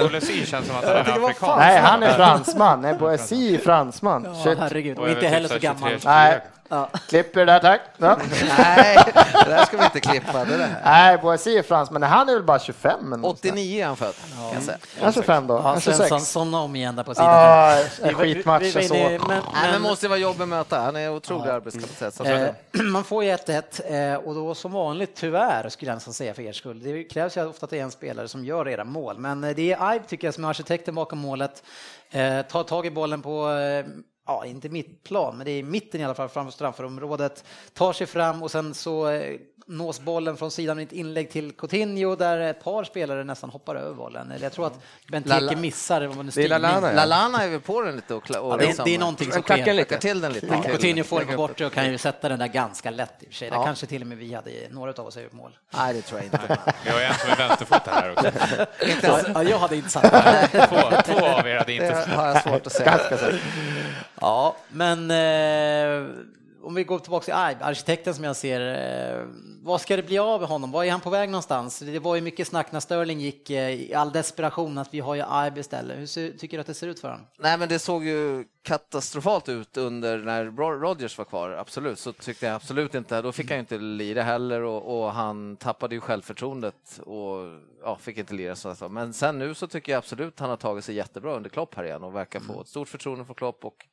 [0.03, 1.59] Bolesi känns som att han är afrikan.
[1.59, 2.81] Nej, han är fransman.
[2.81, 4.27] Nej, Boesi är fransman.
[4.45, 4.97] Ja, herregud.
[4.99, 5.89] Och inte heller typ så gammal.
[5.89, 6.11] 23.
[6.11, 6.41] Nej,
[6.73, 6.89] Ja.
[7.07, 7.81] klipper det där tack.
[7.97, 8.17] Ja.
[8.57, 8.97] Nej,
[9.45, 10.45] det där ska vi inte klippa.
[10.45, 10.81] Det där.
[10.83, 12.01] Nej, Boesi är fransman.
[12.01, 12.99] Nej, han är väl bara 25.
[12.99, 14.77] eller något sånt 89 är han född, kan jag säga.
[14.95, 14.99] där.
[15.01, 15.57] Han är 25 då.
[15.59, 16.31] Han Ja, Svensson, 26.
[16.31, 17.29] sådana om igen där på sidan.
[17.31, 18.97] Ja, en skitmatch vi- vi- såg.
[18.97, 20.79] Men, Nej, men men, måste vara jobbig att möta.
[20.79, 22.13] Han är otrolig arbetskapacitet.
[22.15, 22.49] Så eh,
[22.83, 26.41] man får ju 1-1 eh, och då som vanligt tyvärr skulle jag nästan säga för
[26.41, 26.83] er skull.
[26.83, 29.55] Det krävs ju ofta att det är en spelare som gör era mål, men eh,
[29.55, 31.63] det är Ibe tycker jag som är arkitekten bakom målet.
[32.11, 33.85] Eh, tar tag i bollen på eh,
[34.27, 37.43] ja, inte mitt plan, men det är i mitten i alla fall framför straffområdet,
[37.73, 41.51] tar sig fram och sen så eh, nås bollen från sidan med ett inlägg till
[41.51, 44.31] Coutinho där ett par spelare nästan hoppar över bollen.
[44.31, 46.47] Eller jag tror att Benteke missar det en Det är.
[46.49, 46.93] Lalana, ja.
[46.93, 49.31] Lalana är väl på den lite och, och Ja, det, är, liksom- det är någonting
[49.31, 49.73] som sker.
[49.73, 49.97] lite.
[49.97, 50.47] till den lite.
[50.47, 53.25] Ja, Coutinho får den på bortre och kan ju sätta den där ganska lätt i
[53.25, 53.49] och för sig.
[53.49, 53.65] Där Ja.
[53.65, 55.57] kanske till och med vi hade, några av oss gjort mål.
[55.77, 56.57] Nej, det tror jag inte.
[56.85, 58.27] Vi har en som är vänsterfotad här också.
[58.87, 60.11] inte ens, Ja, jag hade inte satt
[60.51, 60.67] den.
[60.67, 62.05] Två, två av er hade det inte...
[62.15, 62.99] har jag svårt att säga.
[64.23, 66.09] Ja, men eh,
[66.61, 68.61] om vi går tillbaka till Aib, arkitekten som jag ser.
[69.19, 69.25] Eh,
[69.63, 70.71] vad ska det bli av honom?
[70.71, 71.79] Var är han på väg någonstans?
[71.79, 75.15] Det var ju mycket snack när Sterling gick eh, i all desperation att vi har
[75.15, 75.97] ju Aib istället.
[75.99, 77.25] Hur ser, tycker du att det ser ut för honom?
[77.39, 81.99] Nej, men det såg ju katastrofalt ut under när Ro- Rodgers var kvar, absolut.
[81.99, 85.57] Så tyckte jag absolut inte, då fick han ju inte lira heller och, och han
[85.57, 87.37] tappade ju självförtroendet och
[87.83, 88.55] ja, fick inte lira.
[88.55, 88.89] Så.
[88.89, 91.83] Men sen nu så tycker jag absolut han har tagit sig jättebra under Klopp här
[91.83, 93.85] igen och verkar få ett stort förtroende för Klopp och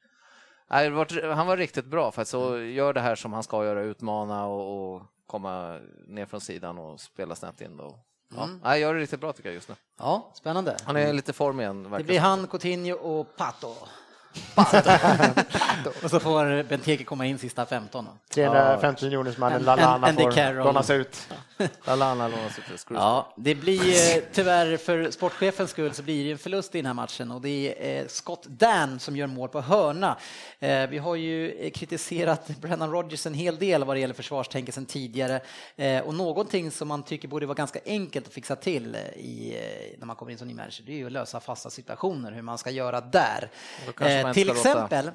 [0.71, 4.47] han var riktigt bra för att så gör det här som han ska göra, utmana
[4.47, 7.99] och, och komma ner från sidan och spela snett in då.
[8.37, 9.75] Ja, nej, gör det riktigt bra tycker jag just nu.
[9.99, 10.77] Ja, spännande.
[10.85, 11.91] Han är lite form igen.
[11.91, 13.75] Det blir han, Coutinho och Pato.
[16.05, 18.05] och så får Benteke komma in sista 15.
[18.05, 18.11] då.
[18.35, 21.28] 350 miljoner som And- hade Lallana and- and the får lånas ut.
[21.85, 22.87] Lallana lånas ut.
[22.91, 26.87] Ja, det blir eh, tyvärr för sportchefens skull så blir det en förlust i den
[26.87, 30.16] här matchen och det är eh, Scott Dan som gör mål på hörna.
[30.61, 34.87] Eh, Vi har ju kritiserat Brennan Rodgers en hel del vad det gäller försvarstänket sedan
[34.87, 35.41] tidigare
[36.05, 39.57] och någonting som man tycker borde vara ganska enkelt att fixa till i,
[39.99, 42.43] när man kommer in som ny manager, det är ju att lösa fasta situationer, hur
[42.43, 43.51] man ska göra där.
[44.27, 45.11] Eh, Till exempel,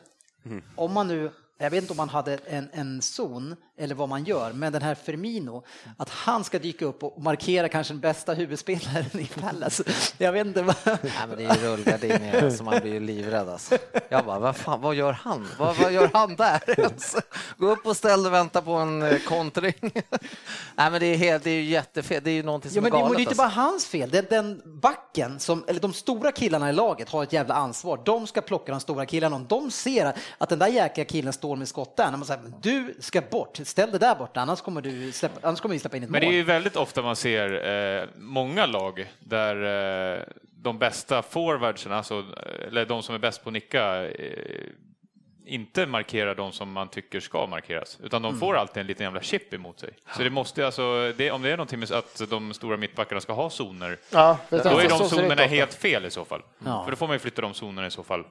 [0.76, 4.23] om man nu jag vet inte om man hade en, en zon eller vad man
[4.23, 5.63] gör, men den här Firmino,
[5.97, 9.84] att han ska dyka upp och markera kanske den bästa huvudspelaren i Palace.
[10.17, 10.76] Jag vet inte vad...
[10.86, 13.78] Nej, men det är ju rullgardiner så man blir ju livrädd alltså.
[14.09, 15.47] Jag bara, vad fan, vad gör han?
[15.59, 16.61] Vad, vad gör han där?
[16.86, 17.19] Alltså,
[17.57, 19.73] Gå upp och ställ dig och vänta på en eh, kontring.
[20.76, 22.21] Nej, men det är, helt, det är ju jättefel.
[22.23, 23.19] Det är ju någonting som Ja, men det är är galet.
[23.19, 23.57] ju inte alltså.
[23.57, 24.09] bara hans fel.
[24.09, 27.99] Det är den backen, som, eller de stora killarna i laget har ett jävla ansvar.
[28.05, 29.36] De ska plocka de stora killarna.
[29.36, 32.41] Om de ser att den där jäkla killen står med skott där, när man säger
[32.61, 35.97] du ska bort, ställ dig där borta, annars kommer, du släppa, annars kommer vi släppa
[35.97, 36.36] in ett Men det är mål.
[36.36, 37.68] ju väldigt ofta man ser
[38.01, 39.55] eh, många lag där
[40.16, 42.24] eh, de bästa forwardsen, alltså,
[42.68, 44.68] eller de som är bäst på att nicka, eh,
[45.47, 49.22] inte markerar de som man tycker ska markeras, utan de får alltid en liten jävla
[49.22, 49.93] chip emot sig.
[50.18, 53.22] Så det måste ju alltså, det, om det är någonting med att de stora mittbackarna
[53.22, 56.41] ska ha zoner, Ja, då är de det zonerna helt fel i så fall.
[56.66, 56.84] Ja.
[56.84, 58.24] För då får man ju flytta de zonerna i så fall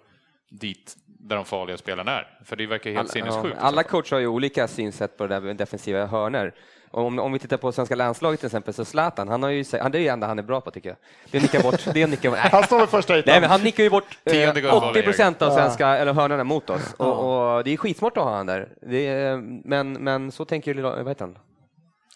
[0.49, 0.97] dit
[1.29, 2.39] där de farliga spelarna är.
[2.45, 3.57] För det verkar ju helt Alla, sinnessjukt.
[3.61, 6.53] ja, alla coacher har ju olika synsätt på det där med defensiva hörnor.
[6.91, 9.65] Och Om, om vi tittar på svenska landslaget till exempel, så Zlatan, han har ju,
[9.81, 10.97] han, det är det enda han är bra på tycker jag.
[11.31, 12.41] Det är nicka bort, det är nicka nej.
[12.53, 13.33] Han står vid första ytan.
[13.33, 15.55] Nej, men han nickar ju bort eh, Tionde guldbollen, 80 procent av Ja.
[15.55, 16.95] svenska eller hörnorna mot oss.
[16.97, 18.69] Och, och det är skitsmart att ha han där.
[18.83, 19.37] Det är,
[19.69, 21.39] men, men så tänker ju, vad heter han?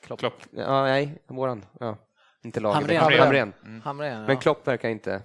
[0.07, 0.21] Klopp.
[0.51, 1.65] Ja, nej, våran.
[1.81, 1.97] Ja.
[2.45, 2.75] Inte laget.
[2.81, 3.01] Hamrén.
[3.01, 3.21] Hamrén.
[3.21, 3.53] Hamrén.
[3.63, 3.83] Hamrén.
[3.85, 4.27] Hamrén, ja.
[4.27, 5.23] Men Klopp verkar inte...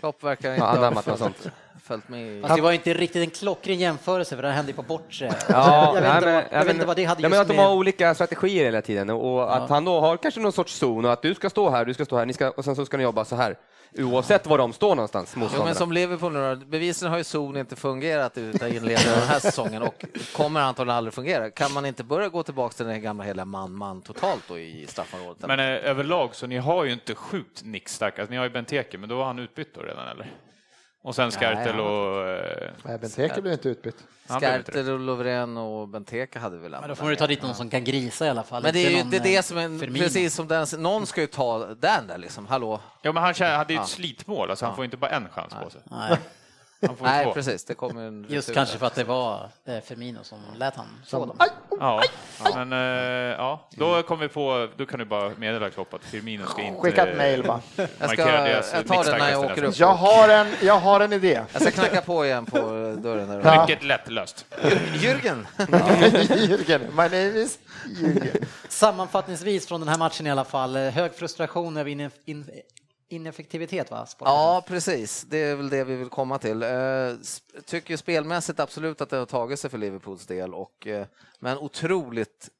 [0.00, 1.50] Klopp verkar inte Ja, ha anammat något sånt.
[1.82, 2.42] Följt med.
[2.42, 5.32] Fast det var ju inte riktigt en klockren jämförelse för det hände ju på bortre.
[5.48, 7.30] Ja, jag vet, nej, inte, men- vad, jag vet men- inte vad det hade nej,
[7.30, 7.64] just men att de med...
[7.66, 11.12] har olika strategier hela tiden och att han då har kanske någon sorts zon och
[11.12, 12.96] att du ska stå här, du ska stå här, ni ska, och sen så ska
[12.96, 13.56] ni jobba så här.
[13.98, 17.56] Oavsett var de står någonstans, Jo, men som Liverpool nu då, bevisligen har ju zon
[17.56, 20.04] inte fungerat utan inledningen av den här säsongen och
[20.36, 21.50] kommer antagligen aldrig fungera.
[21.50, 25.46] Kan man inte börja gå tillbaka till den gamla hela man-man totalt då i straffområdet?
[25.46, 28.98] Men eh, överlag så ni har ju inte sjukt nickstarka, alltså, ni har ju Benteke,
[28.98, 30.26] men då var han utbytt då redan eller?
[31.02, 32.28] Och sen Skertel han och...
[32.28, 33.96] Eh, Nej, Benteke blev inte utbytt.
[34.28, 34.34] det.
[34.34, 37.70] Skertel och Lovren och Benteke hade väl Men då får du ta dit någon som
[37.70, 38.62] kan grisa i alla fall.
[38.62, 40.04] Men det är ju någon, det eh, som Firmino.
[40.04, 42.80] precis som den, någon ska ju ta den där liksom, hallå?
[43.02, 45.70] Ja, men han hade ju ett slitmål, alltså han får inte bara en chans på
[45.70, 45.80] sig.
[46.82, 47.32] Nej, Han får ju Nej, två.
[47.32, 50.76] precis, det kommer en just retur kanske för att det var eh, Firmino som lät
[50.76, 51.36] han få dem.
[51.80, 52.02] Ja,
[52.54, 52.78] men eh,
[53.38, 56.80] ja, då kom vi på, då kan du bara meddela Klopp att Firmino ska inte
[56.80, 57.60] Skicka ett mejl bara.
[57.76, 59.78] Jag, ska, jag tar den när jag åker upp.
[59.78, 61.40] Jag har en, jag har en idé.
[61.52, 62.58] Jag ska knacka på igen på
[62.98, 63.28] dörren.
[63.28, 63.40] Där.
[63.44, 63.66] Ja.
[63.66, 64.46] Mycket lättlöst.
[64.94, 65.46] Jürgen!
[65.58, 68.44] Jürgen, my name is Jürgen.
[68.68, 72.50] Sammanfattningsvis från den här matchen i alla fall, eh, hög frustration över in, in,
[73.12, 74.06] ineffektivitet va?
[74.06, 74.34] Sporten?
[74.34, 75.26] Ja, precis.
[75.30, 76.62] Det är väl det vi vill komma till.
[76.62, 76.68] Eh,
[77.64, 81.06] tycker spelmässigt absolut att det har tagit sig för Liverpools del, och, eh,
[81.38, 82.50] men otroligt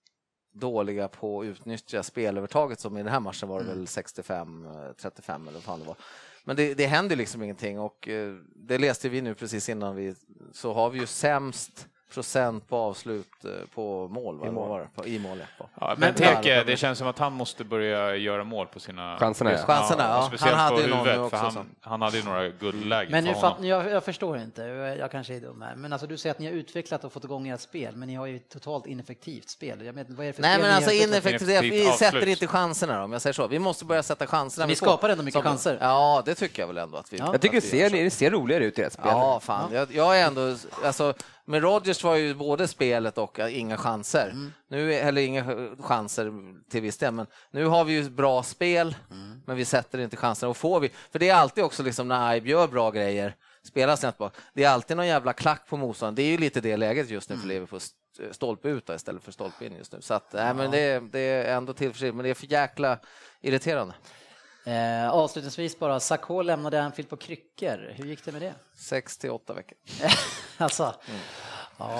[0.53, 5.53] dåliga på att utnyttja spelövertaget som i den här matchen var det väl 65-35 eller
[5.53, 5.97] vad fan det var.
[6.45, 10.15] Men det, det händer liksom ingenting och eh, det läste vi nu precis innan vi
[10.53, 14.39] så har vi ju sämst procent på avslut eh, på mål.
[14.39, 14.47] Va?
[14.47, 14.81] I mål.
[14.81, 14.89] Det?
[15.03, 15.67] På, I mål, ja.
[15.81, 19.17] Ja, Men- Benteke, det känns som att han måste börja göra mål på sina...
[19.19, 19.59] Chanserna, ja.
[19.59, 20.23] Chanserna, ja.
[20.29, 23.41] Speciellt Han hade på huvudet, också han, han hade ju några guldlägen Men nu för
[23.41, 23.67] fatt, honom.
[23.69, 24.63] jag, jag förstår inte,
[25.01, 27.25] jag kanske är dum här, men alltså du säger att ni har utvecklat och fått
[27.25, 29.85] igång ert spel, men ni har ju ett totalt ineffektivt spel.
[29.85, 31.09] Jag vet, vad är det för Nej spel men alltså utvecklat?
[31.11, 32.29] ineffektivt, vi Ineffektivt sätter avslut.
[32.29, 33.47] inte chanserna då, om jag säger så.
[33.47, 34.67] Vi måste börja sätta chanserna.
[34.67, 35.79] Vi skapar ändå mycket Som- chanser.
[35.81, 37.29] Ja, det tycker jag väl ändå att vi Ja.
[37.33, 39.05] Jag tycker det att vi gör ser, det ser roligare ut i ert spel.
[39.07, 39.71] Ja, fan.
[39.73, 44.24] Jag, jag är ändå, alltså, med Rodgers var ju både spelet och inga chanser.
[44.30, 44.53] Mm.
[44.68, 46.32] Nu, eller inga chanser
[46.70, 49.43] till viss del, men nu har vi ju bra spel, Mm.
[49.47, 50.51] men vi sätter inte chanserna.
[50.51, 53.34] Och får vi, för det är alltid också liksom när Ibe gör bra grejer,
[53.64, 56.14] spelar snett bak, det är alltid någon jävla klack på motståndaren.
[56.14, 57.55] Det är ju lite det läget just nu för Mm.
[57.55, 60.01] Liverpool, st- stolpe ut då, istället för stolpe in just nu.
[60.01, 62.99] Så att, nej, men det, det är ändå tillförsikt, men det är för jäkla
[63.40, 63.95] irriterande.
[64.65, 67.93] Eh, avslutningsvis bara, Sakho lämnade Anfield på kryckor.
[67.97, 68.55] Hur gick det med det?
[68.77, 69.79] Sex till åtta veckor.
[70.59, 70.95] alltså,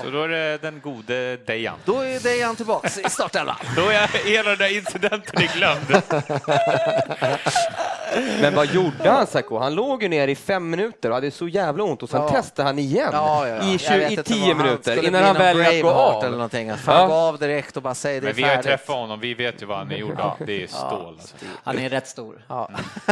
[0.05, 1.79] Så då är det den gode Dejan.
[1.85, 3.57] Då är Dejan tillbaks i startelvan.
[3.77, 6.03] Då är hela den där incidenten är glömd.
[8.41, 9.59] Men vad gjorde han Sacco?
[9.59, 12.29] Han låg ju ner i fem minuter och hade så jävla ont och sen Ja.
[12.29, 13.65] testade han igen Ja, ja, ja.
[13.65, 16.25] i, Jag 20, vet i tio minuter innan han väljer att gå av.
[16.25, 16.69] Eller någonting.
[16.69, 16.77] Ja.
[16.87, 19.21] Han gå av direkt och bara säga det är Men vi har ju träffat honom,
[19.21, 20.37] vi vet ju vad han är gjord av.
[20.47, 21.15] Det är stål.
[21.21, 21.37] Alltså.
[21.65, 22.45] han är rätt stor.
[22.49, 22.71] Ja.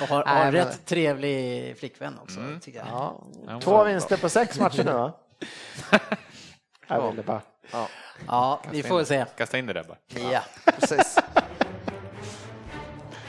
[0.00, 2.60] Och har, Nej, har men- rätt trevlig flickvän också, Mm.
[2.60, 2.88] tycker jag.
[3.48, 3.60] Ja.
[3.60, 5.12] Två vinster på sex matcher nu va?
[6.88, 7.40] Jag ville bara...
[8.26, 9.24] Ja, vi får se.
[9.36, 9.96] Kasta in det där bara.
[10.32, 10.40] Ja.
[10.80, 11.18] Precis.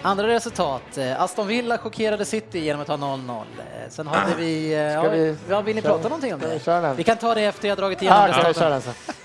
[0.05, 0.97] Andra resultat.
[0.97, 3.45] eh, Aston Villa chockerade City genom att ta 0-0.
[3.59, 4.73] Eh, Sen hade vi...
[4.73, 6.65] eh, Ska vi- ja, vill ni ska- prata någonting om det?
[6.65, 6.93] köra?
[6.93, 8.81] Vi kan ta det efter jag dragit igenom Ah, resultaten.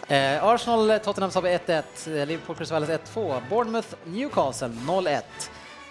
[0.08, 0.16] köra?
[0.16, 5.22] Eh, Arsenal, Tottenham sa vi 1-1, eh, Liverpool, Crystal Palace 1-2, Bournemouth, Newcastle 0-1,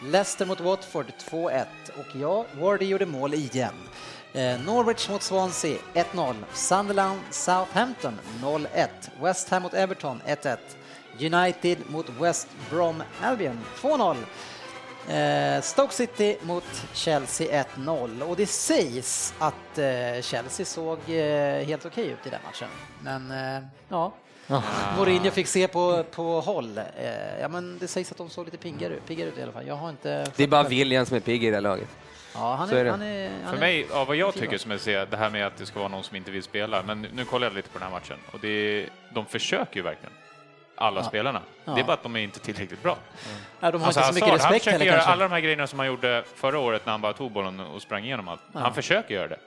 [0.04, 1.66] Leicester mot Watford 2-1
[2.00, 3.74] och ja, Wardy gjorde mål igen.
[4.34, 8.88] Eh, Norwich mot Swansea 1-0, Sunderland, Southampton 0-1,
[9.22, 10.58] West Ham mot Everton 1-1,
[11.20, 14.16] United mot West Brom Albion 2-0.
[15.10, 21.86] Eh, Stoke City mot Chelsea 1-0 och det sägs att eh, Chelsea såg eh, helt
[21.86, 22.68] okej ut i den matchen.
[23.02, 24.14] Men eh, ja,
[24.98, 26.78] Mourinho fick se på, på håll.
[26.78, 29.52] Eh, ja, men det sägs att de såg lite piggare ut, piggare ut i alla
[29.52, 29.68] fall.
[29.68, 30.26] Jag har inte...
[30.36, 31.90] Det är bara William som är pigg i det här laget.
[32.34, 32.92] Ja, han är, är det.
[32.92, 35.30] han är, han För är- mig, ja, vad jag tycker som jag ser, det här
[35.30, 37.70] med att det ska vara någon som inte vill spela, men nu kollar jag lite
[37.70, 40.14] på den här matchen och det de försöker ju verkligen.
[40.80, 41.04] Alla Ja.
[41.04, 41.42] spelarna.
[41.66, 41.72] Ja.
[41.74, 42.98] Det är bara att de är inte tillräckligt bra.
[43.60, 45.12] Ja, de har Alltså, inte så mycket Hazard, han respekt försöker göra kanske.
[45.12, 47.82] alla de här grejerna som han gjorde förra året när han bara tog bollen och
[47.82, 48.42] sprang igenom allt.
[48.54, 49.38] Han försöker göra det.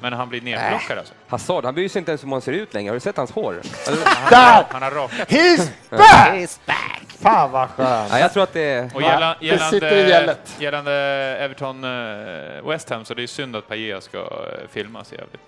[0.00, 1.14] Men han blir nedblockad alltså.
[1.28, 2.90] Hazard, han bryr sig inte ens hur man ser ut längre.
[2.90, 3.60] Har du sett hans hår?
[4.30, 4.64] Där!
[4.70, 5.28] Han har rakat.
[5.30, 5.70] He's
[6.66, 6.90] back!
[7.20, 8.10] Fan vad skönt!
[8.12, 8.90] Ja, jag tror att det är...
[8.94, 10.56] Och Ja, gälla, det sitter i gällande, gället.
[10.58, 10.92] gällande
[11.40, 14.24] Everton eh, West Ham så det är synd att Pagea ska eh,
[14.72, 15.40] filmas jävligt.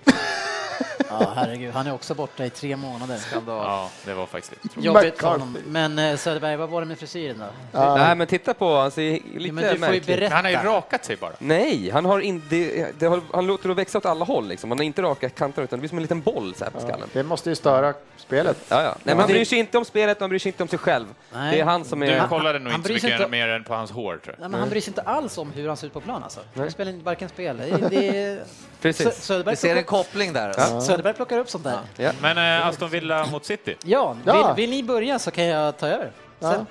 [1.11, 1.75] Ja, herregud.
[1.75, 3.19] Han är också borta i tre månader.
[3.47, 4.81] Ja, det var faktiskt lite.
[4.87, 5.57] Jobbigt för honom.
[5.67, 7.43] Men eh, Söderberg, vad var det med frisyren
[7.73, 7.81] då?
[7.97, 10.35] Nej, men titta på han ser lite Ja, men du får ju märklig berätta.
[10.35, 11.33] Han har ju rakat sig bara.
[11.39, 14.49] Nej, han, har in, det, det, har- han låter det växa åt alla håll.
[14.49, 14.71] Liksom.
[14.71, 16.81] Han har inte raka kanter utan det blir som en liten boll så här på
[16.81, 17.09] skallen.
[17.13, 18.57] Det måste ju störa spelet.
[18.69, 18.89] Ja, ja.
[18.89, 21.07] Nej, men han bryr sig inte om spelet, han bryr sig inte om sig själv.
[21.33, 21.55] Nej.
[21.55, 22.29] Det är han som Du är...
[22.29, 24.41] kollade nog han inte så mycket inte- mer än på hans hår tror jag.
[24.41, 26.41] Nej, men han bryr sig inte alls om hur han ser ut på plan alltså.
[26.57, 27.57] Han spelar inte varken spel.
[27.91, 28.41] Det är, det
[28.81, 29.25] Precis.
[29.25, 30.49] Söderberg, Vi ser en koppling där.
[30.49, 30.81] alltså.
[30.99, 31.79] Söderberg plockar upp sånt där.
[31.97, 32.13] Ja.
[32.23, 33.77] Men eh, Aston Villa mot City?
[33.85, 34.55] Ja, Ja.
[34.55, 36.11] Vill, vill ni börja så kan jag ta över.
[36.39, 36.53] Ja.
[36.53, 36.67] Sen.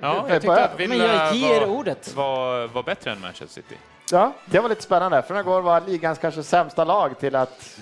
[0.00, 2.14] Ja, jag tyckte att Villa Men jag ger var, ordet.
[2.14, 3.76] var, var bättre än Manchester City.
[4.12, 5.22] Ja, det var lite spännande.
[5.22, 7.78] Från igår var ligans kanske sämsta lag till att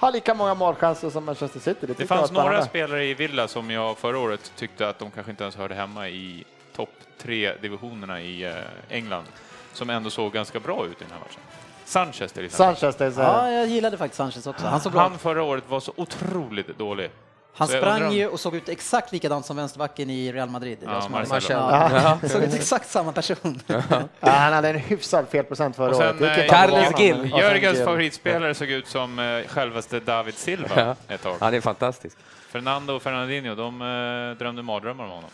[0.00, 1.86] ha lika många målchanser som Manchester City.
[1.86, 2.66] Det, Det fanns några spännande.
[2.66, 6.08] spelare i Villa som jag förra året tyckte att de kanske inte ens hörde hemma
[6.08, 6.44] i
[6.76, 6.88] topp
[7.22, 8.52] tre divisionerna i eh,
[8.88, 9.24] England,
[9.72, 11.40] som ändå såg ganska bra ut i den här matchen.
[11.84, 12.76] Sanchez till exempel.
[12.76, 14.66] Sanchez, det är så Ja, jag gillade faktiskt Sanchez också.
[14.66, 15.20] Han såg bra Han ut.
[15.20, 17.10] förra året var så otroligt dålig.
[17.54, 20.48] Han så jag sprang om- ju och såg ut exakt likadant som vänsterbacken i Real
[20.50, 20.78] Madrid.
[20.84, 21.08] Ja.
[21.08, 21.60] Marcelo.
[21.60, 23.60] Ja, såg ut exakt samma person.
[24.20, 26.18] Ja, han hade en hyfsad felprocent förra Och sen året.
[26.18, 27.00] Det gick eh, inte Carles.
[27.00, 27.32] Gil.
[27.38, 31.36] Jörgens favoritspelare såg ut som eh, självaste David Silva ett tag.
[31.40, 32.16] Han är fantastisk.
[32.52, 35.30] Fernando och Fernandinho, de eh, drömde mardrömmar om honom.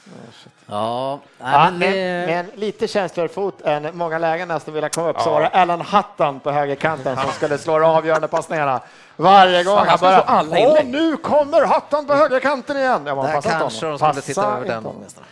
[0.66, 4.88] Ja, Ja, men, med, eh, med en lite känsligare fot än många lägen nästan vilja
[4.88, 8.80] komma upp så var det Alan Hutton på högerkanten som skulle slå de avgörande passningarna
[9.16, 9.78] varje gång.
[9.78, 13.02] Han bara, alla åh inlägg." nu kommer Hutton på högerkanten igen!
[13.06, 13.98] Jag bara, Där kanske honom.
[13.98, 14.84] de skulle titta över den.
[15.02, 15.24] nästan.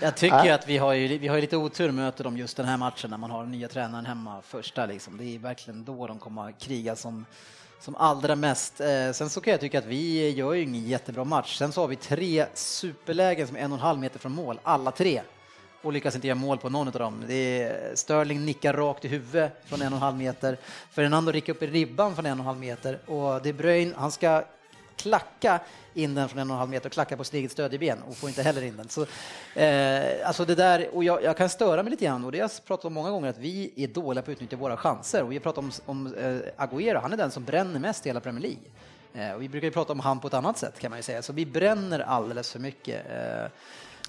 [0.00, 2.66] Jag tycker ju att vi har ju, vi har lite otur möter dem just den
[2.66, 5.16] här matchen när man har den nya tränaren hemma första liksom.
[5.18, 7.26] Det är verkligen då de kommer att kriga som,
[7.88, 8.80] som allra mest.
[8.80, 11.56] Eh, sen så kan jag tycka att vi gör ju ingen jättebra match.
[11.56, 14.60] Sen så har vi tre superlägen som är en och en halv meter från mål,
[14.62, 15.20] alla tre.
[15.82, 17.24] Och lyckas inte göra mål på någon av dem.
[17.28, 20.58] Det är Sterling nickar rakt i huvudet från en och en halv meter.
[20.90, 22.98] Fernando rycker upp i ribban från en och en halv meter.
[23.10, 24.44] Och De Bruyne, han ska
[24.98, 25.60] klacka
[25.94, 28.16] in den från en och en halv meter och klacka på sitt eget stödjeben och
[28.16, 28.88] får inte heller in den.
[28.88, 29.02] Så,
[29.60, 32.42] eh, alltså det där, och jag, jag, kan störa mig lite grann och det har
[32.42, 35.32] jag pratat om många gånger att vi är dåliga på att utnyttja våra chanser och
[35.32, 38.20] vi har pratat om, om eh, Agüero, han är den som bränner mest i hela
[38.20, 38.64] Premier League.
[39.14, 41.02] Eh, och vi brukar ju prata om han på ett annat sätt kan man ju
[41.02, 43.06] säga, så vi bränner alldeles för mycket.
[43.10, 43.50] Eh,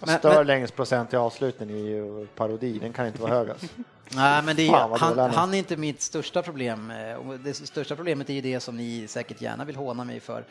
[0.06, 3.50] men, Störlings procent i avslutning är ju parodi, den kan inte vara hög.
[3.50, 3.68] Alltså.
[4.10, 6.92] Nej, men det är, han, han, är inte mitt största problem.
[6.92, 10.44] Eh, det största problemet är ju det som ni säkert gärna vill håna mig för.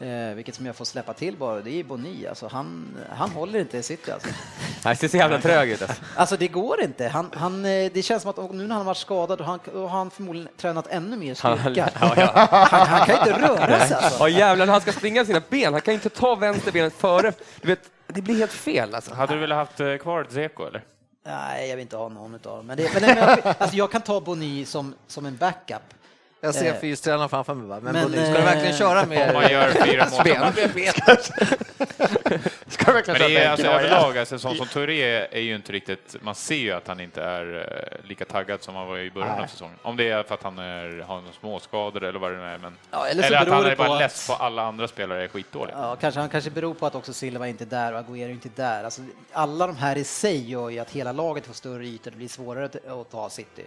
[0.00, 2.26] Eh, vilket som jag får släppa till bara, det är Boni.
[2.26, 4.28] Alltså, han, han håller inte i city alltså.
[4.84, 5.82] Han ser så jävla trög ut.
[5.82, 6.02] Alltså.
[6.16, 7.08] alltså det går inte.
[7.08, 9.86] Han, han, eh, det känns som att nu när han har varit skadad, han, då
[9.86, 11.90] har han förmodligen tränat ännu mer styrka.
[12.00, 12.48] Ja, ja.
[12.70, 14.18] Han, han, kan inte röra sig alltså.
[14.20, 17.32] Ja jävlar, han ska springa sina ben, han kan inte ta vänsterbenet före.
[17.60, 19.14] Du vet, det blir helt fel alltså.
[19.14, 20.82] Hade du velat haft eh, kvar Zeko eller?
[21.30, 22.66] Nej, jag vill inte ha någon av dem.
[22.66, 25.94] Men, det, men, men alltså, jag kan ta Boni som, som en backup.
[26.42, 27.80] Jag ser eh, fystränaren framför mig.
[27.80, 30.20] Men, men Boni, ska du verkligen köra med Om man gör fyra mål.
[32.66, 35.72] ska du verkligen men det är alltså överlag, alltså, sån som Touré är ju inte
[35.72, 37.64] riktigt, man ser ju att han inte är uh,
[38.08, 39.42] lika taggad som han var i början Nej.
[39.42, 39.76] av säsongen.
[39.82, 42.58] Om det är för att han är, har några småskador eller vad det nu är.
[42.58, 44.00] Men, ja, eller, eller att han är bara att...
[44.00, 45.76] less på alla andra spelare är skitdåliga.
[45.78, 48.48] Ja, kanske, han kanske beror på att också Silva inte är där och Agüero inte
[48.48, 48.84] är där.
[48.84, 52.16] Alltså, alla de här i sig gör ju att hela laget får större ytor, det
[52.16, 53.64] blir svårare att ta City.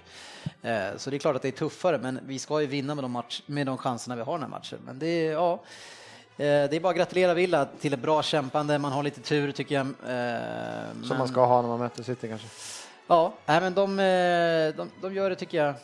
[0.66, 3.04] Uh, så det är klart att det är tuffare, men vi ska ju vinna med
[3.04, 4.80] de, match, med de chanserna vi har den här matchen.
[4.86, 5.60] Men det är, ja, eh,
[6.38, 8.80] det är bara att gratulera Villa till ett bra kämpande.
[8.80, 9.88] Man har lite tur tycker jag.
[10.04, 11.04] Men...
[11.04, 12.48] Som man ska ha när man möter City kanske?
[13.08, 13.98] Ja, men de,
[14.78, 15.76] de, de gör det tycker jag.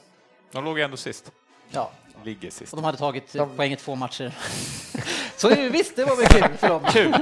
[0.51, 1.31] De låg ändå sist.
[1.69, 1.91] Ja.
[2.23, 2.73] Ligger sist.
[2.73, 3.49] Och de hade tagit de...
[3.49, 4.33] poäng i två matcher.
[5.35, 6.83] Så visst, det var väl kul för dem.
[6.89, 7.13] Kul.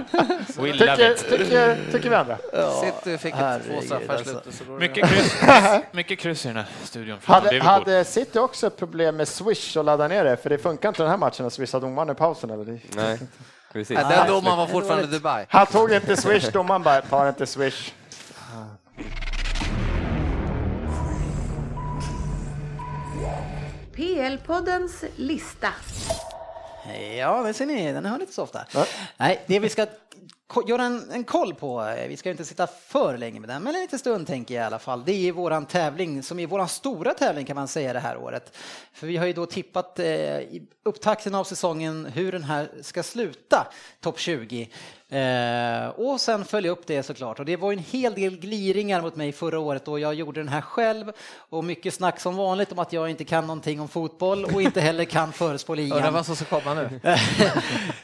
[0.71, 2.37] tycker, tycker, tycker vi andra.
[2.53, 4.69] Ja, City fick ett två straffar i slutet.
[4.79, 5.35] Mycket kryss,
[5.91, 7.17] mycket kryss i den här studion.
[7.23, 10.37] Hade, hade City också problem med Swish och ladda ner det?
[10.37, 12.49] För det funkar inte den här matchen att swisha domaren i pausen.
[12.49, 12.79] Eller?
[12.95, 13.19] Nej,
[13.73, 13.97] precis.
[13.97, 15.45] Nej, den domaren var fortfarande i Dubai.
[15.49, 17.93] Han tog inte Swish, domaren bara, tar inte Swish.
[23.97, 25.67] PL-poddens lista.
[27.17, 28.65] Ja, det ser ni, den hör inte så ofta.
[28.73, 28.85] Ja.
[29.17, 29.85] Nej, det vi ska
[30.67, 33.75] göra en, en koll på, eh, vi ska inte sitta för länge med den, men
[33.75, 35.03] en liten stund tänker jag i alla fall.
[35.05, 38.57] Det är våran tävling, som är våran stora tävling kan man säga det här året.
[38.93, 40.05] För vi har ju då tippat eh,
[40.39, 43.67] i upptakten av säsongen hur den här ska sluta,
[43.99, 44.69] topp 20.
[45.09, 47.39] Eh, och sen följa upp det såklart.
[47.39, 50.49] Och det var en hel del gliringar mot mig förra året och jag gjorde den
[50.49, 51.11] här själv.
[51.49, 54.81] Och mycket snack som vanligt om att jag inte kan någonting om fotboll och inte
[54.81, 55.97] heller kan förutspå ligan.
[55.97, 56.99] Undrar vad som ska komma nu.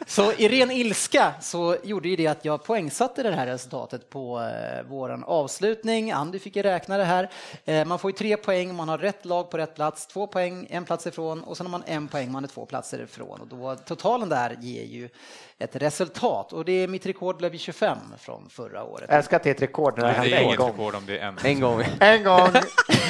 [0.08, 4.42] så i ren ilska så gjorde ju det att jag poängsatte det här resultatet på
[4.42, 6.12] eh, våran avslutning.
[6.12, 7.30] Andy fick ju räkna det här.
[7.66, 10.28] Eh, man får ju tre poäng om man har rätt lag på rätt plats, två
[10.28, 13.42] poäng, en plats ifrån och sen har man en poäng man är två platser ifrån.
[13.42, 15.10] Och då, totalen där ger ju
[15.58, 19.06] ett resultat och det är mitt rekord blev 25 från förra året.
[19.10, 20.68] Jag älskar att det är ett rekord när det händer en gång.
[20.68, 21.38] rekord om det är en.
[21.44, 21.84] En gång.
[22.00, 22.50] En gång.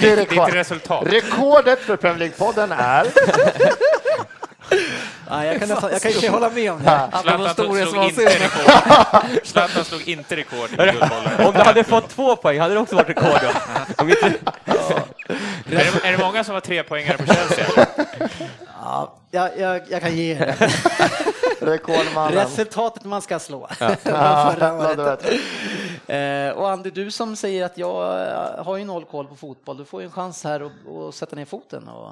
[0.02, 0.46] Det är rekord.
[0.46, 1.04] Ditt resultat.
[1.08, 3.08] Rekordet för Premier League-podden är
[5.30, 7.10] Ja, jag kan, nästan, jag kan inte hålla med om det.
[7.22, 9.24] Zlatan slog, inte rekord.
[9.44, 13.10] Zlatan slog inte rekord i Om du hade fått två poäng hade det också varit
[13.10, 13.40] rekord.
[13.42, 14.78] Då.
[15.66, 15.80] Ja.
[15.80, 17.88] Är, det, är det många som har tre poängare på Chelsea?
[18.82, 20.56] Ja, jag, jag, jag kan ge er
[21.66, 22.34] Rekordmannen.
[22.34, 23.70] Resultatet man ska slå.
[23.80, 24.54] Ja.
[26.16, 29.78] eh, och Andy, du som säger att jag eh, har ju noll koll på fotboll,
[29.78, 30.70] du får ju en chans här
[31.08, 32.12] att sätta ner foten och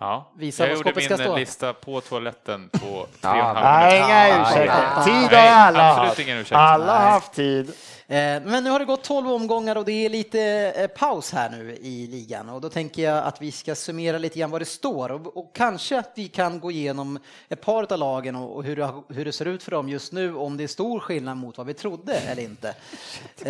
[0.00, 1.36] Ja, visa jag gjorde min stå.
[1.36, 5.04] lista på toaletten på tre och en halv Nej, inga ursäkter.
[5.04, 6.52] Tid har alla haft.
[6.52, 7.72] Alla har haft tid.
[8.12, 10.40] Eh, men nu har det gått 12 omgångar och det är lite
[10.76, 14.38] eh, paus här nu i ligan och då tänker jag att vi ska summera lite
[14.38, 17.98] grann vad det står och, och kanske att vi kan gå igenom ett par av
[17.98, 20.64] lagen och, och hur, det, hur, det, ser ut för dem just nu, om det
[20.64, 22.74] är stor skillnad mot vad vi trodde eller inte.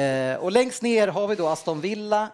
[0.01, 2.29] Eh, och längst ner har vi då Aston Villa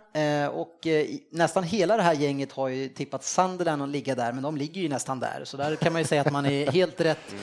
[0.52, 0.86] och
[1.30, 4.80] nästan hela det här gänget har ju tippat Sunderland att ligga där, men de ligger
[4.80, 7.34] ju nästan där, så där kan man ju säga att man är helt rätt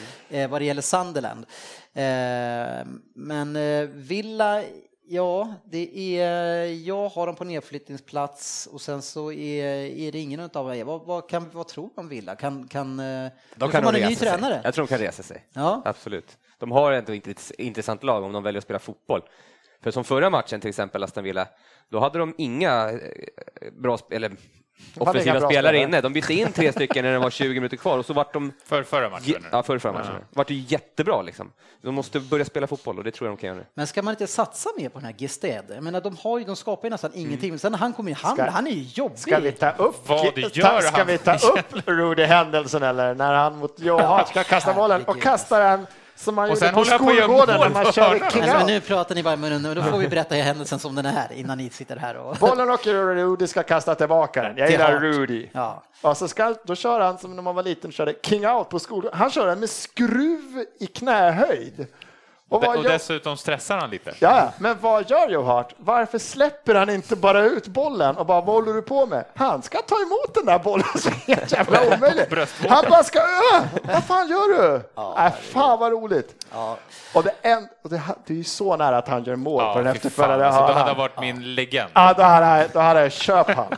[0.50, 1.46] vad det gäller Sunderland.
[1.96, 2.86] Eh,
[3.16, 4.64] men eh, Villa,
[5.08, 9.66] ja, det är, jag har dem på nedflyttningsplats och sen så är,
[10.00, 10.84] är det ingen av er.
[10.84, 12.36] Vad, vad, kan, vad tror man Villa?
[12.36, 14.54] Kan, kan, eh, de kan man en ny tränare?
[14.54, 14.62] Sig.
[14.64, 15.46] Jag tror de kan resa sig.
[15.54, 15.82] Ja.
[15.86, 16.38] Absolut.
[16.58, 19.22] De har ändå ett intressant lag om de väljer att spela fotboll.
[19.82, 21.48] För som förra matchen till exempel, Aston Villa,
[21.89, 23.00] då hade de inga
[23.72, 24.38] bra, eller inga
[24.97, 26.01] offensiva spelare inne.
[26.01, 28.51] De bytte in tre stycken när det var 20 minuter kvar och så vart de
[28.65, 29.45] För förra Ja, matchen.
[29.51, 30.13] ja, förra, förra matchen.
[30.13, 31.51] Det vart ju jättebra liksom.
[31.82, 33.65] De måste börja spela fotboll och det tror jag de kan göra nu.
[33.73, 35.65] Men ska man inte satsa mer på den här Gested?
[35.69, 37.49] Jag menar, de, har ju, de skapar ju nästan ingenting.
[37.49, 39.19] Men sen när han kommer in, han, Ska- han är ju jobbig.
[39.19, 41.07] Ska vi ta upp, Vad ta, gör ska han?
[41.07, 45.59] vi ta upp Rudy händelsen eller när han mot Johan ska kasta bollen och kastar
[45.59, 48.68] den som man Och sen gjorde på skolgården när man körde out.
[48.68, 51.34] nu pratar ni bara i munnen, nu, då får vi berätta händelsen som den är
[51.34, 52.36] innan ni sitter här och...
[52.36, 54.57] Bollen åker och Rudy ska kasta tillbaka den.
[54.57, 54.99] Jag gillar.
[54.99, 55.47] Rudy.
[55.51, 55.84] Ja.
[56.01, 58.80] Och så ska, då kör han som när man var liten körde king out på
[58.80, 59.11] skolan.
[59.13, 61.88] Han kör den med skruv i knähöjd.
[62.50, 64.10] Och vad Och gör, dessutom stressar han lite.
[64.20, 65.74] ja, ja, men vad gör Joe Hart?
[65.78, 69.26] Varför släpper han inte bara ut bollen och bara vad håller du på med?
[69.36, 72.26] Han ska ta emot den där bollen som är helt jävla omöjlig.
[72.70, 74.76] Han bara ska, äh, vad fan gör du?
[74.96, 76.46] äh, fan vad roligt.
[76.54, 76.78] Ja.
[77.14, 79.80] Och det, en, och det, det är ju så nära att han gör mål på
[79.80, 81.89] den efterföljande alltså, Då hade han varit min legend.
[81.93, 83.76] Ja, då hade jag, då hade jag köpt han.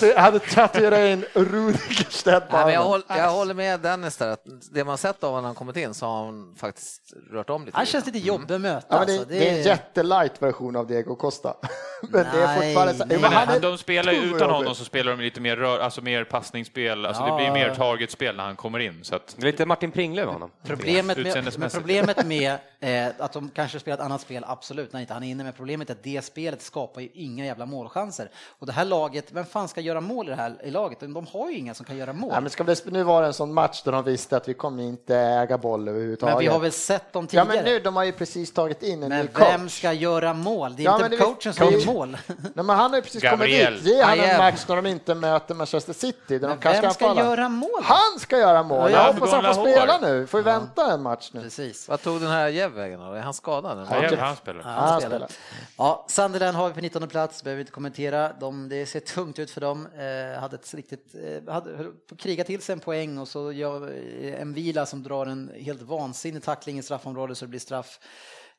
[0.00, 4.16] Jag hade tatuerat in Rudi Gerstedt på Nej, men jag, håller, jag håller med Dennis
[4.16, 4.42] där, att
[4.72, 7.64] det man sett av honom när han kommit in så har han faktiskt rört om
[7.64, 7.76] lite.
[7.76, 8.86] Han känns lite jobbig att möta.
[8.88, 9.28] Ja, men det, alltså.
[9.28, 11.54] det är en jättelight version av Diego Costa.
[12.02, 13.16] Men det är Nej, fortfarande så, nej.
[13.16, 15.78] Jo, Men han är de spelar ju utan honom så spelar de lite mer, rör,
[15.78, 17.30] alltså mer passningsspel, alltså Ja.
[17.30, 19.00] det blir mer targetspel när han kommer in.
[19.02, 20.50] Så att, Det lite Martin Pringle över honom.
[20.66, 21.74] Problemet med, men Utseendemässigt.
[21.74, 25.28] problemet med eh, att de kanske spelar ett annat spel, absolut, när inte han är
[25.30, 28.30] inne, men problemet är att det spelet skapar ju inga jävla målchanser.
[28.58, 31.00] Och det här laget, vem fan ska göra mål i det här i laget?
[31.00, 32.30] De har ju inga som kan göra mål.
[32.34, 34.54] Ja, men ska det, nu var det en sån match där de visste att vi
[34.54, 36.34] kommer inte äga boll överhuvudtaget.
[36.34, 37.62] Men vi har väl sett dem Ja, tidigare?
[37.62, 39.48] men nu, de har ju precis tagit in en Men ny coach.
[39.48, 40.76] vem ska göra mål?
[40.76, 42.16] Det är Ja, inte men coachen som gör mål.
[42.26, 43.66] Nej, men han har ju precis Gabriel.
[43.66, 43.94] kommit dit.
[43.94, 46.18] Ge han en match när de inte möter Manchester City.
[46.28, 47.20] Där de Men kanske vem kan ska falla.
[47.24, 47.70] göra mål?
[47.82, 48.90] Han ska göra mål.
[48.90, 50.26] Ja, Jag ja, hoppas för han får spela nu.
[50.26, 51.42] Får vi vänta en match nu.
[51.42, 51.88] Precis.
[51.88, 53.00] Vad tog den här Jev vägen?
[53.00, 53.72] Är han skadad?
[53.72, 54.16] eller?
[54.16, 54.60] ja, han spelar.
[54.64, 55.28] Ja, han spelar.
[55.76, 58.32] Ja, Sunderland har vi på 19 plats, behöver inte kommentera.
[58.40, 59.88] De, det ser tungt ut för dem.
[60.34, 61.14] Eh, hade ett riktigt,
[61.46, 63.90] eh, hade höll på att kriga till sig en poäng och så gör
[64.22, 67.87] eh, en vila som drar en helt vansinnig tackling i straffområdet så det blir straff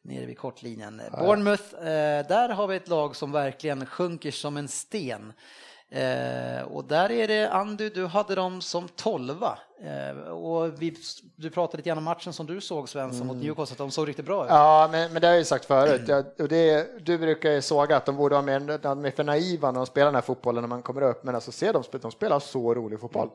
[0.02, 1.02] nere vid kortlinjen.
[1.12, 5.34] Bournemouth, eh, där har vi ett lag som verkligen sjunker som en sten.
[5.92, 9.58] Eh, och där är det, Andy, du hade dem som tolva.
[9.84, 10.96] Eh, och vi,
[11.36, 14.08] du pratade lite grann om matchen som du såg, Svensson, mot Newcastle, att de såg
[14.08, 14.50] riktigt bra ut.
[14.50, 16.02] Ja, men, men det har jag ju sagt förut.
[16.08, 19.24] Jag, och det, du brukar ju såga att de borde vara mer, de är för
[19.24, 21.24] naiva när de spelar den här fotbollen när man kommer upp.
[21.24, 23.30] Men alltså, se dem, de spelar så rolig fotboll.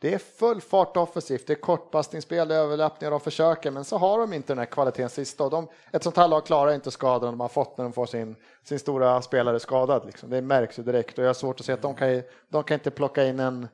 [0.00, 3.98] Det är full fart offensivt, det är kortpassningsspel, det är överlappningar, de försöker, men så
[3.98, 5.44] har de inte den här kvaliteten sista.
[5.44, 8.06] Och de, ett sånt här lag klarar inte skadan de har fått när de får
[8.06, 10.06] sin, sin stora spelare skadad.
[10.06, 10.30] Liksom.
[10.30, 12.74] Det märks ju direkt och jag har svårt att se att de kan, de kan
[12.74, 13.68] inte plocka in en,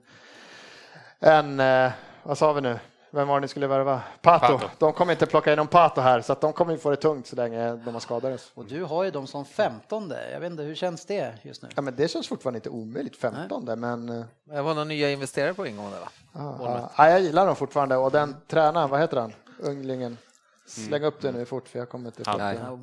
[1.18, 1.90] en eh,
[2.22, 2.78] vad sa vi nu,
[3.16, 4.02] vem var det ni skulle värva?
[4.22, 4.58] Pato.
[4.58, 4.68] Pato.
[4.78, 7.26] De kommer inte plocka in någon Pato här, så att de kommer få det tungt
[7.26, 8.50] så länge de har skadades.
[8.54, 10.30] Och du har ju dem som femtonde.
[10.32, 11.68] Jag vet inte, hur känns det just nu?
[11.74, 15.54] Ja, men det känns fortfarande inte omöjligt, 15 men eh, Det var några nya investerare
[15.54, 16.08] på ingång där va?
[16.32, 20.18] ja, ja, jag gillar dem fortfarande och den tränaren, vad heter han, unglingen?
[20.66, 22.78] Släng upp det nu fort för jag kommer inte ihåg.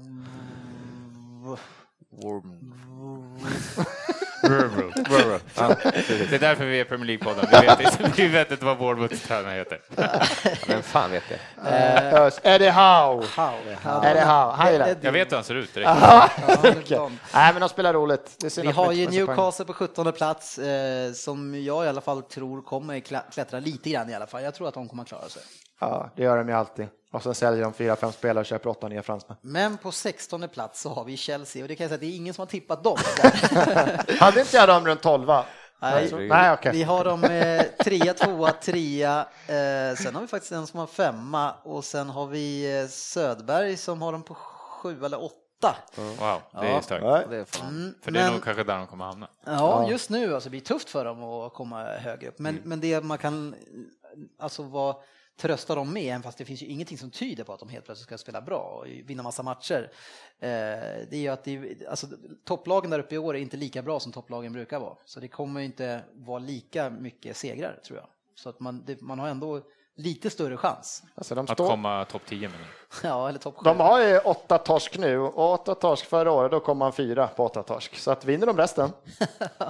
[2.44, 2.60] Nej.
[4.44, 5.40] det.
[5.56, 5.76] Ja,
[6.30, 7.48] Det är därför vi är Premier League-podden.
[7.62, 9.80] Vi vet inte, vi vet inte vad Bournemouths tränare heter.
[10.68, 11.40] vem fan vet det?
[12.44, 13.26] Eh, Eddie Howe.
[14.10, 14.98] Eddie Howe, han gillar det.
[15.02, 15.90] Jag vet hur han ser ut direkt.
[17.34, 18.46] Nej, men de spelar roligt.
[18.62, 19.08] Vi har ju.
[19.10, 23.00] Newcastle på 17 plats eh, som jag i alla fall tror kommer
[23.32, 24.44] klättra lite grann i alla fall.
[24.44, 25.42] Jag tror att de kommer att klara sig.
[25.84, 26.88] Ja, det gör de ju alltid.
[27.12, 29.38] Och sen säljer de fyra, fem spelare och köper åtta nya fransmän.
[29.42, 32.08] Men på 16 plats så har vi Chelsea och det kan jag säga att det
[32.08, 32.98] är ingen som har tippat dem.
[34.20, 35.28] Hade inte jag dem runt 12?
[35.80, 36.72] Nej, Nej, okej.
[36.72, 39.20] Vi har dem eh, trea, tvåa, trea.
[39.48, 43.78] Eh, sen har vi faktiskt en som har femma och sen har vi eh, Södberg
[43.78, 45.76] som har dem på sju eller åtta.
[45.96, 47.04] Wow, det är starkt.
[47.06, 47.26] Nej.
[47.30, 47.62] Det är.
[47.64, 49.28] Mm, För det är men- nog kanske där de kommer hamna.
[49.46, 52.40] Ja, just nu alltså, det blir tufft för dem att komma högre upp.
[52.40, 52.56] Mm.
[52.56, 53.56] Men, men det man kan
[54.40, 54.96] alltså vara
[55.38, 57.86] trösta dem med, även fast det finns ju ingenting som tyder på att de helt
[57.86, 59.92] plötsligt ska spela bra och vinna massa matcher.
[60.40, 60.50] Eh,
[61.10, 62.08] det är ju att det, alltså,
[62.44, 64.98] topplagen där uppe i år är inte lika bra som topplagen brukar vara.
[65.06, 68.08] Så det kommer inte vara lika mycket segrar tror jag.
[68.36, 69.62] Så att man, det, man har ändå
[69.96, 71.04] lite större chans.
[71.16, 72.68] Alltså, de, Att står, komma topp 10 menar.
[73.04, 73.64] Ja, eller topp sju.
[73.64, 77.28] de har ju åtta torsk nu och åtta torsk förra året, då kom man fyra
[77.28, 77.98] på åtta torsk.
[77.98, 78.90] Så att vinner de resten,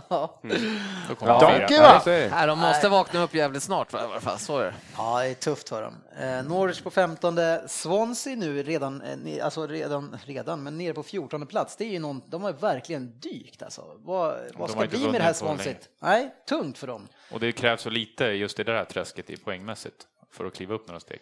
[0.09, 1.39] Då kommer Ja.
[1.39, 2.01] de Donkey, va?
[2.05, 4.73] Nej, de måste vakna upp jävligt snart i alla fall, så är det.
[4.97, 5.93] Ja, det är tufft för dem.
[6.19, 11.47] Eh, Norwich på 15, Swansea nu redan, eh, alltså redan, redan, men nere på 14
[11.47, 11.75] plats.
[11.75, 13.85] Det är ju någon, de har verkligen dykt alltså.
[13.97, 15.73] Vad, vad ska bli med det här Swansea?
[16.01, 17.07] Nej, tungt för dem.
[17.31, 20.73] Och det krävs så lite just i det där träsket i poängmässigt för att kliva
[20.75, 21.19] upp några steg.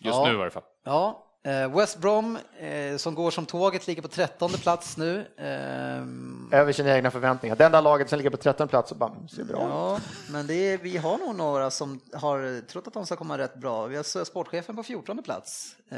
[0.00, 0.24] Just Ja.
[0.26, 0.62] nu i varje fall.
[0.84, 5.26] Ja, Eh, West Brom eh, som går som tåget ligger på trettonde plats nu.
[5.38, 7.56] Ehm, Över sina egna förväntningar.
[7.56, 9.58] Det enda laget som ligger på 13 plats och bara mm, ser bra.
[9.60, 9.98] Ja,
[10.30, 13.54] men det är, vi har nog några som har trott att de ska komma rätt
[13.54, 13.86] bra.
[13.86, 15.76] Vi har sportchefen på 14 plats.
[15.90, 15.96] Eh,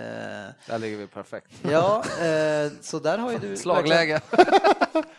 [0.67, 1.53] Där ligger vi perfekt.
[1.63, 3.57] ja, eh, så där har ju du...
[3.63, 4.21] Slagläge.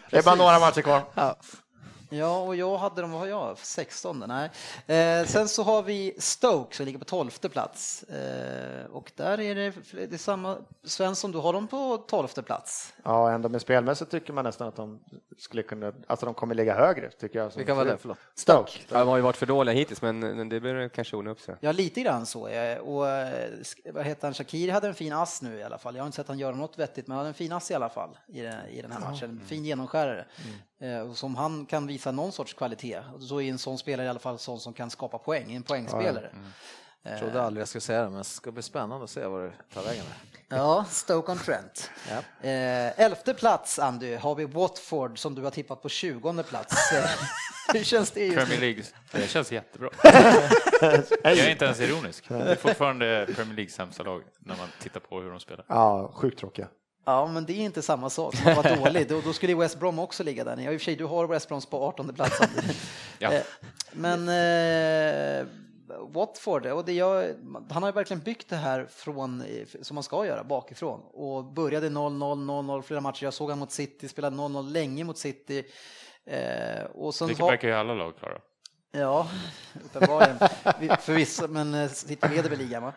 [0.09, 1.01] Det är bara några matcher kvar.
[1.13, 1.35] Ja,
[2.13, 4.23] Ja, och jag hade dem, vad har jag, 16?
[4.27, 4.49] Nej.
[4.97, 8.03] Eh, sen så har vi Stoke som ligger på 12 plats.
[8.03, 8.62] Eh,
[8.93, 12.93] och där är det, det är samma, Svensson, du har dem på 12 plats.
[13.03, 14.99] Ja, ändå med spelmässigt tycker man nästan att de
[15.37, 17.51] skulle kunna, alltså de kommer ligga högre tycker jag.
[17.55, 17.97] Vilka var det?
[17.97, 18.17] Förlåt.
[18.35, 18.71] Stoke.
[18.89, 21.55] Ja, de har ju varit för dåliga hittills, men, det blir kanske ordna upp sig.
[21.59, 22.47] Ja, lite grann så.
[22.47, 23.49] Eh, Och eh,
[23.93, 25.95] vad heter han, Shakir hade en fin ass nu i alla fall.
[25.95, 27.73] Jag har inte sett han göra något vettigt, men han hade en fin ass i
[27.73, 29.29] alla fall i den, i den här matchen.
[29.29, 30.25] En fin genomskärare.
[30.81, 32.99] Eh, och Som han kan visa någon sorts kvalitet.
[33.19, 36.29] Så är en sån spelare i alla fall sån som kan skapa poäng, en poängspelare.
[37.03, 39.43] Jag trodde aldrig jag skulle säga det, men det ska bli spännande att se vad
[39.43, 40.03] det tar vägen.
[40.49, 40.57] Här.
[40.57, 41.89] Ja, Stoke on Trent.
[42.41, 46.91] Eh, elfte plats, Andy, har vi Watford som du har tippat på 20 plats.
[46.91, 47.09] Eh,
[47.73, 48.59] Hur känns det just Premier?
[48.59, 49.89] League, det känns jättebra.
[51.23, 52.29] Jag är inte ens ironisk.
[52.29, 55.65] Det är fortfarande Premier Leagues sämsta lag när man tittar på hur de spelar.
[55.67, 56.67] Ja, sjukt tråkiga.
[57.05, 59.09] Ja, men det är inte samma sak som att vara dålig.
[59.09, 60.57] Då, då skulle West Brom också ligga där.
[60.57, 62.39] Ja, i och för sig, du har West Broms på 18 plats.
[63.19, 63.31] Ja.
[63.33, 63.41] Eh,
[63.91, 65.47] Men eh,
[65.99, 67.35] Watford, och det jag,
[67.69, 71.01] han har ju verkligen byggt det här från, eh, som man ska göra, bakifrån.
[71.13, 73.23] Och började 0-0, 0-0 flera matcher.
[73.23, 75.63] Jag såg han mot City, spelade 0-0 länge mot City.
[76.25, 78.37] Eh, och sen Det har- verkar ju alla lag klara.
[78.91, 79.27] Ja,
[79.85, 80.37] uppenbarligen.
[80.79, 82.93] Vi- Förvisso, men eh, City leder väl ligan va?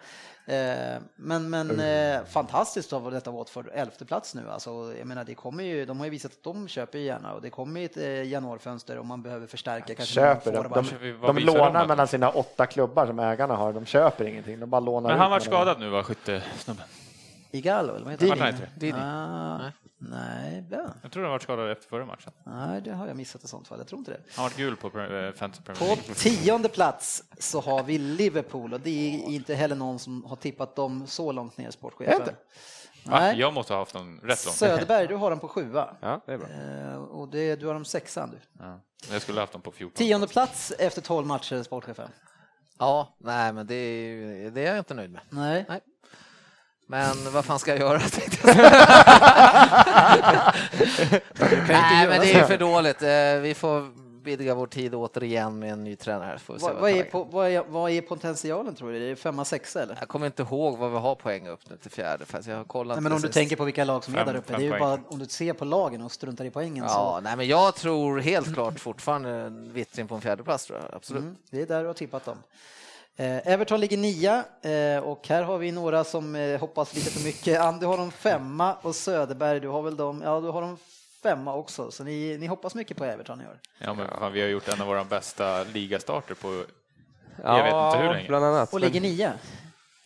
[0.49, 4.51] Eh, Men, men eh, fantastiskt av detta Watford, elfte plats nu.
[4.51, 7.43] Alltså, jag menar, det kommer ju, de har ju visat att de köper gärna och
[7.43, 9.95] det kommer ju ett eh, januarfönster om man behöver förstärka.
[9.95, 10.87] Kanske Köper de, de,
[11.21, 13.73] de de lånar att- mellan sina åtta klubbar som ägarna har.
[13.73, 16.85] De köper ingenting, de bara lånar Men han var skadad nu, va, skyttesnubben?
[17.51, 18.27] Igalo, eller vad heter
[18.79, 18.91] det?
[18.91, 19.59] han?
[19.61, 20.87] Ah, nej, ja.
[21.03, 22.33] Jag tror han var skadad efter förra matchen.
[22.47, 23.79] nej, det har jag missat i sånt fall.
[23.79, 24.21] Jag tror inte det.
[24.35, 26.15] Han har varit gul på eh, Fantasy Premier På League.
[26.15, 30.77] tionde plats så har vi Liverpool och det är inte heller någon som har tippat
[30.77, 32.35] dem så långt ner, sportchefen.
[33.09, 33.39] Nej.
[33.39, 34.57] Jag måste ha haft dem rätt långt.
[34.57, 35.97] Söderberg, du har dem på sjua.
[36.01, 36.49] Ja, det är bra.
[36.49, 38.39] Eh, och det, du har dem sexan du.
[38.65, 38.81] Ja.
[39.13, 39.97] Jag skulle ha haft dem på 14.
[39.97, 42.11] Tionde plats efter 12 matcher, sportchefen.
[42.79, 45.21] Ja, nej, men det är, ju- det är jag inte nöjd med.
[45.31, 45.65] Nej.
[45.69, 45.81] Nej.
[46.87, 47.99] Men vad fan ska jag göra?
[48.01, 48.57] tänkte jag.
[51.69, 53.03] Nej, men det är för dåligt.
[53.03, 56.39] Eh, Vi får vidga vår tid återigen med en ny tränare.
[56.39, 58.97] Får vi se Vad, vad är på, vad, är, vad är potentialen tror du?
[59.05, 59.97] Är det femma, sexa eller?
[60.01, 62.25] Jag kommer inte ihåg vad vi har poäng upp nu till fjärde.
[62.25, 64.27] Fast jag har kollat Nej, men om du tänker på vilka lag som är Fem-
[64.27, 64.81] där uppe, det är ju poäng.
[64.81, 67.75] bara om du ser på lagen och struntar i poängen Ja, så nej, men jag
[67.75, 70.95] tror helt klart fortfarande vittring på en fjärde plats tror jag.
[70.97, 71.23] Absolut.
[71.23, 72.37] mm, det är där du har tippat dem.
[73.19, 77.25] Eh, Everton ligger nia eh, och här har vi några som eh, hoppas lite för
[77.25, 77.61] mycket.
[77.61, 80.79] Andy har dem femma och Söderberg, du har väl dem, ja du har dem
[81.23, 83.61] femma också, så ni, ni hoppas mycket på Everton i år.
[83.79, 86.65] Ja, men fan, vi har gjort en av våra bästa ligastarter på...
[87.43, 88.29] Ja, Jag vet inte hur länge.
[88.29, 88.73] Bland annat.
[88.73, 89.33] Och ligger nia.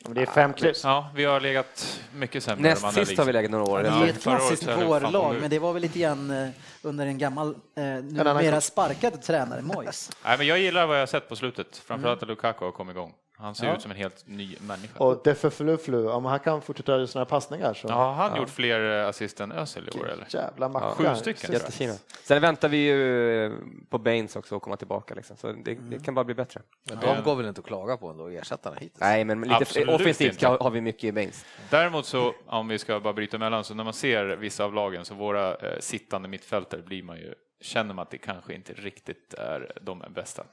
[0.05, 0.85] Men Det är fem kryss.
[0.85, 3.79] Ja, vi har legat mycket sämre Näst sist har vi legat några år.
[3.83, 6.49] Det Ja, är ett klassiskt vårlag, men det var väl lite grann eh,
[6.83, 10.11] under en gammal, eh, numera sparkad tränare, Moyes.
[10.25, 11.77] Nej, men jag gillar vad jag har sett på slutet.
[11.77, 13.13] Framförallt att Lukaku har kommit igång.
[13.41, 13.75] Han ser Ja.
[13.77, 15.05] ut som en helt ny människa.
[15.05, 18.49] Och Defefluflu, om han kan fortsätta göra sådana här passningar så Ja, har han gjort
[18.49, 20.27] fler eh, assist än Özil i år eller?
[20.31, 20.91] jävla macka.
[20.91, 21.53] Sju stycken.
[21.53, 21.93] Jättefina.
[22.25, 23.53] Sen väntar vi ju eh,
[23.91, 25.15] på Baines också att komma tillbaka.
[25.15, 25.37] Liksom.
[25.37, 26.61] Så det, det kan bara bli bättre.
[26.91, 29.01] Men de går väl inte att klaga på ändå, ersättarna hittills?
[29.01, 30.47] Nej, men lite Absolut offensivt inte.
[30.47, 31.45] har vi mycket i Baines.
[31.71, 35.05] Däremot så, om vi ska bara bryta emellan, så när man ser vissa av lagen,
[35.05, 39.35] så våra eh, sittande mittfältare blir man ju, känner man att det kanske inte riktigt
[39.35, 40.45] är de bästa.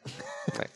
[0.57, 0.67] Nej.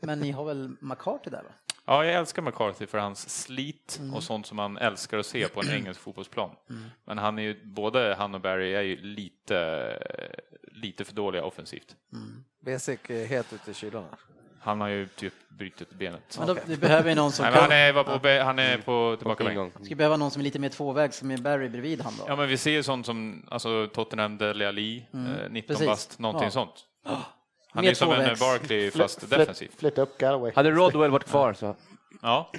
[0.00, 1.50] Men ni har väl McCarthy där va?
[1.84, 5.60] Ja, jag älskar McCarthy för hans slit och sånt som man älskar att se på
[5.60, 6.50] en engelsk fotbollsplan.
[7.04, 9.98] Men han är ju, både han och Barry är ju lite,
[10.72, 11.96] lite för dåliga offensivt.
[12.60, 14.04] Basic är helt ute i kylan.
[14.60, 16.36] Han har ju typ brutit benet.
[16.38, 18.58] Men då, vi behöver ju någon som Nej, men han kan, är, var på, han
[18.58, 19.72] är på tillbakaväg.
[19.84, 22.24] ska behöva någon som är lite mer tvåväg som är Barry bredvid han då.
[22.28, 25.86] Ja, men vi ser ju sånt som alltså, Tottenham, Dele Alli, eh, 19 precis.
[25.86, 26.50] bast, någonting Ja.
[26.50, 26.84] sånt.
[27.72, 28.36] Han är som en.
[28.40, 29.78] Barkley fast defensivt.
[29.78, 30.52] Flytta upp Galway.
[30.54, 31.76] Hade Rodwell varit kvar så...
[32.22, 32.50] Ja.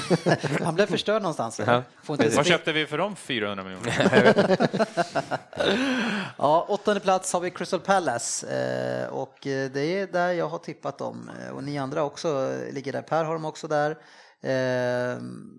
[0.64, 1.60] Han blev förstörd någonstans.
[1.66, 1.82] Ja.
[2.06, 4.56] Vad köpte vi för de 400 miljoner?
[6.38, 10.58] Ja, åttonde plats har vi Crystal Palace eh, och eh, det är där jag har
[10.58, 13.02] tippat dem eh, och ni andra också ligger där.
[13.02, 13.96] Per har dem också där.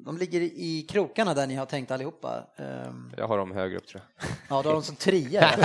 [0.06, 2.44] De ligger i krokarna där ni har tänkt allihopa.
[3.18, 4.30] Jag har dem högre upp tror jag.
[4.50, 5.50] Ja, då har de som trea.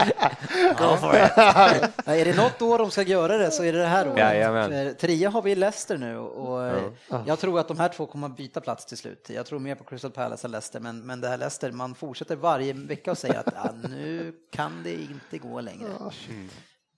[0.78, 1.32] Go for it.
[1.36, 4.18] Ja, är det något år de ska göra det så är det det här året.
[4.18, 4.94] Jajamän.
[4.94, 6.82] Trea har vi Leicester nu och eh,
[7.26, 9.30] jag tror att de här två kommer att byta plats till slut.
[9.34, 12.36] Jag tror mer på Crystal Palace än Leicester, men, men det här Leicester, man fortsätter
[12.36, 15.88] varje vecka och säga att ja, nu kan det inte gå längre.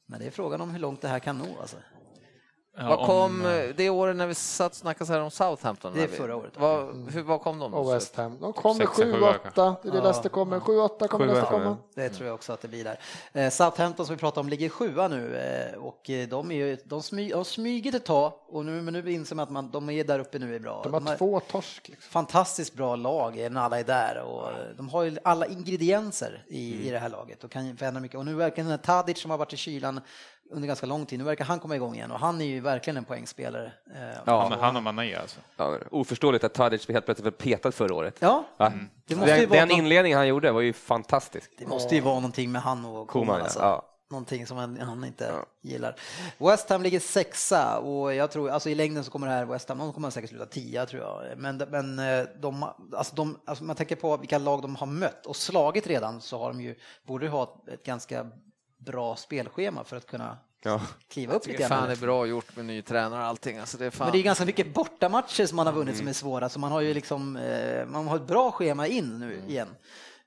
[0.07, 1.47] Men det är frågan om hur långt det här kan nå.
[1.61, 1.77] Alltså.
[2.77, 5.21] Ja, Vad om, kom eh, eh, det året när vi satt och snackade så här
[5.21, 5.93] om Southampton?
[5.95, 6.53] Det är förra året.
[6.57, 7.75] Vad, hur, vad kom de?
[7.75, 8.39] Och West Ham.
[8.41, 9.75] De kommer Sexa, sju 7-8.
[9.83, 10.03] Det är det Ja.
[10.03, 10.61] Leicester kommer.
[10.61, 11.77] 7-8 kommer Leicester komma.
[11.95, 12.99] Det tror jag också att det blir där.
[13.33, 17.03] Eh, Southampton som vi pratade om ligger sjua nu eh, och de, är ju, de,
[17.03, 19.91] smy, de har smugit ett tag och nu, men nu inser man att man, de
[19.91, 20.81] är där uppe nu är bra.
[20.85, 21.89] De har två torsk.
[21.89, 22.11] Liksom.
[22.11, 26.91] fantastiskt bra lag när alla är där och de har ju alla ingredienser i, i
[26.91, 28.19] det här laget och kan förändra mycket.
[28.19, 30.01] Och nu verkar den här Tadic som har varit i kylan
[30.53, 32.97] under ganska lång tid, nu verkar han komma igång igen och han är ju verkligen
[32.97, 33.73] en poängspelare.
[33.95, 34.49] Eh, Ja.
[34.51, 35.41] Han, han och Mané alltså.
[35.57, 38.17] Ja, oförståeligt att Tadic helt plötsligt blev petad förra året.
[38.21, 38.73] Ja, Va?
[39.07, 41.51] det måste ju Den, vara den någon- inledningen han gjorde var ju fantastisk.
[41.59, 43.59] det måste ju vara någonting med han och Koman, alltså.
[43.59, 43.89] Ja.
[44.11, 45.47] Någonting som han, han inte Ja.
[45.71, 45.97] gillar.
[46.39, 49.69] West Ham ligger sexa och jag tror, alltså i längden så kommer det här West
[49.69, 51.39] Ham, de kommer säkert sluta tia tror jag.
[51.39, 52.65] Men, men eh, de,
[52.97, 56.39] alltså de, alltså man tänker på vilka lag de har mött och slagit redan så
[56.39, 56.75] har de ju,
[57.07, 58.27] borde ha ett ganska
[58.85, 60.81] bra spelschema för att kunna Ja.
[61.09, 61.91] kliva upp Det lite är fan grann.
[61.91, 63.59] är bra gjort med ny tränare och allting.
[63.59, 64.07] Alltså det är fan...
[64.07, 65.99] Men det är ganska mycket bortamatcher som man har vunnit Mm.
[65.99, 69.19] som är svåra, så man har ju liksom, eh, man har ett bra schema in
[69.19, 69.49] nu Mm.
[69.51, 69.69] igen.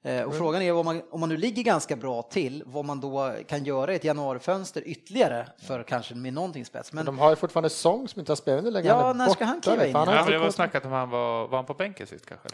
[0.03, 2.99] Eh, Och frågan är om man, om man nu ligger ganska bra till, vad man
[2.99, 6.91] då kan göra i ett januarifönster ytterligare för kanske med någonting spets.
[6.93, 8.87] Men Men de har ju fortfarande Song som inte har spelat under länge.
[8.87, 9.95] Ja, är när ska han kliva in?
[9.95, 12.47] Han Ja, men det var snackat om han var, var han på bänken sist kanske?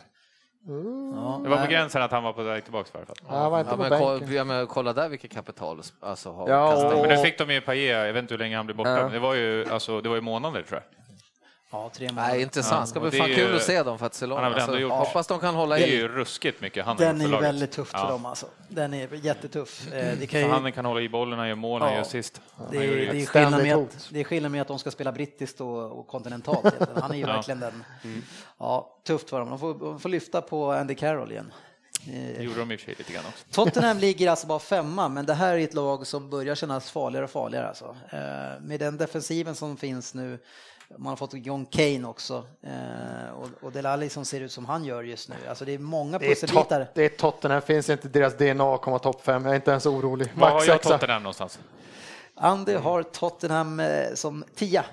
[0.67, 1.15] Eller?
[1.15, 3.15] ja, Det var på gränsen att han var på väg tillbaka i alla fall.
[3.29, 6.31] Ja, han var inte Ja, på men, kolla, ja, men kolla där vilket kapital alltså,
[6.31, 6.93] har Ja, kastat.
[7.01, 9.03] Men nu fick de ju Paille, jag vet inte hur länge han blir borta, Ja.
[9.03, 11.00] men det var ju, alltså, det var ju månader tror jag.
[11.71, 12.29] Ja, tre månader.
[12.29, 12.89] Nej, intressant.
[12.89, 13.99] Ska bli fan är kul ju- att se dem i
[14.43, 15.95] har väl ändå Alltså, gjort- hoppas de kan hålla Det är i.
[15.95, 18.07] ju ruskigt mycket han Den är för ju väldigt tuff för Ja.
[18.09, 18.45] dem alltså.
[18.67, 19.87] Den är jättetuff.
[19.93, 21.97] Eh, Det, kan Så ju, han kan hålla i bollen, han gör mål, han Ja.
[21.97, 22.41] gör sist.
[22.71, 24.91] det, är, ju- det, är skillnad med att, det är skillnad med att de ska
[24.91, 26.73] spela brittiskt och, och kontinentalt.
[27.01, 27.25] Han är ju Ja.
[27.27, 27.35] Mm.
[27.35, 27.83] verkligen den.
[28.59, 29.49] Ja, tufft för dem.
[29.49, 31.53] De får, de får lyfta på Andy Carroll igen.
[32.37, 33.45] Det gjorde de i och för sig lite grann också.
[33.51, 37.23] Tottenham ligger alltså bara femma, men det här är ett lag som börjar kännas farligare
[37.25, 37.67] och farligare.
[37.67, 37.95] Alltså.
[38.09, 40.39] Eh, med den defensiven som finns nu,
[40.97, 44.85] man har fått igång Kane också eh, och, och Delali som ser ut som han
[44.85, 45.35] gör just nu.
[45.49, 46.87] Alltså det är många Det är, pusselbitar.
[46.93, 49.43] det är Tottenham, finns inte deras DNA att komma topp fem.
[49.45, 50.31] Jag är inte ens orolig.
[50.35, 50.81] Var har jag.
[50.81, 51.59] Tottenham någonstans?
[52.35, 54.83] Andy har Tottenham eh, som tia.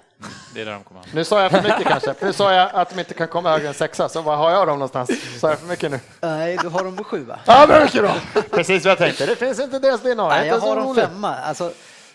[0.55, 1.03] Det är där de kommer.
[1.15, 2.15] Nu sa jag för mycket kanske.
[2.23, 4.09] Nu sa jag att de inte kan komma högre än sexa.
[4.09, 5.41] Så var har jag dem någonstans?
[5.41, 6.01] Sa jag för mycket nu?
[6.21, 7.39] Nej, du har dem på sjua.
[7.45, 8.17] Ja, mycket bra.
[8.51, 9.27] Precis vad jag tänkte.
[9.27, 10.11] Det finns inte deras DNA.
[10.11, 11.37] Jag Nej, jag ens har dem femma.
[11.37, 11.73] Alltså,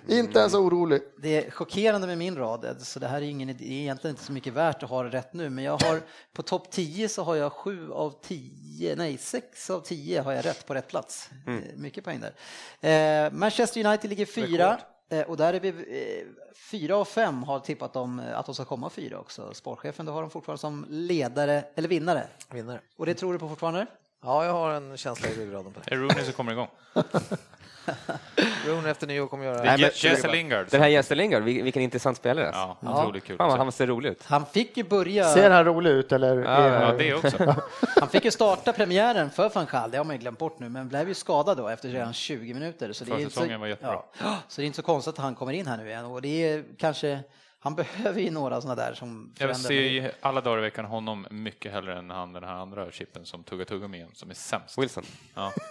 [0.07, 1.01] Inte ens orolig.
[1.17, 4.25] det är chockerande med min rad, så det här är, ingen, det är egentligen inte
[4.25, 6.01] så mycket värt att ha det rätt nu, men jag har
[6.33, 10.45] på topp 10 så har jag 7 av 10, nej 6 av 10 har jag
[10.45, 11.29] rätt på rätt plats.
[11.47, 13.25] Eh, Mycket poäng där.
[13.25, 16.27] Eh, Manchester United ligger fyra eh, och där är vi eh,
[16.71, 19.53] fyra av fem har tippat dem att de ska komma fyra också.
[19.53, 22.27] Sportchefen, då har de fortfarande som ledare eller vinnare.
[22.51, 22.79] Vinnare.
[22.97, 23.85] Och det tror du på fortfarande?
[24.23, 25.95] Ja, jag har en känsla i ryggraden på det.
[25.95, 26.67] Är Rooney som kommer igång?
[28.67, 30.67] Rooney efter nyår kommer göra Det Je- Jesse Lingard.
[30.69, 32.49] Den här Jesse Lingard, vil- vilken intressant spelare.
[32.53, 33.37] Ja, otroligt kul.
[33.37, 34.23] Fan vad han ser rolig ut.
[34.23, 35.23] Han fick ju börja...
[35.33, 36.37] Ser han rolig ut eller?
[36.37, 37.55] Ja, är Ja, det också.
[37.99, 40.69] Han fick ju starta premiären för van Gaal, det har man ju glömt bort nu,
[40.69, 42.93] men blev ju skadad då efter redan 20 minuter.
[42.93, 43.99] Så det är inte så, Försäsongen var jättebra.
[44.23, 46.21] Ja, så det är inte så konstigt att han kommer in här nu igen och
[46.21, 47.19] det är kanske,
[47.63, 49.67] han behöver ju några sådana där som Jag förändrar.
[49.67, 53.25] ser ju alla dagar i veckan honom mycket hellre än han den här andra chippen
[53.25, 54.77] som tuggar tuggummi igen, som är sämst.
[54.77, 55.03] Wilson.
[55.35, 55.51] Ja.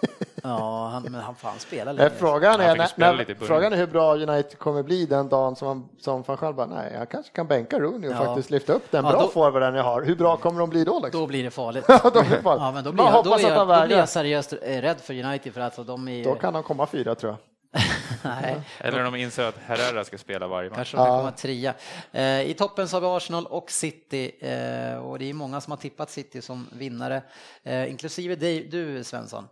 [0.44, 2.10] Ja, han, men han får han spela längre.
[2.10, 5.88] Frågan är, när, när, frågan är hur bra United kommer bli den dagen som, han-
[6.00, 8.24] som van Gaal bara, nej, jag kanske kan bänka Rooney och Ja.
[8.24, 10.02] faktiskt lyfta upp den Ja, bra då- forwarden jag har.
[10.02, 11.00] Hur bra kommer de bli då?
[11.04, 11.20] Liksom?
[11.20, 11.86] Då blir det farligt.
[12.02, 12.62] Då, blir det farligt.
[12.62, 15.00] Ja, men då blir, jag, då, att han jag, då blir jag seriöst eh, rädd
[15.00, 16.24] för United för att de är...
[16.24, 17.38] Då kan de komma fyra tror jag.
[18.22, 20.76] nej, Eller om de inser att Herrera ska spela varje match.
[20.76, 21.74] kanske de kan komma trea.
[22.12, 25.70] Eh, I toppen så har vi Arsenal och City eh, och det är många som
[25.70, 27.22] har tippat City som vinnare,
[27.62, 29.48] eh, inklusive dig, du Svensson.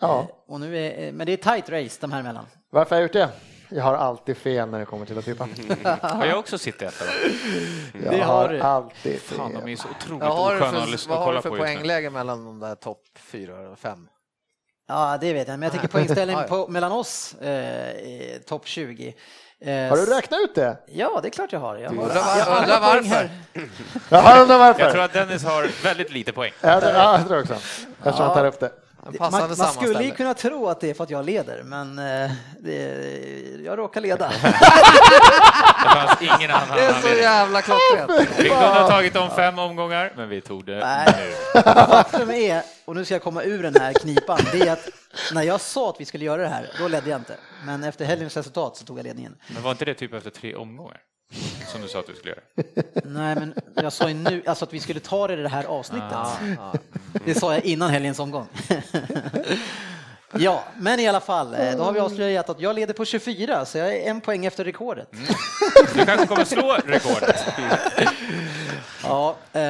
[0.00, 0.20] Ja.
[0.20, 2.46] Eh, och nu är, men det är tight race de här emellan.
[2.70, 3.28] Varför har jag gjort det?
[3.68, 5.48] Jag har alltid fel när det kommer till att tippa.
[6.00, 7.04] Har jag också City etta?
[8.04, 8.60] Jag Det har har du.
[8.60, 9.68] alltid Fan, de fel.
[9.72, 11.42] är så otroligt Vad har du osköna att, för, lyssna vad och har kolla du
[11.42, 11.74] för på just nu.
[11.74, 14.08] poängläge mellan de där topp fyra och fem?
[14.92, 16.48] Ja, det vet jag, men jag tänker poängställning Ja, ja.
[16.48, 17.48] på, mellan oss, eh,
[17.90, 19.14] i topp 20.
[19.60, 20.76] Eh, Har du räknat ut det?
[20.86, 21.76] Ja, det är klart jag har.
[21.76, 23.30] Jag har, Undrar var, varför?
[24.08, 24.80] Jag undrar varför.
[24.82, 26.52] Jag tror att Dennis har väldigt lite poäng.
[26.60, 27.54] Ja, det, ja, jag tror också.
[27.54, 28.70] Eftersom han tar upp det.
[29.04, 32.30] Man, man skulle ju kunna tro att det är för att jag leder, men eh,
[32.60, 34.32] det, jag råkar leda.
[35.82, 37.22] Det fanns ingen annan Det är så anledning.
[37.22, 38.10] jävla klockrent.
[38.38, 41.34] Vi kunde ha tagit dem fem omgångar, men vi tog det Nej.
[41.54, 41.62] nu.
[41.62, 44.88] Faktum är, och nu ska jag komma ur den här knipan, det är att
[45.34, 47.36] när jag sa att vi skulle göra det här, då ledde jag inte.
[47.66, 49.34] Men efter helgens resultat så tog jag ledningen.
[49.54, 50.96] Men var inte det typ efter tre omgångar?
[51.72, 52.40] Som du sa att du skulle göra?
[53.04, 55.64] Nej, men jag sa ju nu, alltså att vi skulle ta det i det här
[55.64, 56.08] avsnittet.
[56.10, 56.74] Ja.
[57.24, 58.46] Det sa jag innan helgens omgång.
[60.38, 63.64] Ja, men i alla fall, eh, då har vi avslöjat att jag leder på 24,
[63.64, 65.08] så jag är en poäng efter rekordet.
[65.94, 67.44] Du kanske kommer slå rekordet?
[69.04, 69.60] Ja, eh,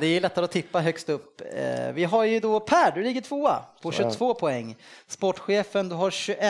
[0.00, 1.40] det är lättare att tippa högst upp.
[1.56, 4.76] Eh, Vi har ju då Per, du ligger tvåa på 22 poäng.
[5.08, 6.40] Sportchefen, du har 21.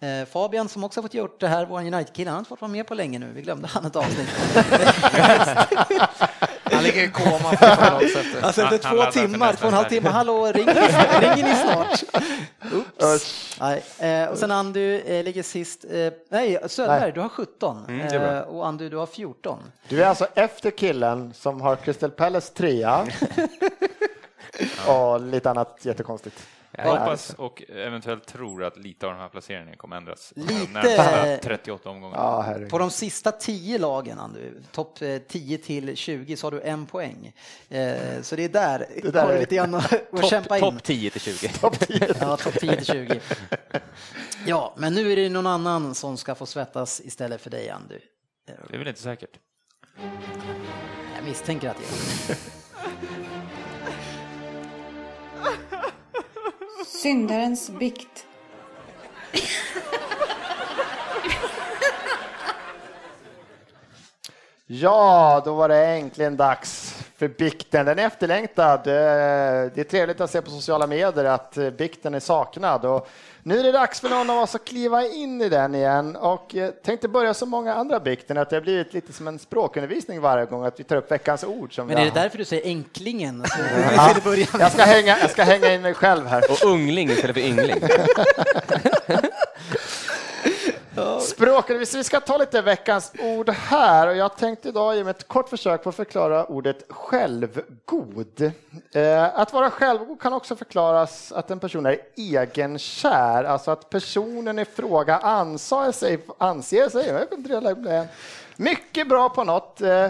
[0.00, 2.60] Eh, Fabian som också har fått gjort det här, vår United-kille, han har inte fått
[2.60, 3.32] vara med på länge nu.
[3.34, 4.28] Vi glömde han ett avsnitt.
[6.80, 8.26] Han ligger i koma på något sätt.
[8.42, 12.22] Alltså efter två timmar, två och en halv timme, hallå, ringer ringer ni snart?
[13.02, 13.56] Oops.
[13.60, 13.82] Nej.
[13.98, 17.12] Eh, och sen Andu eh, ligger sist, eh, nej Söderberg, Nej.
[17.12, 19.58] du har 17 Mm, och Andu du har 14.
[19.88, 23.06] Du är alltså efter killen som har Crystal Palace trea.
[24.86, 26.46] och lite annat jättekonstigt.
[26.84, 30.32] Jag hoppas och eventuellt tror att lite av de här placeringarna kommer ändras.
[30.36, 32.16] Lite- närmsta 38 omgångar.
[32.18, 32.68] Ja.
[32.70, 36.86] På de sista 10 lagen, Andu, topp eh, 10 till 20 så har du en
[36.86, 37.32] poäng.
[37.68, 40.60] Eh, så det är där, det där är- lite grann att Topp kämpa in.
[40.64, 41.50] top 10 till 20.
[42.20, 43.20] Ja, topp 10 till 20.
[44.46, 48.00] Ja, men nu är det någon annan som ska få svettas istället för dig, Andu.
[48.68, 49.30] Det är väl inte säkert?
[51.16, 52.59] Jag misstänker att det är
[56.86, 58.26] Syndarens bikt.
[64.66, 66.89] Ja, då var det äntligen dags
[67.20, 67.86] för bikten.
[67.86, 68.86] Den är efterlängtad.
[68.86, 68.92] Eh,
[69.74, 72.84] Det är trevligt att se på sociala medier att eh, bikten är saknad.
[72.84, 73.08] Och
[73.42, 76.16] nu är det dags för någon av oss att kliva in i den igen.
[76.16, 79.38] Och eh, tänkte börja som många andra bikten, att det har blivit lite som en
[79.38, 81.74] språkundervisning varje gång, att vi tar upp veckans ord.
[81.74, 83.44] Som Men är det därför du säger änklingen?
[83.48, 83.58] Så
[83.96, 86.42] Ja, jag, ska hänga, jag ska hänga in mig själv här.
[86.50, 87.82] Och ungling istället för yngling.
[91.20, 94.08] Språket, vi ska ta lite veckans ord här.
[94.08, 98.52] Och jag tänkte idag ge mig ett kort försök på att förklara ordet självgod.
[98.92, 104.58] Eh, att vara självgod kan också förklaras att en person är egenkär, alltså att personen
[104.58, 108.08] i fråga anser sig, anser sig jag vet inte,
[108.56, 110.08] mycket bra på något, eh,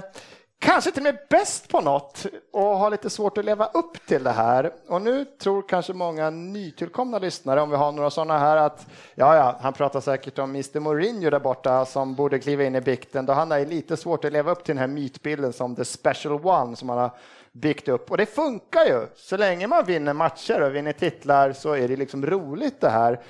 [0.61, 4.24] kanske till och med bäst på något och har lite svårt att leva upp till
[4.24, 4.73] det här.
[4.89, 9.37] Och nu tror kanske många nytillkomna lyssnare, om vi har några sådana här, att ja,
[9.37, 13.27] ja, han pratar säkert om Mr Mourinho där borta som borde kliva in i bikten,
[13.27, 16.47] då han har lite svårt att leva upp till den här mytbilden som the special
[16.47, 17.11] one som han har
[17.53, 18.11] byggt upp.
[18.11, 19.07] Och det funkar ju.
[19.16, 23.20] Så länge man vinner matcher och vinner titlar så är det liksom roligt det här.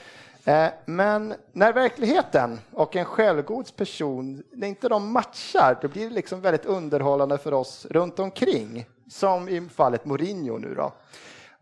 [0.51, 6.14] Eh, men när verkligheten och en självgod person, när inte de matchar, då blir det
[6.14, 8.86] liksom väldigt underhållande för oss runt omkring.
[9.09, 10.93] Som i fallet Mourinho nu då.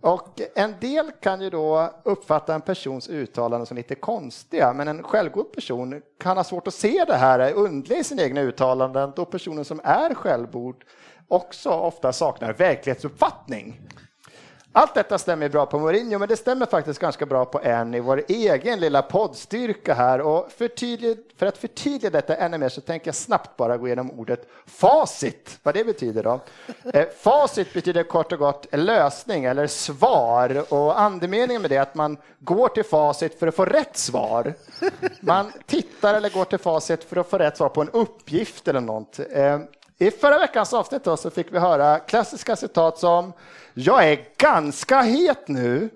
[0.00, 5.02] Och en del kan ju då uppfatta en persons uttalanden som lite konstiga, men en
[5.02, 9.24] självgod person kan ha svårt att se det här underliga i sina egna uttalanden, då
[9.24, 10.76] personen som är självgod
[11.28, 13.80] också ofta saknar verklighetsuppfattning.
[14.72, 18.00] Allt detta stämmer bra på Mourinho, men det stämmer faktiskt ganska bra på en i
[18.00, 20.20] vår egen lilla poddstyrka här.
[20.20, 20.52] Och
[21.36, 25.58] för att förtydliga detta ännu mer så tänker jag snabbt bara gå igenom ordet facit,
[25.62, 26.40] vad det betyder då.
[26.92, 31.94] Eh, facit betyder kort och gott lösning eller svar och andemeningen med det är att
[31.94, 34.54] man går till facit för att få rätt svar.
[35.20, 38.80] Man tittar eller går till facit för att få rätt svar på en uppgift eller
[38.80, 39.18] något.
[39.30, 39.58] Eh,
[40.00, 43.32] i förra veckans avsnitt då så fick vi höra klassiska citat som
[43.74, 45.90] “Jag är ganska het nu”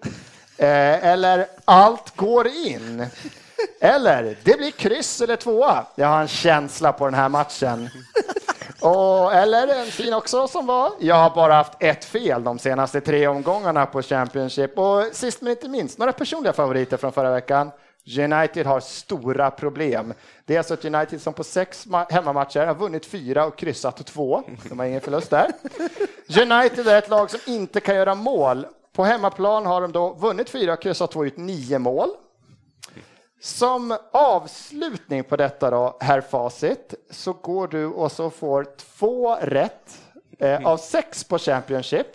[0.58, 3.06] eh, eller “Allt går in”
[3.80, 5.86] eller “Det blir kryss eller tvåa”.
[5.94, 7.88] Jag har en känsla på den här matchen.
[8.80, 13.00] Och, eller en fin också som var “Jag har bara haft ett fel de senaste
[13.00, 17.70] tre omgångarna på Championship” och sist men inte minst några personliga favoriter från förra veckan.
[18.18, 20.14] United har stora problem.
[20.44, 24.06] Det är alltså ett United som på sex ma- hemmamatcher har vunnit fyra och kryssat
[24.06, 24.42] två.
[24.68, 25.52] De har ingen förlust där.
[26.42, 28.66] United är ett lag som inte kan göra mål.
[28.92, 32.08] På hemmaplan har de då vunnit fyra och kryssat två, ut nio mål.
[33.40, 40.00] Som avslutning på detta då, herr Facit, så går du och så får två rätt
[40.38, 42.06] eh, av sex på Championship.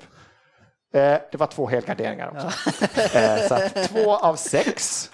[0.93, 2.71] Eh, det var två helgarderingar också.
[3.17, 5.09] Eh, så att två av sex.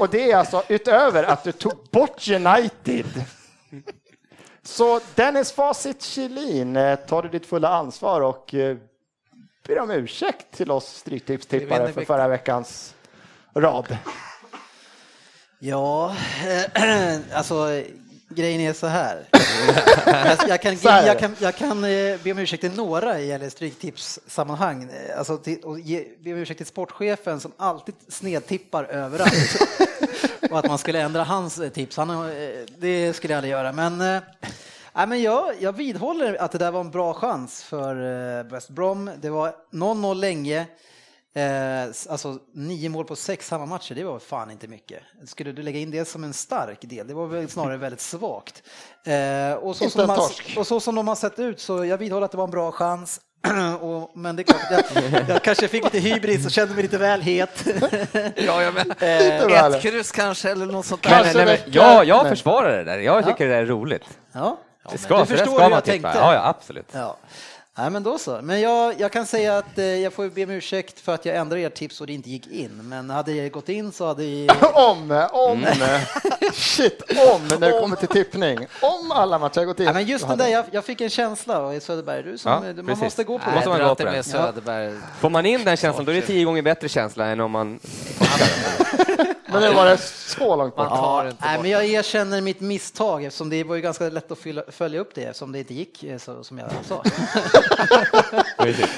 [0.00, 3.06] Och det är alltså utöver att du tog bort United.
[4.62, 8.76] Så Dennis Facit Kjellin, eh, tar du ditt fulla ansvar och eh,
[9.66, 12.94] ber om ursäkt till oss Stryktipstippare för förra veckans
[13.54, 13.96] rad.
[15.58, 16.14] Ja,
[17.32, 17.82] alltså
[18.28, 19.24] grejen är så här.
[20.06, 23.20] Jag, jag kan, här är jag kan, jag kan eh, be om ursäkt till några
[23.20, 24.82] i stryktipssammanhang.
[24.82, 29.56] Eh, Alltså till, och ge, be om ursäkt till sportchefen som alltid snedtippar överallt.
[30.50, 31.96] och att man skulle ändra hans eh, tips.
[31.96, 32.30] Han,
[32.78, 33.72] det skulle jag aldrig göra.
[33.72, 38.68] Men, nej, men jag, jag vidhåller att det där var en bra chans för West
[38.68, 39.10] Brom.
[39.20, 40.66] Det var 0-0 länge.
[41.36, 45.02] Eh, alltså nio mål på sex hemmamatcher, det var fan inte mycket.
[45.26, 47.06] Skulle du lägga in det som en stark del?
[47.06, 48.62] Det var väl snarare väldigt svagt.
[49.06, 50.54] Eh, och, så som en de har, torsk.
[50.58, 52.72] och så som de har sett ut så jag vidhåller att det var en bra
[52.72, 53.20] chans.
[53.80, 56.98] och, men det är klart, jag, jag kanske fick lite hybris och kände mig lite
[56.98, 57.64] väl het.
[58.36, 58.86] Ja, jag med.
[59.00, 59.74] Lite väl.
[59.74, 61.10] Ett kryss kanske eller något sånt där.
[61.10, 62.98] Nej, nej, nej, men räcker, jag, men- försvarar det där.
[62.98, 64.04] Jag tycker det är roligt.
[64.32, 64.58] ja.
[64.90, 66.12] Det ska, du för det förstår ska hur man jag tänkte.
[66.14, 66.88] Ja, ja, absolut.
[66.92, 67.16] Ja.
[67.78, 68.38] Nej, men då så.
[68.42, 71.36] Men jag, jag kan säga att eh, jag får be om ursäkt för att jag
[71.36, 72.70] ändrade ert tips och det inte gick in.
[72.82, 74.48] Men hade det gått in så hade ju...
[74.74, 76.00] Om, om, Mm.
[76.52, 77.02] shit,
[77.34, 78.66] om när det kommer till tippning.
[78.82, 79.86] Om alla matcher har gått in.
[79.86, 82.52] Ja, men just den där, jag, jag fick en känsla och i Söderberg, du som,
[82.52, 83.02] Ja, man precis.
[83.02, 83.54] måste gå på Nej, det.
[83.54, 84.16] måste man dra gå inte på det.
[84.16, 84.92] med Söderberg.
[85.20, 87.80] Får man in den känslan, då är det tio gånger bättre känsla än om man...
[89.52, 90.86] Men nu var det så långt bort.
[90.90, 94.62] Ja, nej, men jag erkänner mitt misstag eftersom det var ju ganska lätt att fylla,
[94.68, 97.02] följa upp det eftersom det inte gick eh, så, som jag sa.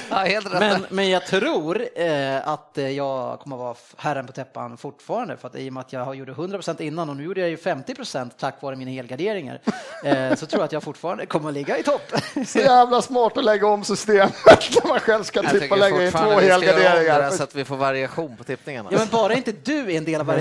[0.09, 0.59] Ja, helt rätt.
[0.59, 5.47] Men, men jag tror eh, att eh, jag kommer vara herren på täppan fortfarande för
[5.47, 7.55] att i och med att jag har gjort 100% innan och nu gjorde jag ju
[7.55, 9.59] 50% tack vare mina helgarderingar
[10.03, 12.01] eh, så tror jag att jag fortfarande kommer att ligga i topp.
[12.47, 16.05] Så jävla smart att lägga om systemet när man själv ska jag tippa och lägga
[16.05, 17.29] in två helgarderingar.
[17.29, 18.89] så att vi får variation på tippningarna.
[18.91, 20.40] Ja, men bara inte du är en del av varje...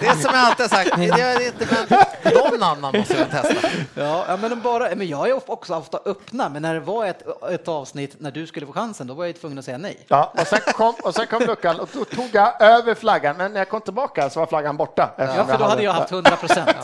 [0.00, 3.24] Det är som jag alltid har sagt, det är inte, men någon annan måste vi
[3.24, 3.68] testa.
[3.94, 7.22] Ja, ja, men, bara, men jag är också ofta öppna, men när det var ett,
[7.50, 9.98] ett avsnitt när du skulle få chansen, då var jag tvungen att säga nej.
[10.08, 13.52] Ja, och sen kom, och sen kom luckan och då tog jag över flaggan, men
[13.52, 15.10] när jag kom tillbaka så var flaggan borta.
[15.18, 16.76] Ja, för då hade jag haft 100 procent.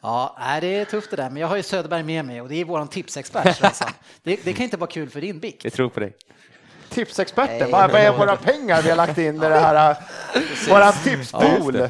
[0.00, 2.48] Ja, nej, det är tufft det där, men jag har ju Söderberg med mig och
[2.48, 3.56] det är våran tipsexpert.
[3.56, 3.88] Svensson.
[4.22, 5.64] Det, det kan inte vara kul för din bikt.
[5.64, 6.12] Vi tror på dig.
[6.88, 11.88] Tipsexperten, vad är våra pengar vi har lagt in i det här, äh, våran tipspool?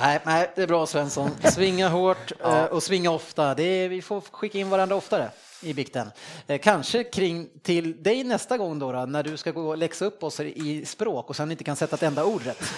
[0.00, 1.30] Nej, nej, det är bra Svensson.
[1.52, 3.54] Svinga hårt eh, och svinga ofta.
[3.54, 5.30] Det är, vi får skicka in varandra oftare
[5.62, 6.10] i bikten.
[6.46, 10.04] Eh, Kanske kring till dig nästa gång då, då när du ska gå och läxa
[10.04, 12.72] upp oss i språk och sen inte kan sätta ett enda ord rätt.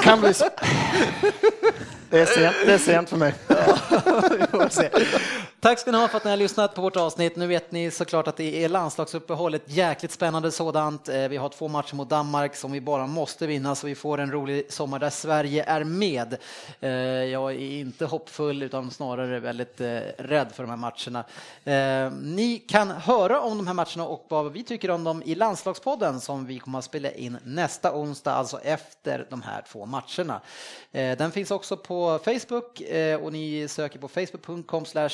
[0.00, 0.44] Kan bli så.
[2.10, 3.34] Det är sent, det är sent för mig.
[4.70, 4.90] Se.
[5.60, 7.36] Tack ska ni ha för att ni har lyssnat på vårt avsnitt.
[7.36, 11.08] Nu vet ni såklart att det är landslagsuppehåll, ett jäkligt spännande sådant.
[11.08, 14.18] Eh, vi har två matcher mot Danmark som vi bara måste vinna så vi får
[14.18, 16.36] en rolig sommar där Sverige är med.
[16.80, 21.24] Eh, jag är inte hoppfull utan snarare väldigt eh, rädd för de här matcherna.
[22.22, 26.20] Ni kan höra om de här matcherna och vad vi tycker om dem i landslagspodden
[26.20, 30.40] som vi kommer att spela in nästa onsdag, alltså efter de här två matcherna.
[30.90, 35.10] Den finns också på Facebook eh, och ni söker på facebook.com slash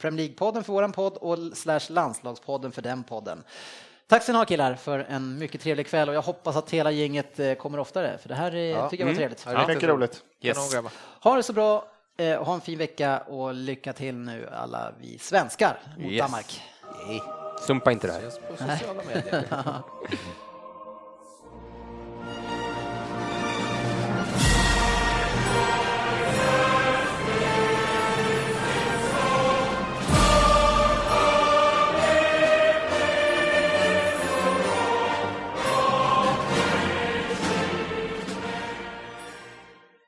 [0.00, 3.44] Premier League-podden för våran podd och slash landslagspodden för den podden.
[4.06, 6.90] Tack ska ni ha killar för en mycket trevlig kväll och jag hoppas att hela
[6.90, 9.46] gänget eh, kommer oftare för det här eh, tycker jag var trevligt.
[9.46, 10.22] Ja, Mycket roligt.
[10.42, 10.92] Kanon, grabbar.
[11.20, 11.84] Ha det så bra,
[12.18, 16.20] eh, ha en fin vecka och lycka till nu alla vi svenskar mot Yes.
[16.26, 16.62] Danmark.
[17.66, 19.82] Sumpa inte det här.